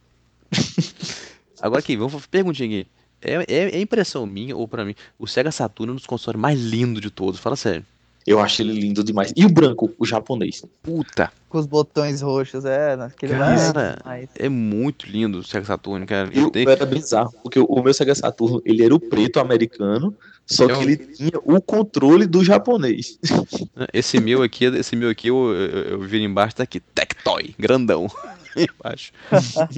Agora 1.61 1.79
aqui, 1.79 1.95
vamos 1.95 2.25
perguntinha 2.25 2.81
aqui. 2.81 2.89
É, 3.21 3.45
é, 3.47 3.77
é 3.77 3.81
impressão 3.81 4.25
minha 4.25 4.55
ou 4.55 4.67
para 4.67 4.85
mim, 4.85 4.93
o 5.17 5.25
Sega 5.27 5.51
Saturn 5.51 5.89
é 5.89 5.93
um 5.93 5.95
dos 5.95 6.05
consoles 6.05 6.39
mais 6.39 6.59
lindos 6.59 7.01
de 7.01 7.09
todos, 7.09 7.39
fala 7.39 7.55
sério. 7.55 7.85
Eu 8.27 8.41
acho 8.41 8.61
ele 8.61 8.73
lindo 8.73 9.05
demais. 9.05 9.31
E 9.37 9.45
o 9.45 9.49
branco, 9.49 9.89
o 9.97 10.05
japonês. 10.05 10.61
Puta. 10.83 11.31
Com 11.47 11.59
os 11.59 11.65
botões 11.65 12.21
roxos, 12.21 12.65
é. 12.65 12.97
Naquele 12.97 13.31
cara, 13.31 13.97
é 14.35 14.49
muito 14.49 15.07
lindo 15.07 15.39
o 15.39 15.43
Sega 15.43 15.65
Saturn, 15.65 16.05
cara. 16.05 16.29
Eu, 16.33 16.49
tem... 16.49 16.67
Era 16.67 16.85
bizarro, 16.85 17.31
porque 17.41 17.57
o 17.57 17.81
meu 17.81 17.93
Sega 17.93 18.13
Saturn, 18.13 18.61
ele 18.65 18.83
era 18.83 18.93
o 18.93 18.99
preto 18.99 19.39
americano, 19.39 20.13
só 20.45 20.65
eu... 20.65 20.77
que 20.77 20.83
ele 20.83 20.97
tinha 20.97 21.39
o 21.41 21.61
controle 21.61 22.27
do 22.27 22.43
japonês. 22.43 23.17
Esse 23.93 24.19
meu 24.19 24.43
aqui, 24.43 24.65
esse 24.65 24.95
meu 24.97 25.09
aqui, 25.09 25.29
eu, 25.29 25.53
eu, 25.53 25.81
eu 25.91 25.99
vi 26.01 26.21
embaixo, 26.21 26.57
tá 26.57 26.63
aqui, 26.63 26.81
Tectoy, 26.81 27.55
grandão. 27.57 28.07
embaixo. 28.57 29.13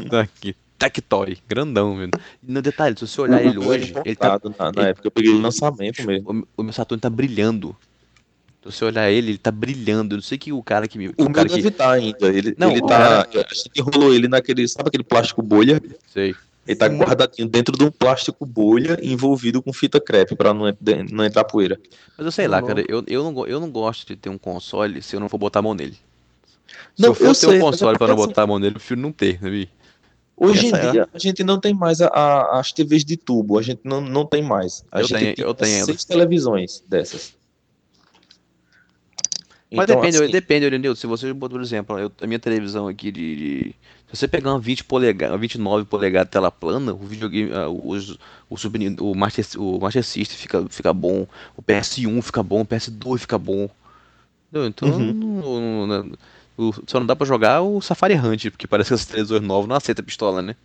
tá 0.10 0.22
aqui. 0.22 0.56
Tectoy, 0.80 1.38
grandão, 1.48 1.94
mesmo. 1.94 2.14
no 2.42 2.62
detalhe, 2.62 2.96
se 2.98 3.06
você 3.06 3.22
olhar 3.22 3.44
ele 3.46 3.60
hoje, 3.60 3.94
ele 4.06 4.16
tá. 4.16 4.40
Na, 4.58 4.72
na 4.72 4.82
ele, 4.82 4.90
época 4.92 5.08
eu 5.08 5.12
peguei 5.12 5.32
ele 5.32 5.42
lançamento 5.42 6.04
mesmo. 6.04 6.48
O, 6.58 6.62
o 6.62 6.64
meu 6.64 6.74
Saturn 6.74 7.00
tá 7.00 7.10
brilhando. 7.10 7.76
Se 8.62 8.72
você 8.72 8.86
olhar 8.86 9.10
ele, 9.10 9.32
ele 9.32 9.38
tá 9.38 9.52
brilhando. 9.52 10.14
Eu 10.14 10.18
não 10.18 10.24
sei 10.24 10.38
que 10.38 10.52
o 10.52 10.62
cara 10.62 10.88
que 10.88 10.98
me. 10.98 11.10
O, 11.10 11.14
o 11.18 11.32
cara 11.32 11.48
deve 11.48 11.64
que... 11.64 11.72
tá 11.72 11.92
ainda. 11.92 12.28
Ele, 12.28 12.54
não, 12.58 12.72
ele 12.72 12.82
tá. 12.82 13.26
Cara... 13.26 13.48
A 13.50 13.54
gente 13.54 13.72
enrolou 13.76 14.14
ele 14.14 14.28
naquele. 14.28 14.68
Sabe 14.68 14.90
aquele 14.90 15.04
plástico 15.04 15.42
bolha? 15.42 15.82
Sei. 16.08 16.36
Ele 16.68 16.76
tá 16.76 16.86
guardadinho 16.88 17.48
dentro 17.48 17.76
de 17.76 17.84
um 17.84 17.90
plástico 17.90 18.46
bolha 18.46 19.00
envolvido 19.02 19.60
com 19.60 19.74
fita 19.74 20.00
crepe 20.00 20.36
pra 20.36 20.54
não, 20.54 20.66
não 21.12 21.26
entrar 21.26 21.44
poeira. 21.44 21.80
Mas 22.16 22.26
eu 22.26 22.32
sei 22.32 22.48
lá, 22.48 22.62
cara, 22.62 22.84
eu, 22.88 23.04
eu, 23.08 23.24
não, 23.24 23.48
eu 23.48 23.60
não 23.60 23.72
gosto 23.72 24.06
de 24.06 24.16
ter 24.16 24.30
um 24.30 24.38
console 24.38 25.02
se 25.02 25.16
eu 25.16 25.20
não 25.20 25.28
for 25.28 25.40
botar 25.40 25.60
a 25.60 25.62
mão 25.64 25.74
nele. 25.74 25.98
Se 26.96 27.02
não, 27.02 27.10
eu 27.10 27.16
for 27.16 27.26
eu 27.26 27.34
ter 27.34 27.36
sei, 27.36 27.58
um 27.58 27.62
console 27.62 27.98
pra 27.98 28.08
não 28.08 28.16
assim, 28.16 28.28
botar 28.28 28.44
a 28.44 28.48
mão 28.48 28.60
nele, 28.60 28.76
eu 28.76 28.80
prefiro 28.80 29.02
não 29.02 29.12
ter, 29.12 29.42
né, 29.42 29.68
Hoje 30.38 30.68
em 30.68 30.72
dia, 30.72 31.02
é. 31.02 31.08
a 31.12 31.20
gente 31.20 31.44
não 31.44 31.60
tem 31.60 31.74
mais 31.74 32.00
a, 32.02 32.08
a, 32.08 32.60
as 32.60 32.72
TVs 32.72 33.04
de 33.04 33.18
tubo, 33.18 33.58
a 33.58 33.62
gente 33.62 33.82
não, 33.84 34.00
não 34.00 34.26
tem 34.26 34.44
mais. 34.44 34.86
A 34.92 35.02
eu 35.02 35.08
gente 35.08 35.20
tenho, 35.20 35.36
tem 35.36 35.46
eu 35.46 35.54
tenho 35.54 35.86
seis 35.86 36.06
televisões 36.06 36.84
dessas. 36.88 37.34
Mas 39.72 39.84
então, 39.84 40.02
depende, 40.02 40.24
assim... 40.24 40.32
depende, 40.32 40.66
Irenildo. 40.66 40.98
Se 40.98 41.06
você, 41.06 41.34
por 41.34 41.62
exemplo, 41.62 42.00
eu, 42.00 42.12
a 42.22 42.26
minha 42.26 42.40
televisão 42.40 42.88
aqui 42.88 43.12
de, 43.12 43.36
de, 43.36 43.76
Se 44.08 44.18
você 44.18 44.28
pegar 44.28 44.52
uma 44.52 44.60
20 44.60 44.84
polegadas, 44.84 45.40
29 45.40 45.86
polegadas 45.86 46.32
tela 46.32 46.50
plana, 46.50 46.92
o 46.92 46.98
videogame, 46.98 47.52
uh, 47.52 47.70
o, 47.70 47.96
o, 48.50 49.12
o, 49.12 49.16
Master, 49.16 49.46
o 49.58 49.80
Master 49.80 50.04
System 50.04 50.38
fica, 50.38 50.66
fica 50.70 50.92
bom, 50.92 51.28
o 51.56 51.62
PS1 51.62 52.22
fica 52.24 52.42
bom, 52.42 52.62
o 52.62 52.66
PS2 52.66 53.20
fica 53.20 53.38
bom. 53.38 53.70
Então 54.52 54.90
uhum. 54.90 55.14
não, 55.14 55.88
não, 55.88 56.04
não, 56.58 56.74
só 56.88 57.00
não 57.00 57.06
dá 57.06 57.16
pra 57.16 57.28
jogar 57.28 57.62
o 57.62 57.80
Safari 57.82 58.16
Hunt, 58.16 58.50
porque 58.50 58.66
parece 58.66 58.90
que 58.90 58.96
esse 58.96 59.08
televisor 59.08 59.40
novo 59.40 59.68
não 59.68 59.76
aceita 59.76 60.02
pistola, 60.02 60.42
né? 60.42 60.56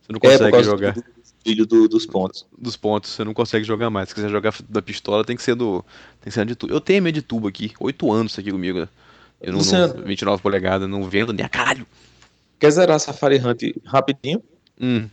Você 0.00 0.12
não 0.12 0.18
é, 0.22 0.30
consegue 0.30 0.56
é, 0.56 0.62
jogar. 0.62 0.94
Do 0.94 1.04
filho 1.44 1.66
do, 1.66 1.86
dos 1.86 2.06
pontos. 2.06 2.46
Dos 2.56 2.76
pontos, 2.76 3.10
você 3.10 3.22
não 3.22 3.34
consegue 3.34 3.64
jogar 3.64 3.90
mais. 3.90 4.08
Se 4.08 4.14
quiser 4.14 4.30
jogar 4.30 4.54
da 4.68 4.80
pistola, 4.80 5.24
tem 5.24 5.36
que 5.36 5.42
ser 5.42 5.54
do. 5.54 5.84
Tem 6.20 6.30
que 6.30 6.32
ser 6.32 6.46
de 6.46 6.56
tubo. 6.56 6.72
Eu 6.72 6.80
tenho 6.80 7.02
medo 7.02 7.14
de 7.14 7.22
tubo 7.22 7.46
aqui, 7.46 7.72
8 7.78 8.12
anos 8.12 8.32
isso 8.32 8.40
aqui 8.40 8.50
comigo. 8.50 8.80
Né? 8.80 8.88
Eu 9.40 9.52
não, 9.52 9.60
você... 9.60 9.76
não 9.76 10.02
29 10.02 10.42
polegadas, 10.42 10.88
não 10.88 11.04
vendo 11.04 11.32
nem 11.32 11.44
a 11.44 11.48
caralho. 11.48 11.86
Quer 12.58 12.70
zerar 12.70 12.98
Safari 12.98 13.36
Hunt 13.36 13.62
rapidinho? 13.84 14.42
Hum. 14.80 15.08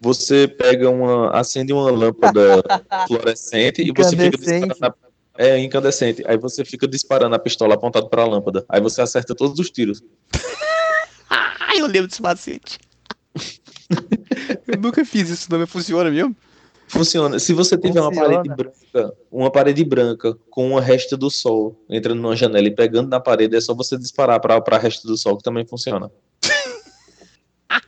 Você 0.00 0.48
pega 0.48 0.90
uma. 0.90 1.30
acende 1.30 1.72
uma 1.72 1.90
lâmpada 1.90 2.62
fluorescente 3.06 3.80
e 3.80 3.92
você 3.92 4.16
fica 4.16 4.36
disparando 4.36 4.76
na, 4.80 4.94
é 5.38 5.58
incandescente. 5.58 6.22
Aí 6.26 6.36
você 6.36 6.64
fica 6.64 6.86
disparando 6.86 7.34
a 7.34 7.38
pistola 7.38 7.74
apontada 7.74 8.08
para 8.08 8.22
a 8.22 8.26
lâmpada. 8.26 8.64
Aí 8.68 8.80
você 8.80 9.00
acerta 9.00 9.34
todos 9.34 9.58
os 9.58 9.70
tiros. 9.70 10.02
Ai, 11.30 11.80
eu 11.80 11.86
lembro 11.86 12.08
desse 12.08 12.20
macete. 12.20 12.78
eu 14.66 14.78
nunca 14.80 15.04
fiz 15.04 15.28
isso, 15.28 15.50
não 15.50 15.66
funciona 15.66 16.10
mesmo? 16.10 16.34
Funciona. 16.88 17.38
Se 17.38 17.52
você 17.52 17.76
tiver 17.76 18.00
Funciona. 18.00 18.10
uma 18.10 18.22
parede 18.22 18.48
branca, 18.54 19.16
uma 19.30 19.50
parede 19.50 19.84
branca 19.84 20.34
com 20.50 20.70
uma 20.70 20.80
resta 20.80 21.16
do 21.16 21.30
sol 21.30 21.82
entrando 21.88 22.20
numa 22.20 22.36
janela 22.36 22.66
e 22.66 22.70
pegando 22.70 23.08
na 23.08 23.18
parede, 23.20 23.56
é 23.56 23.60
só 23.60 23.74
você 23.74 23.96
disparar 23.96 24.40
para 24.40 24.62
a 24.64 24.78
resta 24.78 25.08
do 25.08 25.16
sol 25.16 25.36
que 25.36 25.42
também 25.42 25.66
funciona. 25.66 26.10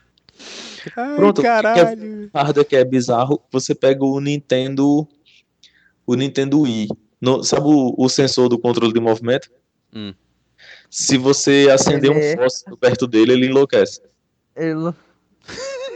Ai, 0.97 1.17
Pronto, 1.17 1.43
caralho. 1.43 2.31
Que 2.31 2.61
é, 2.61 2.65
que 2.65 2.77
é 2.77 2.85
bizarro, 2.85 3.43
você 3.51 3.75
pega 3.75 4.05
o 4.05 4.21
Nintendo 4.21 5.07
o 6.07 6.15
Nintendo 6.15 6.61
Wii. 6.61 6.89
No, 7.21 7.43
sabe 7.43 7.67
o, 7.67 7.95
o, 7.99 8.09
sensor 8.09 8.49
do 8.49 8.59
controle 8.59 8.93
de 8.93 9.01
movimento? 9.01 9.51
Hum. 9.93 10.15
Se 10.89 11.19
você 11.19 11.69
acender 11.73 12.11
um 12.11 12.37
fósforo 12.37 12.77
perto 12.77 13.07
dele, 13.07 13.33
ele 13.33 13.47
enlouquece. 13.47 14.01
Ele... 14.55 14.93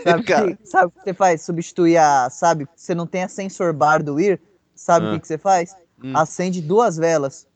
Sabe, 0.03 0.23
que, 0.23 0.67
sabe 0.67 0.87
o 0.87 0.91
que 0.91 1.01
você 1.03 1.15
faz? 1.15 1.43
Substituir 1.43 1.97
a. 1.97 2.31
Sabe? 2.31 2.67
Você 2.75 2.95
não 2.95 3.07
tem 3.07 3.23
a 3.23 3.29
sensor 3.29 3.73
bar 3.73 4.03
do 4.03 4.19
IR. 4.21 4.41
Sabe 4.75 5.07
o 5.07 5.09
ah. 5.11 5.13
que, 5.15 5.21
que 5.21 5.27
você 5.27 5.39
faz? 5.39 5.75
Hum. 6.03 6.17
Acende 6.17 6.61
duas 6.61 6.97
velas. 6.97 7.47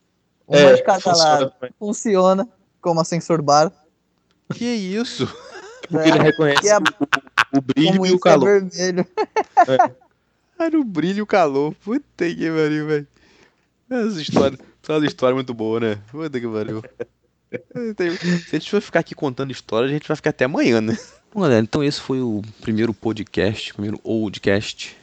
Uma 0.47 0.59
é, 0.59 0.73
de 0.75 0.83
cada 0.83 1.15
lado. 1.15 1.53
Funciona 1.79 2.47
como 2.79 2.99
a 2.99 3.03
sensor 3.03 3.41
bar. 3.41 3.71
Que 4.53 4.65
isso? 4.65 5.27
Porque 5.89 6.09
é, 6.09 6.11
ele 6.11 6.19
reconhece 6.19 6.69
é, 6.69 6.77
o, 6.77 7.57
o, 7.57 7.61
brilho 7.61 8.05
e 8.05 8.11
o 8.11 8.15
é 8.15 8.19
calor. 8.19 8.61
É 8.73 8.91
vermelho. 8.91 9.07
É. 9.67 10.65
Era 10.65 10.79
o 10.79 10.83
brilho 10.83 11.19
e 11.19 11.21
o 11.21 11.27
calor. 11.27 11.73
Puta 11.83 12.25
que 12.25 12.49
pariu, 12.49 12.87
velho. 12.87 13.07
Essa 13.89 14.21
história, 14.21 14.57
essa 14.81 15.05
história 15.05 15.33
é 15.33 15.35
muito 15.35 15.53
boa, 15.53 15.79
né? 15.79 15.99
Puta 16.11 16.39
que 16.39 16.47
pariu. 16.47 16.81
Se 18.49 18.55
a 18.55 18.59
gente 18.59 18.71
for 18.71 18.81
ficar 18.81 18.99
aqui 18.99 19.15
contando 19.15 19.51
história, 19.51 19.87
a 19.87 19.91
gente 19.91 20.07
vai 20.07 20.15
ficar 20.15 20.31
até 20.31 20.45
amanhã, 20.45 20.81
né? 20.81 20.97
Bom, 21.35 21.41
galera, 21.41 21.61
então 21.63 21.83
esse 21.83 21.99
foi 21.99 22.21
o 22.21 22.41
primeiro 22.61 22.93
podcast, 22.93 23.73
primeiro 23.73 23.99
oldcast. 24.05 24.95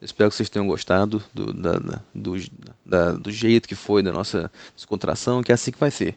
Espero 0.00 0.30
que 0.30 0.36
vocês 0.36 0.48
tenham 0.48 0.66
gostado 0.66 1.22
do, 1.34 1.52
da, 1.52 1.72
do, 2.14 2.34
da, 2.82 3.12
do 3.12 3.30
jeito 3.30 3.68
que 3.68 3.74
foi 3.74 4.02
da 4.02 4.10
nossa 4.10 4.50
descontração, 4.74 5.42
que 5.42 5.52
é 5.52 5.54
assim 5.54 5.70
que 5.70 5.78
vai 5.78 5.90
ser. 5.90 6.16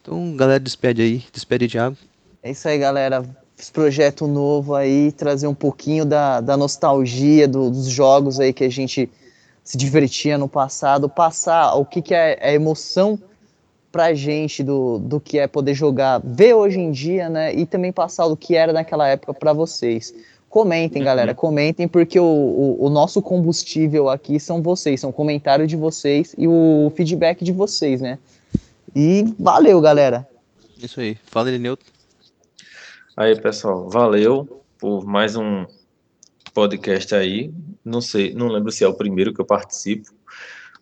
Então, 0.00 0.36
galera, 0.36 0.60
despede 0.60 1.02
aí. 1.02 1.24
Despede, 1.32 1.66
Thiago. 1.66 1.96
É 2.40 2.52
isso 2.52 2.68
aí, 2.68 2.78
galera. 2.78 3.28
Esse 3.58 3.72
projeto 3.72 4.28
novo 4.28 4.76
aí, 4.76 5.10
trazer 5.10 5.48
um 5.48 5.54
pouquinho 5.56 6.04
da, 6.04 6.40
da 6.40 6.56
nostalgia 6.56 7.48
do, 7.48 7.68
dos 7.68 7.88
jogos 7.88 8.38
aí 8.38 8.52
que 8.52 8.62
a 8.62 8.70
gente 8.70 9.10
se 9.64 9.76
divertia 9.76 10.38
no 10.38 10.48
passado, 10.48 11.08
passar 11.08 11.74
o 11.74 11.84
que, 11.84 12.00
que 12.00 12.14
é 12.14 12.38
a 12.40 12.52
emoção 12.52 13.18
pra 13.90 14.14
gente 14.14 14.62
do, 14.62 14.98
do 14.98 15.20
que 15.20 15.38
é 15.38 15.46
poder 15.46 15.74
jogar, 15.74 16.20
ver 16.22 16.54
hoje 16.54 16.78
em 16.78 16.90
dia, 16.90 17.28
né? 17.28 17.54
E 17.54 17.66
também 17.66 17.92
passar 17.92 18.28
do 18.28 18.36
que 18.36 18.54
era 18.54 18.72
naquela 18.72 19.08
época 19.08 19.34
para 19.34 19.52
vocês. 19.52 20.14
Comentem, 20.48 21.02
galera, 21.04 21.30
uhum. 21.30 21.36
comentem, 21.36 21.86
porque 21.86 22.18
o, 22.18 22.24
o, 22.24 22.86
o, 22.86 22.90
nosso 22.90 23.22
combustível 23.22 24.08
aqui 24.08 24.40
são 24.40 24.60
vocês, 24.60 25.00
são 25.00 25.12
comentários 25.12 25.68
de 25.68 25.76
vocês 25.76 26.34
e 26.36 26.48
o 26.48 26.92
feedback 26.96 27.44
de 27.44 27.52
vocês, 27.52 28.00
né? 28.00 28.18
E 28.94 29.32
valeu, 29.38 29.80
galera. 29.80 30.26
Isso 30.76 31.00
aí. 31.00 31.16
Fala, 31.26 31.48
Elineuto. 31.50 31.86
Aí, 33.16 33.38
pessoal, 33.40 33.88
valeu 33.88 34.62
por 34.78 35.04
mais 35.04 35.36
um 35.36 35.66
podcast 36.52 37.14
aí. 37.14 37.52
Não 37.84 38.00
sei, 38.00 38.34
não 38.34 38.48
lembro 38.48 38.72
se 38.72 38.82
é 38.82 38.88
o 38.88 38.94
primeiro 38.94 39.32
que 39.32 39.40
eu 39.40 39.44
participo, 39.44 40.10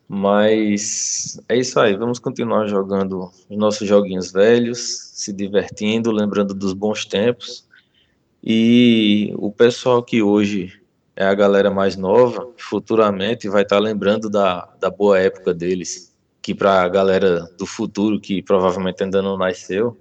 mas 0.09 1.39
é 1.47 1.59
isso 1.59 1.79
aí, 1.79 1.95
vamos 1.95 2.19
continuar 2.19 2.67
jogando 2.67 3.31
os 3.51 3.57
nossos 3.59 3.87
joguinhos 3.87 4.33
velhos, 4.33 4.79
se 5.13 5.35
divertindo, 5.35 6.11
lembrando 6.11 6.55
dos 6.55 6.73
bons 6.73 7.05
tempos. 7.05 7.69
E 8.43 9.35
o 9.37 9.53
pessoal 9.53 10.03
que 10.03 10.23
hoje 10.23 10.81
é 11.15 11.27
a 11.27 11.35
galera 11.35 11.71
mais 11.71 11.95
nova, 11.95 12.49
futuramente 12.57 13.51
vai 13.51 13.65
estar 13.65 13.79
lembrando 13.79 14.31
da, 14.31 14.73
da 14.81 14.89
boa 14.89 15.19
época 15.19 15.53
deles, 15.53 16.17
que 16.41 16.55
para 16.55 16.81
a 16.81 16.89
galera 16.89 17.41
do 17.59 17.67
futuro, 17.67 18.19
que 18.19 18.41
provavelmente 18.41 19.03
ainda 19.03 19.21
não 19.21 19.37
nasceu, 19.37 19.95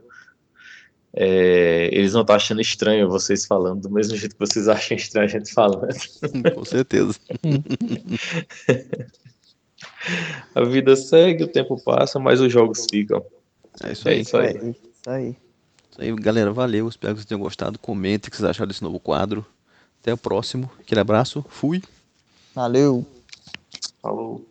é, 1.14 1.90
eles 1.92 2.14
vão 2.14 2.22
estar 2.22 2.36
achando 2.36 2.62
estranho 2.62 3.10
vocês 3.10 3.46
falando, 3.46 3.82
do 3.82 3.90
mesmo 3.90 4.16
jeito 4.16 4.36
que 4.36 4.40
vocês 4.40 4.70
acham 4.70 4.96
estranho 4.96 5.26
a 5.26 5.30
gente 5.30 5.52
falando. 5.54 5.90
Com 6.56 6.64
certeza. 6.64 7.20
A 10.56 10.64
vida 10.64 10.96
segue, 10.96 11.44
o 11.44 11.48
tempo 11.48 11.82
passa, 11.84 12.20
mas 12.20 12.40
os 12.42 12.52
jogos 12.52 12.86
ficam. 12.90 13.24
É 13.84 13.92
isso 13.92 14.08
aí. 14.08 14.16
É 14.16 14.20
isso 14.20 14.38
aí. 14.38 14.48
É 14.48 14.52
isso 14.52 15.10
aí. 15.10 15.36
Isso 15.92 16.02
aí, 16.02 16.16
galera. 16.16 16.52
Valeu. 16.52 16.88
Espero 16.88 17.14
que 17.14 17.20
vocês 17.20 17.28
tenham 17.28 17.42
gostado. 17.42 17.80
Comentem 17.80 18.28
o 18.28 18.32
que 18.32 18.38
vocês 18.38 18.50
acharam 18.50 18.68
desse 18.68 18.84
novo 18.84 19.00
quadro. 19.00 19.46
Até 20.02 20.14
o 20.14 20.18
próximo. 20.18 20.70
Aquele 20.80 21.02
abraço. 21.02 21.46
Fui. 21.50 21.82
Valeu. 22.54 23.06
Falou. 24.02 24.46